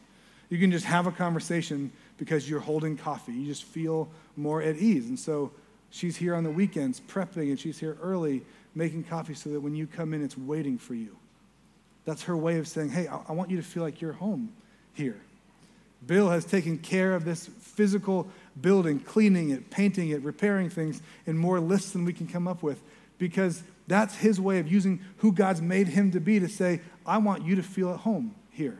You 0.50 0.58
can 0.58 0.72
just 0.72 0.86
have 0.86 1.08
a 1.08 1.12
conversation 1.12 1.92
because 2.18 2.50
you're 2.50 2.60
holding 2.60 2.98
coffee. 2.98 3.34
You 3.34 3.46
just 3.46 3.64
feel 3.64 4.10
more 4.36 4.62
at 4.62 4.78
ease. 4.78 5.08
And 5.08 5.20
so 5.20 5.52
she's 5.92 6.18
here 6.18 6.36
on 6.36 6.44
the 6.44 6.52
weekends 6.52 7.00
prepping, 7.00 7.50
and 7.50 7.60
she's 7.60 7.80
here 7.80 7.98
early 8.02 8.42
making 8.76 9.04
coffee 9.04 9.34
so 9.34 9.50
that 9.52 9.60
when 9.60 9.76
you 9.76 9.88
come 9.88 10.14
in, 10.14 10.24
it's 10.24 10.38
waiting 10.38 10.78
for 10.78 10.96
you. 10.96 11.16
That's 12.06 12.24
her 12.24 12.36
way 12.36 12.58
of 12.58 12.68
saying, 12.68 12.90
hey, 12.90 13.08
I, 13.08 13.20
I 13.30 13.32
want 13.34 13.52
you 13.52 13.58
to 13.58 13.64
feel 13.64 13.84
like 13.84 14.02
you're 14.02 14.14
home 14.14 14.52
here. 14.94 15.20
Bill 16.06 16.30
has 16.30 16.46
taken 16.46 16.78
care 16.78 17.14
of 17.14 17.26
this 17.26 17.48
physical 17.60 18.28
building, 18.60 19.00
cleaning 19.00 19.50
it, 19.50 19.70
painting 19.70 20.10
it, 20.10 20.22
repairing 20.24 20.70
things 20.70 21.02
in 21.26 21.38
more 21.38 21.60
lists 21.60 21.92
than 21.92 22.06
we 22.06 22.14
can 22.14 22.26
come 22.26 22.48
up 22.48 22.64
with 22.64 22.82
because 23.18 23.62
that's 23.88 24.16
his 24.16 24.40
way 24.40 24.60
of 24.60 24.72
using 24.72 25.02
who 25.18 25.32
God's 25.32 25.62
made 25.62 25.90
him 25.90 26.12
to 26.12 26.20
be 26.20 26.40
to 26.40 26.48
say, 26.48 26.82
I 27.06 27.18
want 27.18 27.44
you 27.44 27.56
to 27.56 27.64
feel 27.64 27.92
at 27.92 28.00
home 28.00 28.34
here. 28.50 28.80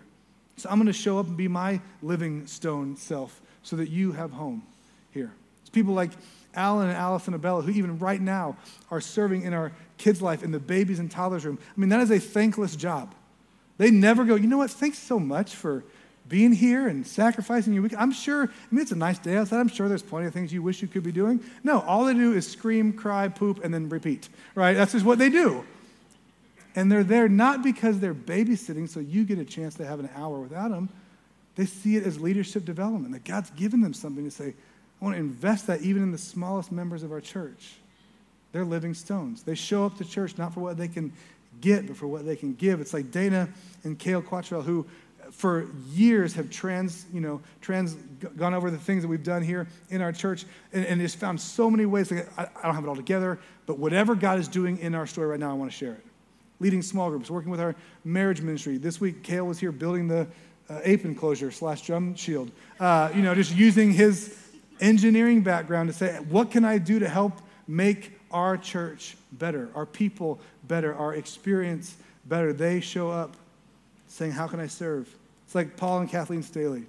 So 0.60 0.70
I'm 0.70 0.76
going 0.76 0.88
to 0.88 0.94
show 0.94 1.20
up 1.20 1.28
and 1.28 1.38
be 1.38 1.48
my 1.48 1.80
living 2.02 2.46
stone 2.46 2.98
self 2.98 3.42
so 3.64 3.78
that 3.78 3.90
you 3.90 4.12
have 4.12 4.32
home 4.32 4.64
here. 5.12 5.32
It's 5.62 5.70
people 5.70 5.94
like 5.94 6.12
Alan 6.54 6.90
and 6.90 6.98
Allison 6.98 7.34
and 7.34 7.42
Bella 7.42 7.62
who 7.62 7.72
even 7.72 7.98
right 8.00 8.20
now 8.20 8.58
are 8.92 9.00
serving 9.00 9.44
in 9.44 9.54
our 9.54 9.72
kids' 9.98 10.22
life 10.22 10.44
in 10.44 10.52
the 10.52 10.60
babies 10.60 11.00
and 11.00 11.10
toddlers 11.10 11.46
room. 11.46 11.60
I 11.62 11.80
mean, 11.80 11.90
that 11.90 12.02
is 12.02 12.12
a 12.12 12.20
thankless 12.20 12.76
job. 12.76 13.16
They 13.78 13.90
never 13.90 14.26
go, 14.26 14.36
you 14.36 14.48
know 14.48 14.58
what, 14.58 14.72
thanks 14.72 15.00
so 15.00 15.18
much 15.18 15.56
for 15.56 15.86
being 16.28 16.52
here 16.52 16.90
and 16.90 17.08
sacrificing 17.08 17.74
your 17.74 17.82
week. 17.82 17.96
I'm 17.98 18.12
sure, 18.12 18.44
I 18.44 18.76
mean, 18.76 18.82
it's 18.82 18.92
a 18.92 18.98
nice 18.98 19.18
day 19.18 19.38
outside. 19.38 19.60
I'm 19.60 19.70
sure 19.70 19.88
there's 19.88 20.04
plenty 20.04 20.28
of 20.28 20.34
things 20.34 20.52
you 20.52 20.62
wish 20.62 20.82
you 20.82 20.90
could 20.90 21.04
be 21.04 21.14
doing. 21.14 21.40
No, 21.64 21.80
all 21.82 22.04
they 22.04 22.14
do 22.14 22.34
is 22.34 22.46
scream, 22.46 22.92
cry, 22.92 23.30
poop, 23.30 23.64
and 23.64 23.74
then 23.74 23.88
repeat, 23.88 24.28
right? 24.56 24.74
That's 24.74 24.92
just 24.92 25.06
what 25.06 25.18
they 25.18 25.30
do. 25.30 25.64
And 26.76 26.92
they're 26.92 27.04
there 27.04 27.28
not 27.28 27.64
because 27.64 28.00
they're 28.00 28.14
babysitting 28.14 28.88
so 28.88 29.00
you 29.00 29.24
get 29.26 29.40
a 29.40 29.46
chance 29.46 29.76
to 29.76 29.86
have 29.86 30.00
an 30.00 30.10
hour 30.16 30.40
without 30.40 30.70
them. 30.70 30.90
They 31.56 31.66
see 31.66 31.98
it 31.98 32.04
as 32.04 32.20
leadership 32.20 32.64
development, 32.64 33.14
that 33.14 33.26
God's 33.26 33.50
given 33.52 33.82
them 33.82 33.94
something 33.94 34.24
to 34.24 34.32
say, 34.32 34.54
I 35.02 35.06
want 35.06 35.16
to 35.16 35.20
invest 35.20 35.68
that 35.68 35.82
even 35.82 36.04
in 36.04 36.12
the 36.12 36.18
smallest 36.18 36.72
members 36.72 37.04
of 37.04 37.12
our 37.12 37.22
church. 37.22 37.76
They're 38.52 38.66
living 38.66 38.94
stones. 38.94 39.44
They 39.44 39.56
show 39.56 39.86
up 39.86 39.98
to 39.98 40.06
church 40.06 40.38
not 40.38 40.54
for 40.54 40.60
what 40.60 40.78
they 40.78 40.88
can 40.88 41.14
get, 41.62 41.88
but 41.88 41.98
for 41.98 42.08
what 42.08 42.26
they 42.26 42.36
can 42.36 42.54
give. 42.54 42.82
It's 42.82 42.94
like 42.94 43.12
Dana 43.12 43.50
and 43.84 43.98
Kale 43.98 44.22
Quattrell, 44.22 44.64
who 44.64 44.86
uh, 45.22 45.32
for 45.32 45.68
years 45.92 46.34
have 46.34 46.50
trans, 46.50 47.06
you 47.14 47.22
know, 47.22 47.42
trans 47.62 47.94
gone 48.38 48.54
over 48.54 48.72
the 48.72 48.78
things 48.78 49.04
that 49.04 49.08
we've 49.08 49.24
done 49.24 49.44
here 49.44 49.68
in 49.90 50.02
our 50.02 50.12
church 50.12 50.46
and, 50.74 50.86
and 50.86 51.02
just 51.02 51.18
found 51.18 51.40
so 51.40 51.70
many 51.70 51.86
ways. 51.86 52.12
Like, 52.12 52.28
I, 52.38 52.48
I 52.56 52.64
don't 52.64 52.76
have 52.76 52.84
it 52.84 52.88
all 52.88 52.96
together, 52.96 53.40
but 53.66 53.78
whatever 53.78 54.16
God 54.16 54.40
is 54.40 54.48
doing 54.48 54.80
in 54.80 54.96
our 54.96 55.06
story 55.06 55.28
right 55.28 55.40
now, 55.40 55.52
I 55.52 55.54
want 55.54 55.72
to 55.72 55.78
share 55.78 55.94
it. 55.94 56.06
Leading 56.60 56.82
small 56.82 57.10
groups, 57.10 57.30
working 57.30 57.52
with 57.52 57.60
our 57.60 57.76
marriage 58.04 58.42
ministry. 58.42 58.78
This 58.78 59.00
week, 59.00 59.24
Kale 59.24 59.46
was 59.46 59.60
here 59.60 59.72
building 59.72 60.08
the 60.08 60.28
uh, 60.70 60.80
ape 60.84 61.06
enclosure 61.06 61.52
slash 61.52 61.82
drum 61.82 62.16
shield. 62.16 62.52
Uh, 62.80 63.10
you 63.16 63.22
know, 63.22 63.34
just 63.34 63.56
using 63.56 63.92
his 63.92 64.38
engineering 64.80 65.42
background 65.42 65.90
to 65.90 65.94
say, 65.94 66.18
what 66.30 66.52
can 66.52 66.66
I 66.66 66.78
do 66.78 67.00
to 67.00 67.10
help 67.10 67.34
make 67.68 68.20
our 68.32 68.58
church 68.58 69.18
better, 69.32 69.70
our 69.76 69.86
people 69.86 70.40
better, 70.68 70.94
our 70.94 71.16
experience 71.16 71.96
better? 72.26 72.54
They 72.54 72.82
show 72.82 73.10
up 73.10 73.36
saying, 74.10 74.34
How 74.34 74.48
can 74.48 74.60
I 74.60 74.68
serve? 74.68 75.14
It's 75.46 75.56
like 75.56 75.78
Paul 75.78 76.00
and 76.00 76.10
Kathleen 76.10 76.44
Staley. 76.44 76.84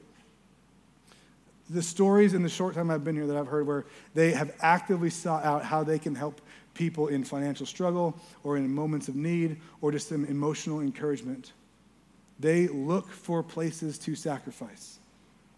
The 1.69 1.83
stories 1.83 2.35
in 2.35 2.43
the 2.43 2.49
short 2.49 2.75
time 2.75 2.91
I've 2.91 3.05
been 3.05 3.15
here 3.15 3.29
that 3.29 3.37
I've 3.37 3.47
heard 3.47 3.67
where 3.67 3.87
they 4.15 4.33
have 4.33 4.53
actively 4.61 5.11
sought 5.11 5.45
out 5.45 5.65
how 5.65 5.85
they 5.85 6.01
can 6.01 6.17
help 6.17 6.41
people 6.75 7.09
in 7.09 7.25
financial 7.25 7.67
struggle 7.67 8.19
or 8.45 8.57
in 8.57 8.73
moments 8.73 9.09
of 9.09 9.17
need 9.17 9.61
or 9.81 9.93
just 9.93 10.09
some 10.09 10.25
emotional 10.25 10.81
encouragement. 10.81 11.53
They 12.39 12.69
look 12.69 13.11
for 13.11 13.43
places 13.43 13.99
to 13.99 14.15
sacrifice. 14.15 14.99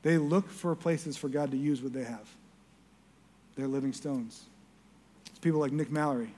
They 0.03 0.19
look 0.19 0.51
for 0.51 0.75
places 0.75 1.17
for 1.17 1.29
God 1.29 1.53
to 1.53 1.57
use 1.57 1.81
what 1.83 1.93
they 1.93 2.05
have. 2.05 2.29
They're 3.57 3.69
living 3.69 3.93
stones. 3.93 4.43
It's 5.27 5.39
people 5.39 5.61
like 5.61 5.73
Nick 5.73 5.91
Mallory, 5.91 6.35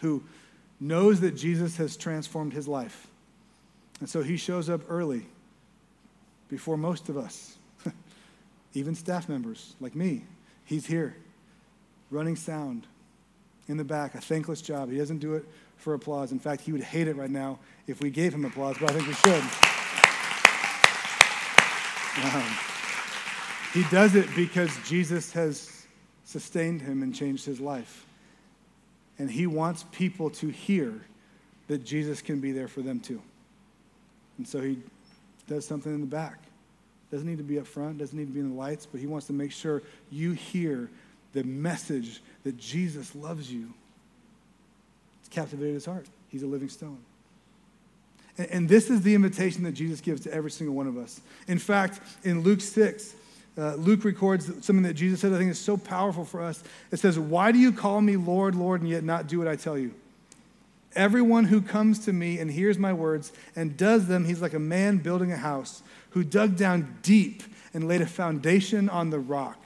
who 0.00 0.24
knows 0.80 1.20
that 1.20 1.36
Jesus 1.36 1.76
has 1.76 1.96
transformed 1.96 2.52
his 2.52 2.66
life. 2.66 3.06
And 4.00 4.08
so 4.08 4.22
he 4.22 4.36
shows 4.36 4.68
up 4.68 4.80
early 4.88 5.26
before 6.48 6.76
most 6.76 7.08
of 7.08 7.16
us, 7.16 7.56
even 8.74 8.94
staff 8.94 9.28
members 9.28 9.74
like 9.80 9.94
me. 9.94 10.24
He's 10.64 10.86
here, 10.86 11.16
running 12.10 12.36
sound 12.36 12.86
in 13.68 13.76
the 13.76 13.84
back, 13.84 14.14
a 14.14 14.20
thankless 14.20 14.60
job. 14.62 14.90
He 14.90 14.98
doesn't 14.98 15.18
do 15.18 15.34
it 15.34 15.44
for 15.76 15.94
applause. 15.94 16.32
In 16.32 16.38
fact, 16.38 16.62
he 16.62 16.72
would 16.72 16.82
hate 16.82 17.06
it 17.06 17.16
right 17.16 17.30
now 17.30 17.58
if 17.86 18.00
we 18.00 18.10
gave 18.10 18.34
him 18.34 18.44
applause, 18.44 18.76
but 18.80 18.90
I 18.90 18.94
think 18.94 19.06
we 19.06 19.14
should. 19.14 19.44
Um, 22.24 22.44
he 23.72 23.84
does 23.90 24.14
it 24.14 24.28
because 24.34 24.70
Jesus 24.86 25.32
has 25.32 25.86
sustained 26.24 26.82
him 26.82 27.02
and 27.02 27.14
changed 27.14 27.44
his 27.44 27.60
life. 27.60 28.06
And 29.18 29.30
he 29.30 29.46
wants 29.46 29.84
people 29.92 30.30
to 30.30 30.48
hear 30.48 31.00
that 31.68 31.84
Jesus 31.84 32.22
can 32.22 32.40
be 32.40 32.52
there 32.52 32.68
for 32.68 32.82
them 32.82 32.98
too. 32.98 33.20
And 34.38 34.48
so 34.48 34.60
he 34.60 34.78
does 35.46 35.66
something 35.66 35.92
in 35.92 36.00
the 36.00 36.06
back. 36.06 36.38
Doesn't 37.10 37.26
need 37.26 37.38
to 37.38 37.44
be 37.44 37.58
up 37.58 37.66
front, 37.66 37.98
doesn't 37.98 38.18
need 38.18 38.26
to 38.26 38.32
be 38.32 38.40
in 38.40 38.50
the 38.50 38.56
lights, 38.56 38.86
but 38.86 39.00
he 39.00 39.06
wants 39.06 39.26
to 39.28 39.32
make 39.32 39.52
sure 39.52 39.82
you 40.10 40.32
hear 40.32 40.90
the 41.32 41.42
message 41.44 42.20
that 42.48 42.56
Jesus 42.56 43.14
loves 43.14 43.52
you. 43.52 43.74
It's 45.20 45.28
captivated 45.28 45.74
his 45.74 45.84
heart. 45.84 46.06
He's 46.30 46.42
a 46.42 46.46
living 46.46 46.70
stone. 46.70 46.96
And, 48.38 48.50
and 48.50 48.68
this 48.70 48.88
is 48.88 49.02
the 49.02 49.14
invitation 49.14 49.64
that 49.64 49.72
Jesus 49.72 50.00
gives 50.00 50.22
to 50.22 50.32
every 50.32 50.50
single 50.50 50.74
one 50.74 50.86
of 50.86 50.96
us. 50.96 51.20
In 51.46 51.58
fact, 51.58 52.00
in 52.24 52.40
Luke 52.40 52.62
6, 52.62 53.14
uh, 53.58 53.74
Luke 53.74 54.02
records 54.04 54.46
something 54.64 54.84
that 54.84 54.94
Jesus 54.94 55.20
said 55.20 55.34
I 55.34 55.36
think 55.36 55.50
is 55.50 55.58
so 55.58 55.76
powerful 55.76 56.24
for 56.24 56.40
us. 56.40 56.64
It 56.90 57.00
says, 57.00 57.18
Why 57.18 57.52
do 57.52 57.58
you 57.58 57.70
call 57.70 58.00
me 58.00 58.16
Lord, 58.16 58.54
Lord, 58.54 58.80
and 58.80 58.88
yet 58.88 59.04
not 59.04 59.26
do 59.26 59.38
what 59.38 59.48
I 59.48 59.56
tell 59.56 59.76
you? 59.76 59.92
Everyone 60.94 61.44
who 61.44 61.60
comes 61.60 61.98
to 62.06 62.14
me 62.14 62.38
and 62.38 62.50
hears 62.50 62.78
my 62.78 62.94
words 62.94 63.30
and 63.54 63.76
does 63.76 64.06
them, 64.06 64.24
he's 64.24 64.40
like 64.40 64.54
a 64.54 64.58
man 64.58 64.96
building 64.96 65.32
a 65.32 65.36
house 65.36 65.82
who 66.12 66.24
dug 66.24 66.56
down 66.56 66.96
deep 67.02 67.42
and 67.74 67.86
laid 67.86 68.00
a 68.00 68.06
foundation 68.06 68.88
on 68.88 69.10
the 69.10 69.18
rock. 69.18 69.62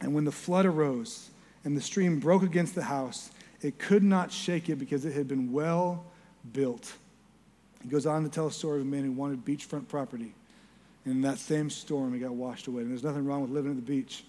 And 0.00 0.14
when 0.14 0.24
the 0.24 0.32
flood 0.32 0.66
arose 0.66 1.30
and 1.64 1.76
the 1.76 1.80
stream 1.80 2.20
broke 2.20 2.42
against 2.42 2.74
the 2.74 2.82
house, 2.82 3.30
it 3.62 3.78
could 3.78 4.02
not 4.02 4.30
shake 4.30 4.68
it 4.68 4.76
because 4.76 5.04
it 5.04 5.12
had 5.14 5.26
been 5.26 5.52
well 5.52 6.04
built. 6.52 6.92
He 7.82 7.88
goes 7.88 8.06
on 8.06 8.22
to 8.24 8.28
tell 8.28 8.46
a 8.46 8.52
story 8.52 8.80
of 8.80 8.86
a 8.86 8.90
man 8.90 9.04
who 9.04 9.12
wanted 9.12 9.44
beachfront 9.44 9.88
property. 9.88 10.34
And 11.04 11.14
in 11.14 11.22
that 11.22 11.38
same 11.38 11.70
storm, 11.70 12.12
he 12.12 12.20
got 12.20 12.32
washed 12.32 12.66
away. 12.66 12.82
And 12.82 12.90
there's 12.90 13.04
nothing 13.04 13.24
wrong 13.24 13.42
with 13.42 13.50
living 13.50 13.70
at 13.70 13.76
the 13.76 13.82
beach. 13.82 14.24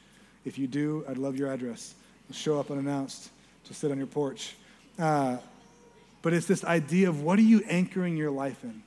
If 0.46 0.58
you 0.58 0.68
do, 0.68 1.04
I'd 1.10 1.18
love 1.18 1.36
your 1.36 1.52
address. 1.52 1.96
I'll 2.30 2.36
show 2.36 2.60
up 2.60 2.72
unannounced 2.72 3.30
to 3.66 3.74
sit 3.74 3.92
on 3.92 3.98
your 3.98 4.08
porch. 4.08 4.56
Uh, 4.98 5.38
but 6.22 6.34
it's 6.34 6.46
this 6.46 6.64
idea 6.64 7.10
of 7.10 7.22
what 7.22 7.40
are 7.40 7.44
you 7.44 7.64
anchoring 7.68 8.16
your 8.16 8.32
life 8.32 8.64
in? 8.64 8.84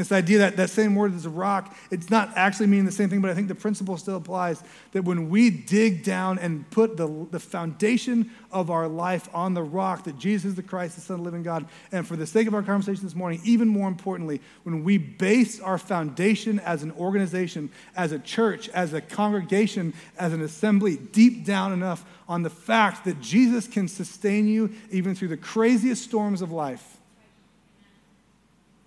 This 0.00 0.10
idea 0.10 0.38
that 0.38 0.56
that 0.56 0.70
same 0.70 0.96
word 0.96 1.14
is 1.14 1.24
a 1.24 1.30
rock, 1.30 1.76
it's 1.90 2.10
not 2.10 2.32
actually 2.36 2.66
meaning 2.66 2.84
the 2.84 2.92
same 2.92 3.08
thing, 3.08 3.20
but 3.20 3.30
I 3.30 3.34
think 3.34 3.46
the 3.46 3.54
principle 3.54 3.96
still 3.96 4.16
applies 4.16 4.62
that 4.90 5.04
when 5.04 5.30
we 5.30 5.50
dig 5.50 6.02
down 6.02 6.38
and 6.40 6.68
put 6.70 6.96
the, 6.96 7.26
the 7.30 7.38
foundation 7.38 8.30
of 8.50 8.70
our 8.70 8.88
life 8.88 9.28
on 9.32 9.54
the 9.54 9.62
rock, 9.62 10.04
that 10.04 10.18
Jesus 10.18 10.46
is 10.46 10.54
the 10.56 10.62
Christ, 10.64 10.96
the 10.96 11.00
Son 11.00 11.14
of 11.14 11.20
the 11.20 11.24
living 11.24 11.44
God, 11.44 11.66
and 11.92 12.06
for 12.06 12.16
the 12.16 12.26
sake 12.26 12.48
of 12.48 12.54
our 12.54 12.62
conversation 12.62 13.04
this 13.04 13.14
morning, 13.14 13.40
even 13.44 13.68
more 13.68 13.86
importantly, 13.86 14.40
when 14.64 14.82
we 14.82 14.98
base 14.98 15.60
our 15.60 15.78
foundation 15.78 16.58
as 16.60 16.82
an 16.82 16.90
organization, 16.92 17.70
as 17.96 18.10
a 18.10 18.18
church, 18.18 18.68
as 18.70 18.92
a 18.94 19.00
congregation, 19.00 19.94
as 20.18 20.32
an 20.32 20.42
assembly, 20.42 20.96
deep 20.96 21.44
down 21.44 21.72
enough 21.72 22.04
on 22.28 22.42
the 22.42 22.50
fact 22.50 23.04
that 23.04 23.20
Jesus 23.20 23.68
can 23.68 23.86
sustain 23.86 24.48
you 24.48 24.72
even 24.90 25.14
through 25.14 25.28
the 25.28 25.36
craziest 25.36 26.02
storms 26.02 26.42
of 26.42 26.50
life 26.50 26.94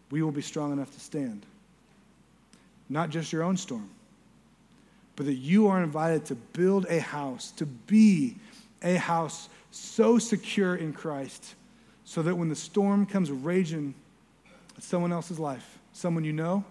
we 0.10 0.22
will 0.22 0.32
be 0.32 0.42
strong 0.42 0.72
enough 0.72 0.94
to 0.94 1.00
stand. 1.00 1.46
Not 2.90 3.10
just 3.10 3.34
your 3.34 3.44
own 3.44 3.58
storm, 3.58 3.90
but 5.16 5.26
that 5.26 5.34
you 5.34 5.68
are 5.68 5.84
invited 5.84 6.26
to 6.26 6.36
build 6.36 6.86
a 6.90 7.00
house, 7.00 7.52
to 7.52 7.66
be 7.66 8.36
a 8.82 8.96
house 8.96 9.50
so 9.72 10.18
secure 10.18 10.76
in 10.76 10.94
Christ, 10.94 11.56
so 12.06 12.22
that 12.22 12.36
when 12.36 12.50
the 12.50 12.56
storm 12.56 13.06
comes 13.06 13.30
raging 13.30 13.94
at 14.78 14.84
someone 14.84 15.12
else's 15.12 15.40
life, 15.40 15.78
someone 15.92 16.24
you 16.24 16.34
know, 16.34 16.64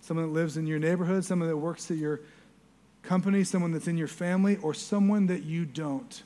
someone 0.00 0.26
that 0.26 0.32
lives 0.32 0.56
in 0.56 0.66
your 0.66 0.78
neighborhood, 0.78 1.24
someone 1.24 1.48
that 1.48 1.56
works 1.56 1.90
at 1.90 1.96
your 1.96 2.20
company, 3.02 3.44
someone 3.44 3.72
that's 3.72 3.88
in 3.88 3.98
your 3.98 4.08
family, 4.08 4.56
or 4.62 4.72
someone 4.72 5.26
that 5.26 5.42
you 5.42 5.66
don't, 5.66 6.22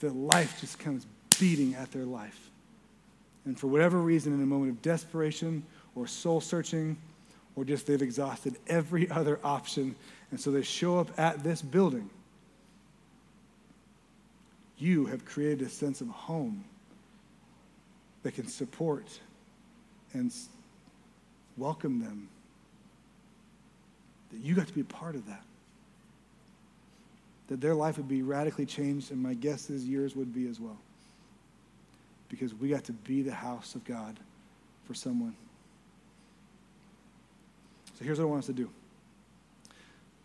that 0.00 0.14
life 0.14 0.60
just 0.60 0.78
comes 0.78 1.06
beating 1.38 1.74
at 1.74 1.92
their 1.92 2.04
life 2.04 2.43
and 3.44 3.58
for 3.58 3.66
whatever 3.66 4.00
reason, 4.00 4.32
in 4.32 4.42
a 4.42 4.46
moment 4.46 4.70
of 4.72 4.82
desperation 4.82 5.64
or 5.94 6.06
soul 6.06 6.40
searching 6.40 6.96
or 7.56 7.64
just 7.64 7.86
they've 7.86 8.02
exhausted 8.02 8.56
every 8.66 9.10
other 9.10 9.38
option. 9.44 9.94
And 10.30 10.40
so 10.40 10.50
they 10.50 10.62
show 10.62 10.98
up 10.98 11.10
at 11.18 11.42
this 11.42 11.62
building. 11.62 12.10
You 14.78 15.06
have 15.06 15.24
created 15.24 15.66
a 15.66 15.70
sense 15.70 16.00
of 16.00 16.08
home 16.08 16.64
that 18.22 18.34
can 18.34 18.48
support 18.48 19.06
and 20.12 20.32
welcome 21.56 22.00
them. 22.00 22.28
That 24.32 24.40
you 24.40 24.54
got 24.54 24.66
to 24.66 24.72
be 24.72 24.80
a 24.80 24.84
part 24.84 25.14
of 25.14 25.26
that. 25.26 25.42
That 27.48 27.60
their 27.60 27.74
life 27.74 27.98
would 27.98 28.08
be 28.08 28.22
radically 28.22 28.66
changed, 28.66 29.12
and 29.12 29.22
my 29.22 29.34
guess 29.34 29.70
is 29.70 29.86
yours 29.86 30.16
would 30.16 30.34
be 30.34 30.48
as 30.48 30.58
well. 30.58 30.78
Because 32.34 32.54
we 32.54 32.68
got 32.68 32.84
to 32.84 32.92
be 32.92 33.22
the 33.22 33.32
house 33.32 33.74
of 33.74 33.84
God 33.84 34.18
for 34.86 34.94
someone. 34.94 35.36
So 37.96 38.04
here's 38.04 38.18
what 38.18 38.24
I 38.24 38.28
want 38.28 38.40
us 38.40 38.46
to 38.46 38.52
do. 38.52 38.68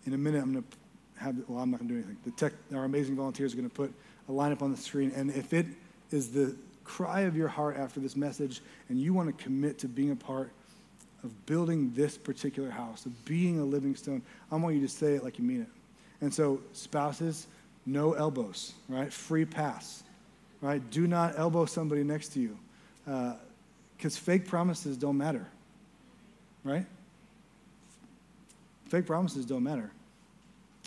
In 0.06 0.14
a 0.14 0.18
minute, 0.18 0.42
I'm 0.42 0.54
going 0.54 0.64
to 0.64 1.24
have, 1.24 1.36
well, 1.48 1.62
I'm 1.62 1.70
not 1.70 1.80
going 1.80 1.90
to 1.90 1.94
do 1.94 2.00
anything. 2.00 2.18
The 2.26 2.32
tech, 2.32 2.54
our 2.74 2.86
amazing 2.86 3.16
volunteers 3.16 3.54
are 3.54 3.58
going 3.58 3.70
to 3.70 3.76
put 3.76 3.94
a 4.28 4.32
lineup 4.32 4.62
on 4.62 4.72
the 4.72 4.78
screen, 4.78 5.12
and 5.16 5.30
if 5.32 5.54
it 5.54 5.68
is 6.12 6.32
the 6.32 6.56
cry 6.84 7.22
of 7.22 7.38
your 7.38 7.48
heart 7.48 7.78
after 7.78 8.00
this 8.00 8.16
message 8.16 8.62
and 8.90 9.00
you 9.00 9.14
want 9.14 9.28
to 9.28 9.44
commit 9.44 9.78
to 9.78 9.88
being 9.88 10.10
a 10.10 10.16
part 10.16 10.52
of 11.24 11.46
building 11.46 11.92
this 11.94 12.18
particular 12.18 12.72
house, 12.72 13.06
of 13.06 13.26
being 13.26 13.60
a 13.60 13.64
living 13.64 13.96
stone, 13.96 14.24
I 14.52 14.56
want 14.56 14.76
you 14.76 14.82
to 14.82 14.88
say 14.88 15.14
it 15.14 15.24
like 15.24 15.38
you 15.38 15.44
mean 15.44 15.62
it. 15.62 15.68
And 16.22 16.34
so, 16.34 16.62
spouses, 16.74 17.48
no 17.86 18.14
elbows, 18.14 18.74
right? 18.88 19.12
Free 19.12 19.46
pass, 19.46 20.04
right? 20.62 20.82
Do 20.90 21.08
not 21.08 21.38
elbow 21.38 21.66
somebody 21.66 22.04
next 22.04 22.30
to 22.30 22.40
you 22.40 22.58
because 23.06 24.18
uh, 24.18 24.22
fake 24.22 24.48
promises 24.48 24.98
don't 24.98 25.18
matter, 25.18 25.48
right? 26.64 26.86
Fake 28.88 29.06
promises 29.06 29.46
don't 29.46 29.64
matter. 29.64 29.92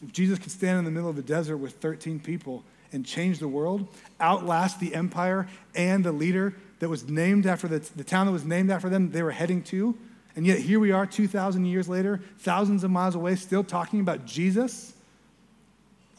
If 0.03 0.13
Jesus 0.13 0.39
could 0.39 0.51
stand 0.51 0.79
in 0.79 0.85
the 0.85 0.91
middle 0.91 1.09
of 1.09 1.17
the 1.17 1.23
desert 1.23 1.59
with 1.59 1.75
13 1.75 2.19
people 2.19 2.65
and 2.93 3.07
change 3.07 3.39
the 3.39 3.49
world, 3.49 3.87
outlast 4.21 4.81
the 4.81 4.95
empire 4.95 5.49
and 5.75 6.05
the 6.05 6.13
leader 6.13 6.55
that 6.81 6.89
was 6.89 7.09
named 7.09 7.47
after 7.47 7.69
the, 7.69 7.79
the 7.95 8.05
town 8.05 8.27
that 8.27 8.33
was 8.33 8.45
named 8.45 8.71
after 8.71 8.89
them, 8.89 9.13
they 9.13 9.23
were 9.23 9.31
heading 9.31 9.63
to. 9.63 9.97
And 10.35 10.47
yet 10.47 10.59
here 10.59 10.81
we 10.81 10.91
are 10.91 11.07
2,000 11.07 11.65
years 11.65 11.89
later, 11.89 12.21
thousands 12.39 12.85
of 12.85 12.91
miles 12.91 13.15
away, 13.15 13.37
still 13.37 13.63
talking 13.63 14.01
about 14.01 14.25
Jesus. 14.25 14.95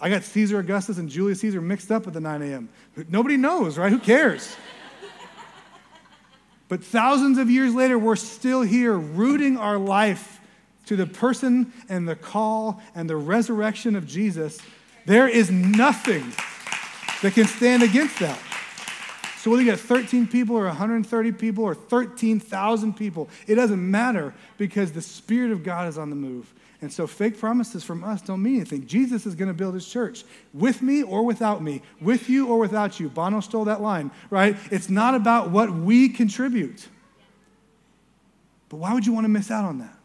I 0.03 0.09
got 0.09 0.23
Caesar 0.23 0.59
Augustus 0.59 0.97
and 0.97 1.07
Julius 1.07 1.39
Caesar 1.39 1.61
mixed 1.61 1.89
up 1.89 2.05
at 2.07 2.11
the 2.11 2.19
9 2.19 2.41
a.m. 2.41 2.67
Nobody 3.07 3.37
knows, 3.37 3.77
right? 3.77 3.89
Who 3.89 3.99
cares? 3.99 4.53
but 6.67 6.83
thousands 6.83 7.37
of 7.37 7.49
years 7.49 7.73
later, 7.73 7.97
we're 7.97 8.17
still 8.17 8.63
here 8.63 8.97
rooting 8.97 9.55
our 9.55 9.77
life 9.77 10.41
to 10.87 10.97
the 10.97 11.05
person 11.05 11.71
and 11.87 12.05
the 12.05 12.17
call 12.17 12.81
and 12.93 13.09
the 13.09 13.15
resurrection 13.15 13.95
of 13.95 14.05
Jesus. 14.05 14.59
There 15.05 15.29
is 15.29 15.49
nothing 15.49 16.33
that 17.21 17.31
can 17.33 17.47
stand 17.47 17.81
against 17.81 18.19
that. 18.19 18.37
So 19.37 19.51
whether 19.51 19.63
you 19.63 19.71
get 19.71 19.79
13 19.79 20.27
people 20.27 20.57
or 20.57 20.65
130 20.65 21.31
people 21.31 21.63
or 21.63 21.75
13,000 21.75 22.97
people, 22.97 23.29
it 23.47 23.55
doesn't 23.55 23.89
matter 23.89 24.33
because 24.57 24.91
the 24.91 25.01
Spirit 25.01 25.51
of 25.51 25.63
God 25.63 25.87
is 25.87 25.97
on 25.97 26.09
the 26.09 26.17
move. 26.17 26.53
And 26.83 26.91
so 26.91 27.07
fake 27.07 27.39
promises 27.39 27.81
from 27.81 28.03
us 28.03 28.21
don't 28.21 28.43
mean 28.43 28.57
anything. 28.57 28.85
Jesus 28.85 29.25
is 29.25 29.35
going 29.35 29.47
to 29.47 29.53
build 29.53 29.73
his 29.73 29.87
church 29.87 30.25
with 30.53 30.81
me 30.81 31.01
or 31.01 31.23
without 31.23 31.63
me, 31.63 31.81
with 32.01 32.29
you 32.29 32.49
or 32.49 32.59
without 32.59 32.99
you. 32.99 33.07
Bono 33.07 33.39
stole 33.39 33.63
that 33.65 33.81
line, 33.81 34.11
right? 34.29 34.57
It's 34.69 34.89
not 34.89 35.15
about 35.15 35.49
what 35.49 35.73
we 35.73 36.09
contribute. 36.09 36.85
But 38.67 38.77
why 38.77 38.93
would 38.93 39.05
you 39.05 39.13
want 39.13 39.23
to 39.23 39.29
miss 39.29 39.49
out 39.49 39.63
on 39.63 39.79
that? 39.79 39.95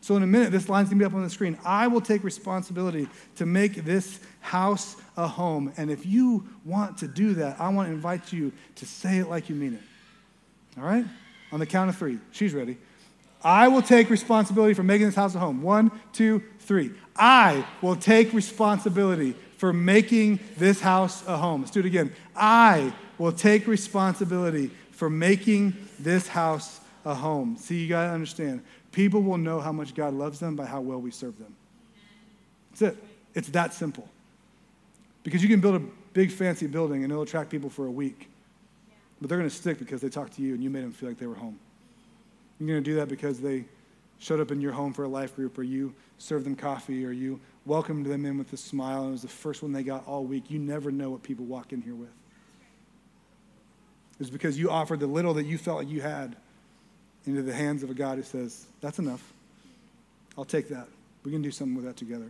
So, 0.00 0.16
in 0.16 0.24
a 0.24 0.26
minute, 0.26 0.50
this 0.50 0.68
line's 0.68 0.88
gonna 0.88 0.98
be 0.98 1.04
up 1.04 1.14
on 1.14 1.22
the 1.22 1.30
screen. 1.30 1.56
I 1.64 1.86
will 1.86 2.00
take 2.00 2.24
responsibility 2.24 3.08
to 3.36 3.46
make 3.46 3.84
this 3.84 4.18
house 4.40 4.96
a 5.16 5.28
home. 5.28 5.72
And 5.76 5.88
if 5.88 6.04
you 6.04 6.48
want 6.64 6.98
to 6.98 7.06
do 7.06 7.34
that, 7.34 7.60
I 7.60 7.68
want 7.68 7.88
to 7.88 7.94
invite 7.94 8.32
you 8.32 8.50
to 8.74 8.86
say 8.86 9.18
it 9.18 9.28
like 9.28 9.48
you 9.48 9.54
mean 9.54 9.74
it. 9.74 10.80
All 10.80 10.84
right? 10.84 11.04
On 11.52 11.60
the 11.60 11.66
count 11.66 11.90
of 11.90 11.96
three. 11.96 12.18
She's 12.32 12.54
ready. 12.54 12.76
I 13.42 13.68
will 13.68 13.82
take 13.82 14.10
responsibility 14.10 14.74
for 14.74 14.82
making 14.82 15.06
this 15.06 15.14
house 15.14 15.34
a 15.34 15.38
home. 15.38 15.62
One, 15.62 15.90
two, 16.12 16.42
three. 16.60 16.92
I 17.16 17.64
will 17.82 17.96
take 17.96 18.32
responsibility 18.32 19.34
for 19.56 19.72
making 19.72 20.40
this 20.56 20.80
house 20.80 21.26
a 21.26 21.36
home. 21.36 21.62
Let's 21.62 21.72
do 21.72 21.80
it 21.80 21.86
again. 21.86 22.12
I 22.36 22.92
will 23.18 23.32
take 23.32 23.66
responsibility 23.66 24.70
for 24.92 25.10
making 25.10 25.74
this 25.98 26.28
house 26.28 26.80
a 27.04 27.14
home. 27.14 27.56
See, 27.56 27.78
you 27.78 27.88
got 27.88 28.06
to 28.06 28.10
understand. 28.10 28.62
People 28.92 29.22
will 29.22 29.38
know 29.38 29.60
how 29.60 29.72
much 29.72 29.94
God 29.94 30.14
loves 30.14 30.40
them 30.40 30.56
by 30.56 30.66
how 30.66 30.80
well 30.80 31.00
we 31.00 31.10
serve 31.10 31.38
them. 31.38 31.54
That's 32.70 32.94
it. 32.94 33.04
It's 33.34 33.48
that 33.50 33.74
simple. 33.74 34.08
Because 35.22 35.42
you 35.42 35.48
can 35.48 35.60
build 35.60 35.76
a 35.76 35.84
big 36.12 36.32
fancy 36.32 36.66
building 36.66 37.04
and 37.04 37.12
it'll 37.12 37.22
attract 37.22 37.50
people 37.50 37.70
for 37.70 37.86
a 37.86 37.90
week. 37.90 38.28
But 39.20 39.28
they're 39.28 39.38
going 39.38 39.50
to 39.50 39.54
stick 39.54 39.78
because 39.78 40.00
they 40.00 40.08
talked 40.08 40.34
to 40.34 40.42
you 40.42 40.54
and 40.54 40.62
you 40.62 40.70
made 40.70 40.84
them 40.84 40.92
feel 40.92 41.08
like 41.08 41.18
they 41.18 41.26
were 41.26 41.34
home. 41.34 41.58
You're 42.58 42.68
going 42.68 42.84
to 42.84 42.90
do 42.90 42.96
that 42.96 43.08
because 43.08 43.40
they 43.40 43.64
showed 44.18 44.40
up 44.40 44.50
in 44.50 44.60
your 44.60 44.72
home 44.72 44.92
for 44.92 45.04
a 45.04 45.08
life 45.08 45.36
group 45.36 45.58
or 45.58 45.62
you 45.62 45.94
served 46.18 46.44
them 46.44 46.56
coffee 46.56 47.04
or 47.04 47.12
you 47.12 47.40
welcomed 47.66 48.06
them 48.06 48.24
in 48.24 48.36
with 48.36 48.52
a 48.52 48.56
smile 48.56 49.02
and 49.02 49.08
it 49.10 49.12
was 49.12 49.22
the 49.22 49.28
first 49.28 49.62
one 49.62 49.72
they 49.72 49.82
got 49.82 50.06
all 50.06 50.24
week. 50.24 50.50
You 50.50 50.58
never 50.58 50.90
know 50.90 51.10
what 51.10 51.22
people 51.22 51.44
walk 51.44 51.72
in 51.72 51.80
here 51.82 51.94
with. 51.94 52.08
It's 54.20 54.30
because 54.30 54.58
you 54.58 54.70
offered 54.70 55.00
the 55.00 55.06
little 55.06 55.34
that 55.34 55.44
you 55.44 55.58
felt 55.58 55.78
like 55.78 55.88
you 55.88 56.00
had 56.00 56.34
into 57.26 57.42
the 57.42 57.52
hands 57.52 57.82
of 57.82 57.90
a 57.90 57.94
God 57.94 58.16
who 58.16 58.24
says, 58.24 58.66
That's 58.80 58.98
enough. 58.98 59.22
I'll 60.36 60.44
take 60.44 60.68
that. 60.68 60.88
We 61.24 61.30
can 61.30 61.42
do 61.42 61.50
something 61.50 61.76
with 61.76 61.84
that 61.84 61.96
together. 61.96 62.28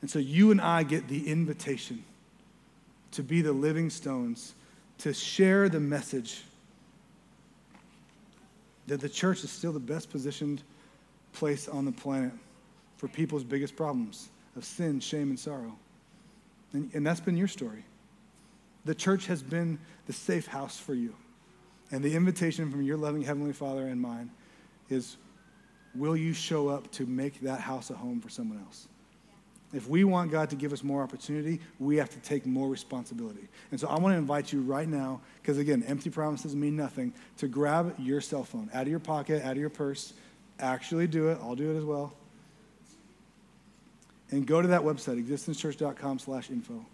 And 0.00 0.10
so 0.10 0.18
you 0.18 0.50
and 0.52 0.60
I 0.60 0.84
get 0.84 1.08
the 1.08 1.28
invitation 1.28 2.04
to 3.12 3.22
be 3.22 3.42
the 3.42 3.52
living 3.52 3.90
stones, 3.90 4.54
to 4.98 5.12
share 5.12 5.68
the 5.68 5.80
message 5.80 6.44
that 8.88 9.00
the 9.00 9.08
church 9.08 9.44
is 9.44 9.50
still 9.50 9.72
the 9.72 9.80
best 9.80 10.10
positioned 10.10 10.62
place 11.32 11.68
on 11.68 11.84
the 11.84 11.92
planet 11.92 12.32
for 12.96 13.08
people's 13.08 13.44
biggest 13.44 13.76
problems 13.76 14.30
of 14.56 14.64
sin, 14.64 14.98
shame, 15.00 15.30
and 15.30 15.38
sorrow. 15.38 15.76
And, 16.72 16.90
and 16.94 17.06
that's 17.06 17.20
been 17.20 17.36
your 17.36 17.48
story. 17.48 17.84
The 18.84 18.94
church 18.94 19.26
has 19.26 19.42
been 19.42 19.78
the 20.06 20.12
safe 20.12 20.46
house 20.46 20.78
for 20.78 20.94
you. 20.94 21.14
And 21.90 22.02
the 22.02 22.14
invitation 22.14 22.70
from 22.70 22.82
your 22.82 22.96
loving 22.96 23.22
Heavenly 23.22 23.52
Father 23.52 23.86
and 23.86 24.00
mine 24.00 24.30
is 24.90 25.16
will 25.94 26.16
you 26.16 26.32
show 26.32 26.68
up 26.68 26.90
to 26.92 27.06
make 27.06 27.40
that 27.40 27.60
house 27.60 27.90
a 27.90 27.94
home 27.94 28.20
for 28.20 28.28
someone 28.28 28.58
else? 28.58 28.88
If 29.72 29.86
we 29.86 30.02
want 30.04 30.30
God 30.30 30.48
to 30.50 30.56
give 30.56 30.72
us 30.72 30.82
more 30.82 31.02
opportunity, 31.02 31.60
we 31.78 31.96
have 31.96 32.08
to 32.10 32.18
take 32.20 32.46
more 32.46 32.68
responsibility. 32.68 33.48
And 33.70 33.78
so 33.78 33.86
I 33.88 33.98
want 33.98 34.14
to 34.14 34.18
invite 34.18 34.50
you 34.50 34.62
right 34.62 34.88
now, 34.88 35.20
because 35.42 35.58
again, 35.58 35.84
empty 35.86 36.08
promises 36.08 36.56
mean 36.56 36.74
nothing, 36.74 37.12
to 37.38 37.48
grab 37.48 37.94
your 37.98 38.22
cell 38.22 38.44
phone 38.44 38.70
out 38.72 38.82
of 38.82 38.88
your 38.88 38.98
pocket, 38.98 39.44
out 39.44 39.52
of 39.52 39.58
your 39.58 39.68
purse. 39.68 40.14
Actually 40.58 41.06
do 41.06 41.28
it. 41.28 41.38
I'll 41.42 41.54
do 41.54 41.74
it 41.74 41.78
as 41.78 41.84
well. 41.84 42.14
And 44.30 44.46
go 44.46 44.62
to 44.62 44.68
that 44.68 44.82
website, 44.82 45.22
existencechurch.com 45.22 46.18
slash 46.18 46.50
info. 46.50 46.84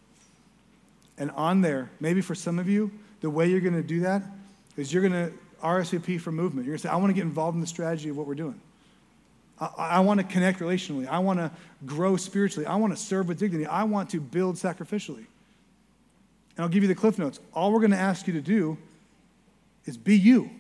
And 1.17 1.31
on 1.33 1.61
there, 1.61 1.91
maybe 2.01 2.21
for 2.21 2.35
some 2.35 2.59
of 2.59 2.69
you, 2.69 2.91
the 3.21 3.31
way 3.31 3.49
you're 3.49 3.61
going 3.61 3.75
to 3.75 3.83
do 3.83 4.01
that 4.01 4.23
is 4.77 4.93
you're 4.93 5.09
going 5.09 5.31
to 5.31 5.33
RSVP 5.63 6.21
for 6.21 6.33
movement. 6.33 6.67
You're 6.67 6.73
going 6.73 6.83
to 6.83 6.89
say, 6.89 6.93
I 6.93 6.97
want 6.97 7.11
to 7.11 7.15
get 7.15 7.23
involved 7.23 7.55
in 7.55 7.61
the 7.61 7.67
strategy 7.67 8.09
of 8.09 8.17
what 8.17 8.27
we're 8.27 8.35
doing. 8.35 8.61
I, 9.79 9.97
I 9.97 10.01
want 10.01 10.21
to 10.21 10.25
connect 10.25 10.61
relationally. 10.61 11.07
I 11.07 11.19
want 11.19 11.39
to 11.39 11.51
grow 11.87 12.17
spiritually. 12.17 12.67
I 12.67 12.77
want 12.77 12.93
to 12.93 12.99
serve 12.99 13.29
with 13.29 13.39
dignity. 13.39 13.67
I 13.67 13.85
want 13.85 14.11
to 14.11 14.21
build 14.21 14.57
sacrificially. 14.57 15.27
And 16.57 16.65
I'll 16.65 16.69
give 16.69 16.83
you 16.83 16.89
the 16.89 16.95
cliff 16.95 17.19
notes. 17.19 17.41
All 17.53 17.73
we're 17.73 17.81
going 17.81 17.91
to 17.91 17.97
ask 17.97 18.27
you 18.27 18.33
to 18.35 18.41
do 18.41 18.79
is 19.87 19.97
be 19.97 20.17
you. 20.17 20.51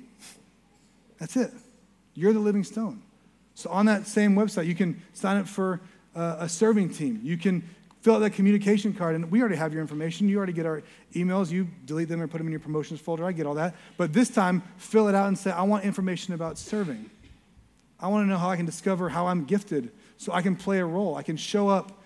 That's 1.18 1.36
it. 1.36 1.52
You're 2.14 2.32
the 2.32 2.40
living 2.40 2.64
stone. 2.64 3.02
So 3.54 3.70
on 3.70 3.86
that 3.86 4.06
same 4.06 4.34
website, 4.34 4.66
you 4.66 4.74
can 4.74 5.00
sign 5.12 5.36
up 5.36 5.46
for 5.46 5.80
uh, 6.14 6.36
a 6.40 6.48
serving 6.48 6.90
team. 6.90 7.20
You 7.22 7.36
can 7.36 7.62
fill 8.02 8.16
out 8.16 8.18
that 8.18 8.34
communication 8.34 8.92
card, 8.92 9.14
and 9.14 9.30
we 9.30 9.40
already 9.40 9.56
have 9.56 9.72
your 9.72 9.80
information. 9.80 10.28
You 10.28 10.36
already 10.36 10.52
get 10.52 10.66
our 10.66 10.82
emails. 11.14 11.50
You 11.50 11.68
delete 11.86 12.08
them 12.08 12.20
or 12.20 12.26
put 12.26 12.38
them 12.38 12.46
in 12.46 12.50
your 12.50 12.60
promotions 12.60 13.00
folder. 13.00 13.24
I 13.24 13.32
get 13.32 13.46
all 13.46 13.54
that. 13.54 13.74
But 13.96 14.12
this 14.12 14.28
time, 14.28 14.62
fill 14.76 15.08
it 15.08 15.14
out 15.14 15.28
and 15.28 15.38
say, 15.38 15.50
I 15.50 15.62
want 15.62 15.84
information 15.84 16.34
about 16.34 16.58
serving. 16.58 17.10
I 18.00 18.08
want 18.08 18.24
to 18.24 18.28
know 18.28 18.38
how 18.38 18.50
I 18.50 18.56
can 18.56 18.66
discover 18.66 19.08
how 19.08 19.26
I'm 19.28 19.44
gifted 19.44 19.90
so 20.16 20.32
I 20.32 20.42
can 20.42 20.56
play 20.56 20.78
a 20.78 20.84
role. 20.84 21.16
I 21.16 21.22
can 21.22 21.36
show 21.36 21.68
up 21.68 22.02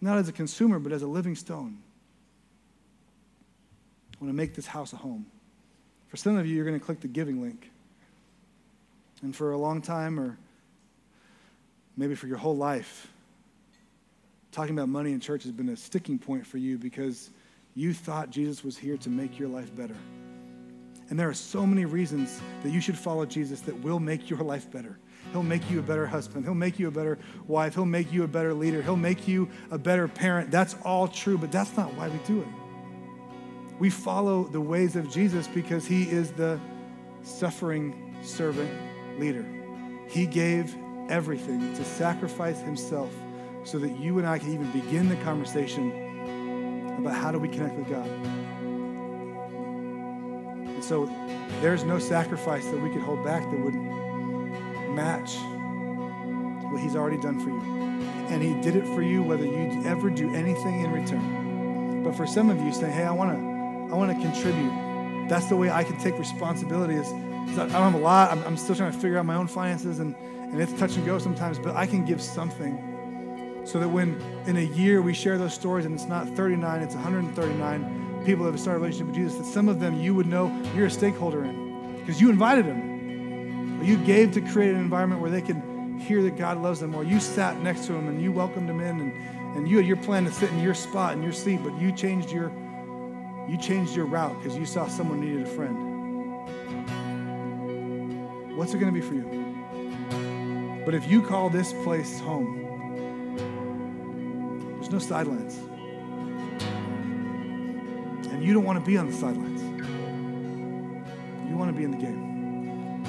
not 0.00 0.18
as 0.18 0.28
a 0.28 0.32
consumer, 0.32 0.78
but 0.78 0.92
as 0.92 1.02
a 1.02 1.06
living 1.06 1.36
stone. 1.36 1.78
I 4.14 4.24
want 4.24 4.32
to 4.32 4.36
make 4.36 4.54
this 4.54 4.66
house 4.66 4.92
a 4.92 4.96
home. 4.96 5.26
For 6.08 6.16
some 6.16 6.36
of 6.36 6.46
you, 6.46 6.54
you're 6.54 6.64
going 6.64 6.78
to 6.78 6.84
click 6.84 7.00
the 7.00 7.08
giving 7.08 7.40
link. 7.40 7.70
And 9.22 9.34
for 9.34 9.52
a 9.52 9.56
long 9.56 9.80
time, 9.80 10.18
or 10.18 10.36
maybe 11.96 12.14
for 12.14 12.26
your 12.26 12.36
whole 12.36 12.56
life, 12.56 13.08
talking 14.50 14.76
about 14.76 14.88
money 14.88 15.12
in 15.12 15.20
church 15.20 15.44
has 15.44 15.52
been 15.52 15.68
a 15.70 15.76
sticking 15.76 16.18
point 16.18 16.46
for 16.46 16.58
you 16.58 16.76
because 16.76 17.30
you 17.74 17.94
thought 17.94 18.30
Jesus 18.30 18.62
was 18.62 18.76
here 18.76 18.96
to 18.98 19.08
make 19.08 19.38
your 19.38 19.48
life 19.48 19.74
better. 19.74 19.96
And 21.12 21.20
there 21.20 21.28
are 21.28 21.34
so 21.34 21.66
many 21.66 21.84
reasons 21.84 22.40
that 22.62 22.70
you 22.70 22.80
should 22.80 22.96
follow 22.96 23.26
Jesus 23.26 23.60
that 23.60 23.78
will 23.82 24.00
make 24.00 24.30
your 24.30 24.38
life 24.38 24.70
better. 24.70 24.98
He'll 25.32 25.42
make 25.42 25.70
you 25.70 25.78
a 25.78 25.82
better 25.82 26.06
husband. 26.06 26.46
He'll 26.46 26.54
make 26.54 26.78
you 26.78 26.88
a 26.88 26.90
better 26.90 27.18
wife. 27.46 27.74
He'll 27.74 27.84
make 27.84 28.10
you 28.10 28.22
a 28.24 28.26
better 28.26 28.54
leader. 28.54 28.80
He'll 28.80 28.96
make 28.96 29.28
you 29.28 29.50
a 29.70 29.76
better 29.76 30.08
parent. 30.08 30.50
That's 30.50 30.74
all 30.86 31.06
true, 31.06 31.36
but 31.36 31.52
that's 31.52 31.76
not 31.76 31.92
why 31.96 32.08
we 32.08 32.16
do 32.26 32.40
it. 32.40 32.48
We 33.78 33.90
follow 33.90 34.44
the 34.44 34.62
ways 34.62 34.96
of 34.96 35.10
Jesus 35.10 35.46
because 35.48 35.84
he 35.84 36.04
is 36.04 36.32
the 36.32 36.58
suffering 37.24 38.16
servant 38.22 38.70
leader. 39.20 39.44
He 40.08 40.24
gave 40.24 40.74
everything 41.10 41.74
to 41.74 41.84
sacrifice 41.84 42.62
himself 42.62 43.12
so 43.64 43.78
that 43.80 44.00
you 44.00 44.16
and 44.16 44.26
I 44.26 44.38
can 44.38 44.50
even 44.54 44.70
begin 44.70 45.10
the 45.10 45.16
conversation 45.16 46.96
about 46.98 47.12
how 47.12 47.30
do 47.30 47.38
we 47.38 47.48
connect 47.48 47.74
with 47.74 47.90
God. 47.90 48.08
And 50.82 50.88
so 50.88 51.06
there's 51.60 51.84
no 51.84 52.00
sacrifice 52.00 52.66
that 52.66 52.82
we 52.82 52.90
could 52.90 53.02
hold 53.02 53.24
back 53.24 53.48
that 53.48 53.60
would 53.60 53.74
match 54.90 55.36
what 56.72 56.82
he's 56.82 56.96
already 56.96 57.18
done 57.18 57.38
for 57.38 57.50
you. 57.50 57.60
And 58.30 58.42
he 58.42 58.60
did 58.60 58.74
it 58.74 58.84
for 58.86 59.00
you 59.00 59.22
whether 59.22 59.44
you 59.44 59.80
ever 59.86 60.10
do 60.10 60.34
anything 60.34 60.80
in 60.80 60.90
return. 60.90 62.02
But 62.02 62.16
for 62.16 62.26
some 62.26 62.50
of 62.50 62.58
you 62.60 62.72
saying, 62.72 62.94
hey, 62.94 63.04
I 63.04 63.12
want 63.12 63.30
to 63.30 63.94
I 63.94 63.96
want 63.96 64.10
to 64.10 64.20
contribute. 64.20 65.28
That's 65.28 65.46
the 65.46 65.54
way 65.54 65.70
I 65.70 65.84
can 65.84 65.96
take 65.98 66.18
responsibility 66.18 66.94
is, 66.94 67.06
is 67.06 67.58
I 67.58 67.68
don't 67.68 67.70
have 67.70 67.94
a 67.94 67.98
lot. 67.98 68.32
I'm, 68.32 68.42
I'm, 68.42 68.56
still 68.56 68.74
trying 68.74 68.90
to 68.90 68.98
figure 68.98 69.18
out 69.18 69.24
my 69.24 69.36
own 69.36 69.46
finances 69.46 70.00
and, 70.00 70.16
and 70.16 70.60
it's 70.60 70.72
touch 70.80 70.96
and 70.96 71.06
go 71.06 71.18
sometimes, 71.20 71.60
but 71.60 71.76
I 71.76 71.86
can 71.86 72.04
give 72.04 72.20
something 72.20 73.62
so 73.64 73.78
that 73.78 73.88
when 73.88 74.20
in 74.46 74.56
a 74.56 74.64
year 74.74 75.00
we 75.00 75.14
share 75.14 75.38
those 75.38 75.54
stories 75.54 75.84
and 75.84 75.94
it's 75.94 76.06
not 76.06 76.26
39, 76.30 76.82
it's 76.82 76.94
139 76.96 78.01
people 78.24 78.44
that 78.44 78.52
have 78.52 78.60
started 78.60 78.78
a 78.78 78.82
relationship 78.82 79.08
with 79.08 79.16
Jesus, 79.16 79.38
that 79.38 79.46
some 79.46 79.68
of 79.68 79.80
them 79.80 80.00
you 80.00 80.14
would 80.14 80.26
know 80.26 80.50
you're 80.74 80.86
a 80.86 80.90
stakeholder 80.90 81.44
in 81.44 81.96
because 81.98 82.20
you 82.20 82.30
invited 82.30 82.66
them. 82.66 83.80
Or 83.80 83.84
You 83.84 83.96
gave 83.98 84.32
to 84.32 84.40
create 84.40 84.74
an 84.74 84.80
environment 84.80 85.20
where 85.20 85.30
they 85.30 85.42
can 85.42 85.98
hear 85.98 86.22
that 86.22 86.36
God 86.36 86.58
loves 86.58 86.80
them, 86.80 86.94
or 86.94 87.04
you 87.04 87.20
sat 87.20 87.60
next 87.62 87.86
to 87.86 87.92
them 87.92 88.08
and 88.08 88.20
you 88.20 88.32
welcomed 88.32 88.68
them 88.68 88.80
in, 88.80 89.00
and, 89.00 89.12
and 89.56 89.68
you 89.68 89.76
had 89.76 89.86
your 89.86 89.96
plan 89.98 90.24
to 90.24 90.32
sit 90.32 90.50
in 90.50 90.60
your 90.60 90.74
spot 90.74 91.14
in 91.14 91.22
your 91.22 91.32
seat, 91.32 91.60
but 91.62 91.78
you 91.78 91.92
changed 91.92 92.30
your 92.30 92.52
you 93.48 93.56
changed 93.58 93.96
your 93.96 94.06
route 94.06 94.40
because 94.40 94.56
you 94.56 94.64
saw 94.64 94.86
someone 94.86 95.20
needed 95.20 95.42
a 95.42 95.50
friend. 95.50 95.76
What's 98.56 98.72
it 98.72 98.78
going 98.78 98.94
to 98.94 99.00
be 99.00 99.04
for 99.04 99.14
you? 99.14 100.82
But 100.84 100.94
if 100.94 101.10
you 101.10 101.22
call 101.22 101.50
this 101.50 101.72
place 101.84 102.20
home, 102.20 102.60
there's 104.78 104.90
no 104.90 104.98
sidelines. 104.98 105.58
You 108.42 108.52
don't 108.52 108.64
want 108.64 108.84
to 108.84 108.84
be 108.84 108.96
on 108.96 109.06
the 109.06 109.12
sidelines. 109.12 109.62
You 111.48 111.56
want 111.56 111.70
to 111.70 111.76
be 111.76 111.84
in 111.84 111.92
the 111.92 111.96
game 111.96 113.04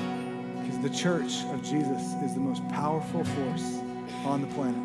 Because 0.61 0.79
the 0.79 0.91
church 0.91 1.43
of 1.51 1.63
Jesus 1.63 2.13
is 2.21 2.35
the 2.35 2.39
most 2.39 2.61
powerful 2.69 3.23
force 3.23 3.79
on 4.25 4.41
the 4.41 4.47
planet. 4.53 4.79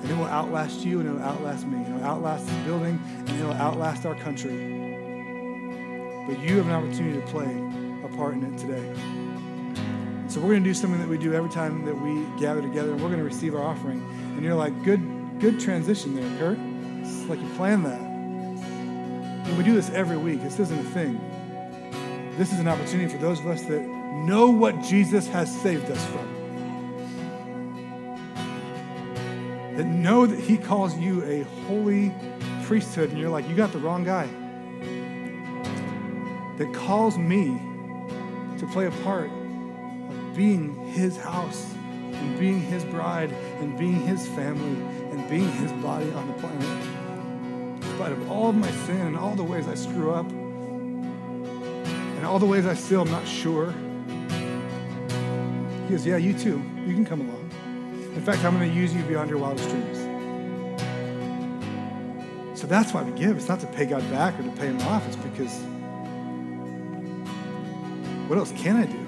And 0.00 0.10
it 0.10 0.16
will 0.16 0.24
outlast 0.24 0.86
you 0.86 1.00
and 1.00 1.08
it 1.08 1.12
will 1.12 1.22
outlast 1.22 1.66
me. 1.66 1.84
It 1.84 1.92
will 1.92 2.04
outlast 2.04 2.46
this 2.46 2.56
building 2.64 2.98
and 3.18 3.28
it 3.28 3.44
will 3.44 3.52
outlast 3.52 4.06
our 4.06 4.14
country. 4.14 4.56
But 6.26 6.40
you 6.40 6.56
have 6.56 6.66
an 6.68 6.72
opportunity 6.72 7.20
to 7.20 7.26
play 7.26 7.44
a 8.04 8.16
part 8.16 8.32
in 8.34 8.44
it 8.44 8.56
today. 8.56 8.94
So 10.28 10.40
we're 10.40 10.52
going 10.52 10.64
to 10.64 10.70
do 10.70 10.72
something 10.72 11.00
that 11.00 11.08
we 11.08 11.18
do 11.18 11.34
every 11.34 11.50
time 11.50 11.84
that 11.84 11.94
we 11.94 12.24
gather 12.40 12.62
together 12.62 12.92
and 12.92 13.02
we're 13.02 13.08
going 13.08 13.18
to 13.18 13.24
receive 13.24 13.54
our 13.54 13.62
offering. 13.62 14.00
And 14.34 14.42
you're 14.42 14.54
like, 14.54 14.82
good, 14.82 15.02
good 15.40 15.60
transition 15.60 16.14
there, 16.14 16.38
Kurt. 16.38 16.58
It's 17.02 17.28
like 17.28 17.38
you 17.38 17.48
planned 17.50 17.84
that. 17.84 18.07
And 19.48 19.56
we 19.56 19.64
do 19.64 19.74
this 19.74 19.88
every 19.90 20.18
week. 20.18 20.42
This 20.42 20.58
isn't 20.60 20.78
a 20.78 20.90
thing. 20.90 21.18
This 22.36 22.52
is 22.52 22.60
an 22.60 22.68
opportunity 22.68 23.10
for 23.10 23.18
those 23.18 23.40
of 23.40 23.46
us 23.46 23.62
that 23.62 23.80
know 23.80 24.50
what 24.50 24.82
Jesus 24.82 25.26
has 25.28 25.50
saved 25.62 25.90
us 25.90 26.04
from. 26.06 26.34
That 29.76 29.86
know 29.86 30.26
that 30.26 30.38
He 30.38 30.58
calls 30.58 30.96
you 30.98 31.24
a 31.24 31.44
holy 31.66 32.14
priesthood, 32.64 33.08
and 33.10 33.18
you're 33.18 33.30
like, 33.30 33.48
you 33.48 33.56
got 33.56 33.72
the 33.72 33.78
wrong 33.78 34.04
guy. 34.04 34.26
That 36.58 36.74
calls 36.74 37.16
me 37.16 37.58
to 38.58 38.66
play 38.66 38.86
a 38.86 38.90
part 39.02 39.30
of 39.30 40.36
being 40.36 40.74
His 40.88 41.16
house 41.16 41.72
and 42.12 42.38
being 42.38 42.60
His 42.60 42.84
bride 42.84 43.32
and 43.60 43.78
being 43.78 44.06
His 44.06 44.28
family 44.28 44.82
and 45.10 45.28
being 45.30 45.50
His 45.52 45.72
body 45.72 46.10
on 46.12 46.26
the 46.26 46.34
planet. 46.34 46.87
Spite 47.98 48.12
of 48.12 48.30
all 48.30 48.50
of 48.50 48.54
my 48.54 48.70
sin 48.86 49.08
and 49.08 49.16
all 49.16 49.34
the 49.34 49.42
ways 49.42 49.66
I 49.66 49.74
screw 49.74 50.12
up 50.14 50.30
and 50.30 52.24
all 52.24 52.38
the 52.38 52.46
ways 52.46 52.64
I 52.64 52.74
still 52.74 53.00
am 53.00 53.10
not 53.10 53.26
sure. 53.26 53.72
He 55.82 55.90
goes, 55.90 56.06
Yeah, 56.06 56.16
you 56.16 56.32
too. 56.32 56.62
You 56.86 56.94
can 56.94 57.04
come 57.04 57.22
along. 57.22 57.50
In 58.14 58.22
fact, 58.22 58.44
I'm 58.44 58.56
going 58.56 58.70
to 58.70 58.76
use 58.76 58.94
you 58.94 59.02
beyond 59.02 59.30
your 59.30 59.40
wildest 59.40 59.68
dreams. 59.70 59.98
So 62.56 62.68
that's 62.68 62.94
why 62.94 63.02
we 63.02 63.18
give. 63.18 63.36
It's 63.36 63.48
not 63.48 63.58
to 63.60 63.66
pay 63.66 63.86
God 63.86 64.08
back 64.12 64.38
or 64.38 64.44
to 64.44 64.50
pay 64.52 64.66
Him 64.66 64.80
off. 64.82 65.04
It's 65.08 65.16
because 65.16 65.56
what 68.28 68.38
else 68.38 68.52
can 68.52 68.76
I 68.76 68.86
do? 68.86 68.98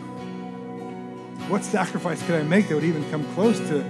What 1.48 1.62
sacrifice 1.62 2.20
could 2.26 2.34
I 2.34 2.42
make 2.42 2.66
that 2.66 2.74
would 2.74 2.82
even 2.82 3.08
come 3.08 3.24
close 3.34 3.60
to 3.60 3.84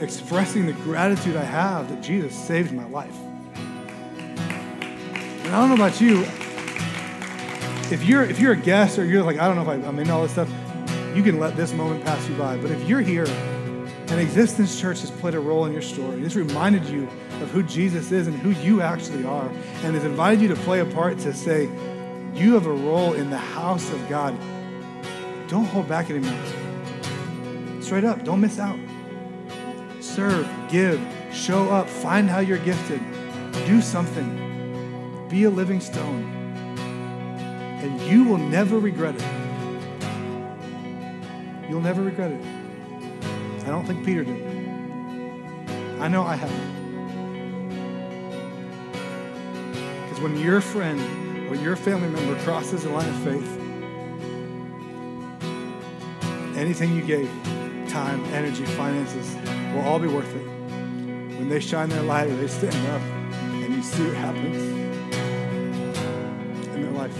expressing 0.00 0.64
the 0.64 0.72
gratitude 0.72 1.36
I 1.36 1.44
have 1.44 1.90
that 1.90 2.02
Jesus 2.02 2.34
saved 2.34 2.72
my 2.72 2.86
life? 2.86 3.14
I 5.56 5.60
don't 5.60 5.70
know 5.70 5.86
about 5.86 6.02
you. 6.02 6.20
If 7.90 8.04
you're 8.04 8.24
if 8.24 8.38
you're 8.38 8.52
a 8.52 8.56
guest 8.56 8.98
or 8.98 9.06
you're 9.06 9.22
like, 9.22 9.38
I 9.38 9.46
don't 9.46 9.56
know 9.56 9.62
if 9.62 9.68
I, 9.68 9.88
I'm 9.88 9.98
in 9.98 10.10
all 10.10 10.20
this 10.20 10.32
stuff, 10.32 10.50
you 11.14 11.22
can 11.22 11.40
let 11.40 11.56
this 11.56 11.72
moment 11.72 12.04
pass 12.04 12.28
you 12.28 12.34
by. 12.34 12.58
But 12.58 12.72
if 12.72 12.86
you're 12.86 13.00
here 13.00 13.24
and 13.24 14.20
Existence 14.20 14.78
Church 14.78 15.00
has 15.00 15.10
played 15.10 15.32
a 15.32 15.40
role 15.40 15.64
in 15.64 15.72
your 15.72 15.80
story, 15.80 16.22
it's 16.22 16.36
reminded 16.36 16.84
you 16.84 17.04
of 17.40 17.50
who 17.52 17.62
Jesus 17.62 18.12
is 18.12 18.26
and 18.26 18.36
who 18.36 18.50
you 18.62 18.82
actually 18.82 19.24
are, 19.24 19.48
and 19.82 19.94
has 19.94 20.04
invited 20.04 20.42
you 20.42 20.48
to 20.48 20.56
play 20.56 20.80
a 20.80 20.84
part 20.84 21.18
to 21.20 21.32
say, 21.32 21.70
you 22.34 22.52
have 22.52 22.66
a 22.66 22.70
role 22.70 23.14
in 23.14 23.30
the 23.30 23.38
house 23.38 23.90
of 23.90 24.08
God. 24.10 24.38
Don't 25.48 25.64
hold 25.64 25.88
back 25.88 26.10
anymore. 26.10 26.38
Straight 27.80 28.04
up, 28.04 28.24
don't 28.24 28.42
miss 28.42 28.58
out. 28.58 28.78
Serve, 30.00 30.46
give, 30.68 31.00
show 31.32 31.70
up, 31.70 31.88
find 31.88 32.28
how 32.28 32.40
you're 32.40 32.58
gifted, 32.58 33.00
do 33.64 33.80
something, 33.80 34.45
be 35.28 35.44
a 35.44 35.50
living 35.50 35.80
stone, 35.80 36.24
and 37.82 38.00
you 38.02 38.24
will 38.24 38.38
never 38.38 38.78
regret 38.78 39.16
it. 39.16 39.24
You'll 41.68 41.80
never 41.80 42.02
regret 42.02 42.30
it. 42.30 42.44
I 43.64 43.68
don't 43.68 43.84
think 43.84 44.04
Peter 44.04 44.22
did. 44.22 44.40
I 46.00 46.06
know 46.06 46.22
I 46.22 46.36
haven't. 46.36 46.76
Because 50.02 50.20
when 50.20 50.38
your 50.38 50.60
friend 50.60 51.00
or 51.50 51.56
your 51.56 51.74
family 51.74 52.08
member 52.08 52.40
crosses 52.44 52.84
the 52.84 52.90
line 52.90 53.08
of 53.08 53.16
faith, 53.16 53.60
anything 56.56 56.94
you 56.94 57.02
gave, 57.02 57.28
time, 57.88 58.24
energy, 58.26 58.64
finances, 58.64 59.34
will 59.74 59.82
all 59.82 59.98
be 59.98 60.06
worth 60.06 60.32
it. 60.36 60.46
When 61.38 61.48
they 61.48 61.58
shine 61.58 61.88
their 61.88 62.02
light 62.02 62.28
or 62.28 62.36
they 62.36 62.46
stand 62.46 62.86
up 62.88 63.02
and 63.64 63.74
you 63.74 63.82
see 63.82 64.04
what 64.04 64.14
happens 64.14 64.65
life. 66.96 67.16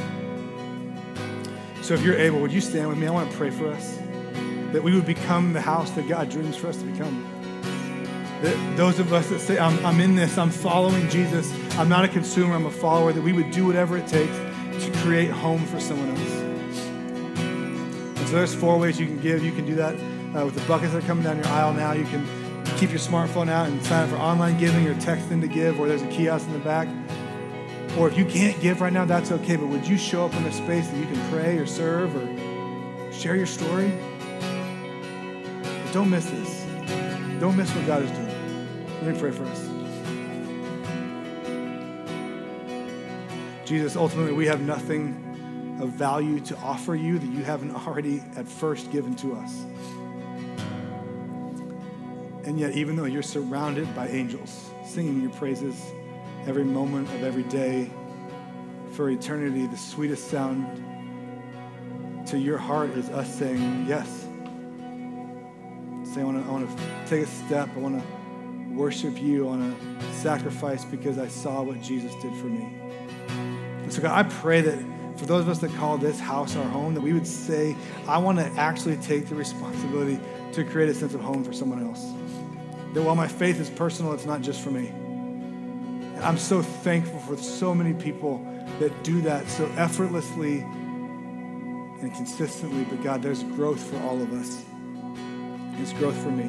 So 1.83 1.95
if 1.95 2.03
you're 2.03 2.19
able, 2.19 2.41
would 2.41 2.53
you 2.53 2.61
stand 2.61 2.89
with 2.89 2.99
me? 2.99 3.07
I 3.07 3.11
want 3.11 3.31
to 3.31 3.37
pray 3.37 3.51
for 3.51 3.69
us 3.69 3.99
that 4.73 4.83
we 4.83 4.95
would 4.95 5.07
become 5.07 5.53
the 5.53 5.61
house 5.61 5.91
that 5.93 6.09
God 6.09 6.29
dreams 6.31 6.57
for 6.57 6.67
us 6.67 6.77
to 6.79 6.85
become. 6.85 7.25
That 8.43 8.77
those 8.77 8.99
of 8.99 9.13
us 9.13 9.29
that 9.29 9.39
say, 9.39 9.59
I'm, 9.59 9.85
I'm 9.87 10.01
in 10.01 10.17
this, 10.17 10.37
I'm 10.37 10.51
following 10.51 11.09
Jesus, 11.09 11.53
I'm 11.79 11.89
not 11.89 12.05
a 12.05 12.09
consumer, 12.09 12.55
I'm 12.55 12.67
a 12.67 12.71
follower, 12.71 13.13
that 13.13 13.23
we 13.23 13.33
would 13.33 13.51
do 13.53 13.65
whatever 13.65 13.97
it 13.97 14.07
takes 14.07 14.37
to 14.85 14.91
create 15.03 15.31
home 15.31 15.65
for 15.67 15.81
someone 15.81 16.11
else. 16.11 16.33
And 18.19 18.29
so 18.29 18.35
there's 18.35 18.55
four 18.55 18.79
ways 18.79 18.99
you 18.99 19.07
can 19.07 19.21
give. 19.21 19.45
You 19.45 19.53
can 19.53 19.65
do 19.65 19.77
that 19.77 19.95
uh, 20.37 20.45
with 20.45 20.55
the 20.55 20.67
buckets 20.67 20.93
that 20.93 21.05
are 21.05 21.07
coming 21.07 21.25
down 21.25 21.37
your 21.37 21.47
aisle 21.47 21.73
now. 21.73 21.93
You 21.93 22.05
can 22.05 22.27
keep 22.77 22.91
your 22.91 22.99
smartphone 22.99 23.49
out 23.49 23.69
and 23.69 23.83
sign 23.85 24.05
up 24.05 24.11
for 24.11 24.17
online 24.17 24.59
giving 24.59 24.87
or 24.87 25.01
text 25.01 25.31
in 25.31 25.41
to 25.41 25.49
give, 25.49 25.81
or 25.81 25.87
there's 25.89 26.03
a 26.03 26.09
kiosk 26.09 26.47
in 26.47 26.53
the 26.53 26.59
back. 26.59 26.89
Or 27.99 28.09
if 28.09 28.19
you 28.19 28.27
can't 28.27 28.61
give 28.61 28.83
right 28.83 28.93
now, 28.93 29.07
that's 29.07 29.33
okay, 29.33 29.57
but 29.57 29.69
would 29.69 29.89
you 29.89 29.97
show 29.97 30.27
up 30.27 30.35
in 30.35 30.45
a 30.45 30.53
space 30.53 30.87
that 30.89 30.97
you 30.99 31.07
can 31.07 31.31
pray 31.31 31.57
or 31.57 31.65
serve 31.65 32.15
or 32.15 33.11
share 33.11 33.37
your 33.37 33.47
story? 33.47 33.91
Don't 35.95 36.11
miss 36.11 36.27
this. 36.27 36.67
Don't 37.41 37.57
miss 37.57 37.75
what 37.75 37.87
God 37.87 38.03
is 38.03 38.11
doing. 38.11 38.87
Let 39.03 39.15
me 39.15 39.19
pray 39.19 39.31
for 39.31 39.45
us. 39.45 39.67
Jesus, 43.67 43.97
ultimately, 43.97 44.33
we 44.33 44.45
have 44.47 44.61
nothing 44.61 45.79
of 45.81 45.89
value 45.89 46.39
to 46.41 46.57
offer 46.59 46.95
you 46.95 47.19
that 47.19 47.31
you 47.31 47.45
haven't 47.45 47.75
already 47.75 48.23
at 48.37 48.47
first 48.47 48.93
given 48.93 49.17
to 49.17 49.35
us. 49.37 49.65
And 52.45 52.61
yet, 52.61 52.73
even 52.73 52.95
though 52.95 53.07
you're 53.07 53.23
surrounded 53.23 53.93
by 53.97 54.09
angels 54.09 54.71
singing 54.85 55.23
your 55.23 55.33
praises 55.33 55.83
every 56.47 56.65
moment 56.65 57.09
of 57.15 57.25
every 57.25 57.43
day, 57.45 57.91
for 58.93 59.11
eternity, 59.11 59.67
the 59.67 59.77
sweetest 59.77 60.31
sound 60.31 60.65
to 62.29 62.39
your 62.39 62.59
heart 62.59 62.91
is 62.91 63.09
us 63.11 63.33
saying 63.35 63.85
yes. 63.87 64.09
Say, 66.15 66.23
I 66.23 66.25
want 66.25 66.69
to 66.69 66.85
take 67.07 67.25
a 67.25 67.27
step. 67.27 67.69
I 67.77 67.79
want 67.79 68.01
to 68.01 68.75
worship 68.75 69.21
you. 69.21 69.47
I 69.47 69.51
want 69.51 70.01
to 70.01 70.13
sacrifice 70.15 70.85
because 70.85 71.19
I 71.19 71.29
saw 71.29 71.63
what 71.63 71.83
Jesus 71.83 72.15
did 72.23 72.35
for 72.37 72.47
me. 72.47 72.75
And 73.83 73.93
so, 73.93 74.01
God, 74.01 74.27
I 74.27 74.29
pray 74.29 74.61
that 74.63 74.79
for 75.19 75.27
those 75.27 75.43
of 75.43 75.49
us 75.49 75.59
that 75.59 75.73
call 75.75 75.99
this 75.99 76.19
house 76.19 76.57
our 76.57 76.65
home, 76.65 76.95
that 76.95 77.01
we 77.01 77.13
would 77.13 77.27
say, 77.27 77.77
I 78.07 78.19
want 78.19 78.39
to 78.39 78.47
actually 78.59 78.97
take 78.97 79.29
the 79.29 79.35
responsibility 79.35 80.19
to 80.53 80.65
create 80.65 80.89
a 80.89 80.95
sense 80.95 81.15
of 81.15 81.21
home 81.21 81.45
for 81.45 81.53
someone 81.53 81.85
else. 81.87 82.03
That 82.95 83.03
while 83.03 83.15
my 83.15 83.29
faith 83.29 83.61
is 83.61 83.69
personal, 83.69 84.13
it's 84.13 84.27
not 84.27 84.41
just 84.41 84.63
for 84.63 84.71
me. 84.71 84.93
I'm 86.23 86.39
so 86.39 86.63
thankful 86.63 87.19
for 87.21 87.37
so 87.37 87.75
many 87.75 87.95
people 87.95 88.45
that 88.79 89.05
do 89.05 89.21
that 89.23 89.49
so 89.49 89.67
effortlessly 89.77 90.61
and 90.61 92.15
consistently. 92.15 92.85
But 92.85 93.03
God, 93.03 93.23
there's 93.23 93.43
growth 93.43 93.81
for 93.81 93.99
all 94.01 94.21
of 94.21 94.33
us. 94.33 94.63
There's 95.77 95.93
growth 95.95 96.17
for 96.23 96.31
me. 96.31 96.47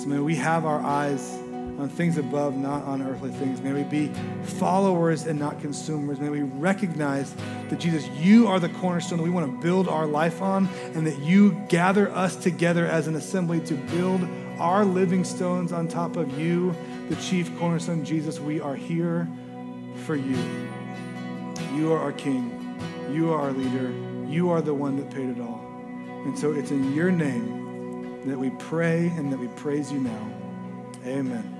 So 0.00 0.06
may 0.06 0.20
we 0.20 0.36
have 0.36 0.64
our 0.64 0.80
eyes 0.80 1.38
on 1.78 1.88
things 1.88 2.18
above, 2.18 2.56
not 2.56 2.82
on 2.84 3.02
earthly 3.02 3.30
things. 3.30 3.60
May 3.60 3.72
we 3.72 3.84
be 3.84 4.12
followers 4.42 5.26
and 5.26 5.38
not 5.38 5.60
consumers. 5.60 6.18
May 6.18 6.28
we 6.28 6.42
recognize 6.42 7.34
that 7.68 7.78
Jesus, 7.78 8.08
you 8.18 8.48
are 8.48 8.58
the 8.58 8.68
cornerstone 8.68 9.18
that 9.18 9.24
we 9.24 9.30
want 9.30 9.46
to 9.46 9.62
build 9.62 9.88
our 9.88 10.06
life 10.06 10.42
on, 10.42 10.68
and 10.94 11.06
that 11.06 11.18
you 11.20 11.52
gather 11.68 12.10
us 12.10 12.36
together 12.36 12.86
as 12.86 13.06
an 13.06 13.14
assembly 13.14 13.60
to 13.60 13.74
build 13.74 14.26
our 14.58 14.84
living 14.84 15.22
stones 15.24 15.72
on 15.72 15.86
top 15.86 16.16
of 16.16 16.38
you, 16.38 16.74
the 17.08 17.16
chief 17.16 17.56
cornerstone. 17.58 18.04
Jesus, 18.04 18.38
we 18.38 18.60
are 18.60 18.74
here 18.74 19.28
for 20.04 20.16
you. 20.16 20.38
You 21.74 21.92
are 21.92 21.98
our 21.98 22.12
King. 22.12 22.54
You 23.10 23.32
are 23.32 23.40
our 23.40 23.52
leader. 23.52 23.92
You 24.28 24.50
are 24.50 24.60
the 24.60 24.74
one 24.74 24.96
that 24.96 25.10
paid 25.10 25.30
it 25.30 25.40
all. 25.40 25.64
And 26.24 26.38
so 26.38 26.52
it's 26.52 26.70
in 26.70 26.94
your 26.94 27.10
name 27.10 28.28
that 28.28 28.38
we 28.38 28.50
pray 28.58 29.08
and 29.16 29.32
that 29.32 29.38
we 29.38 29.48
praise 29.48 29.90
you 29.90 30.00
now. 30.00 30.30
Amen. 31.06 31.57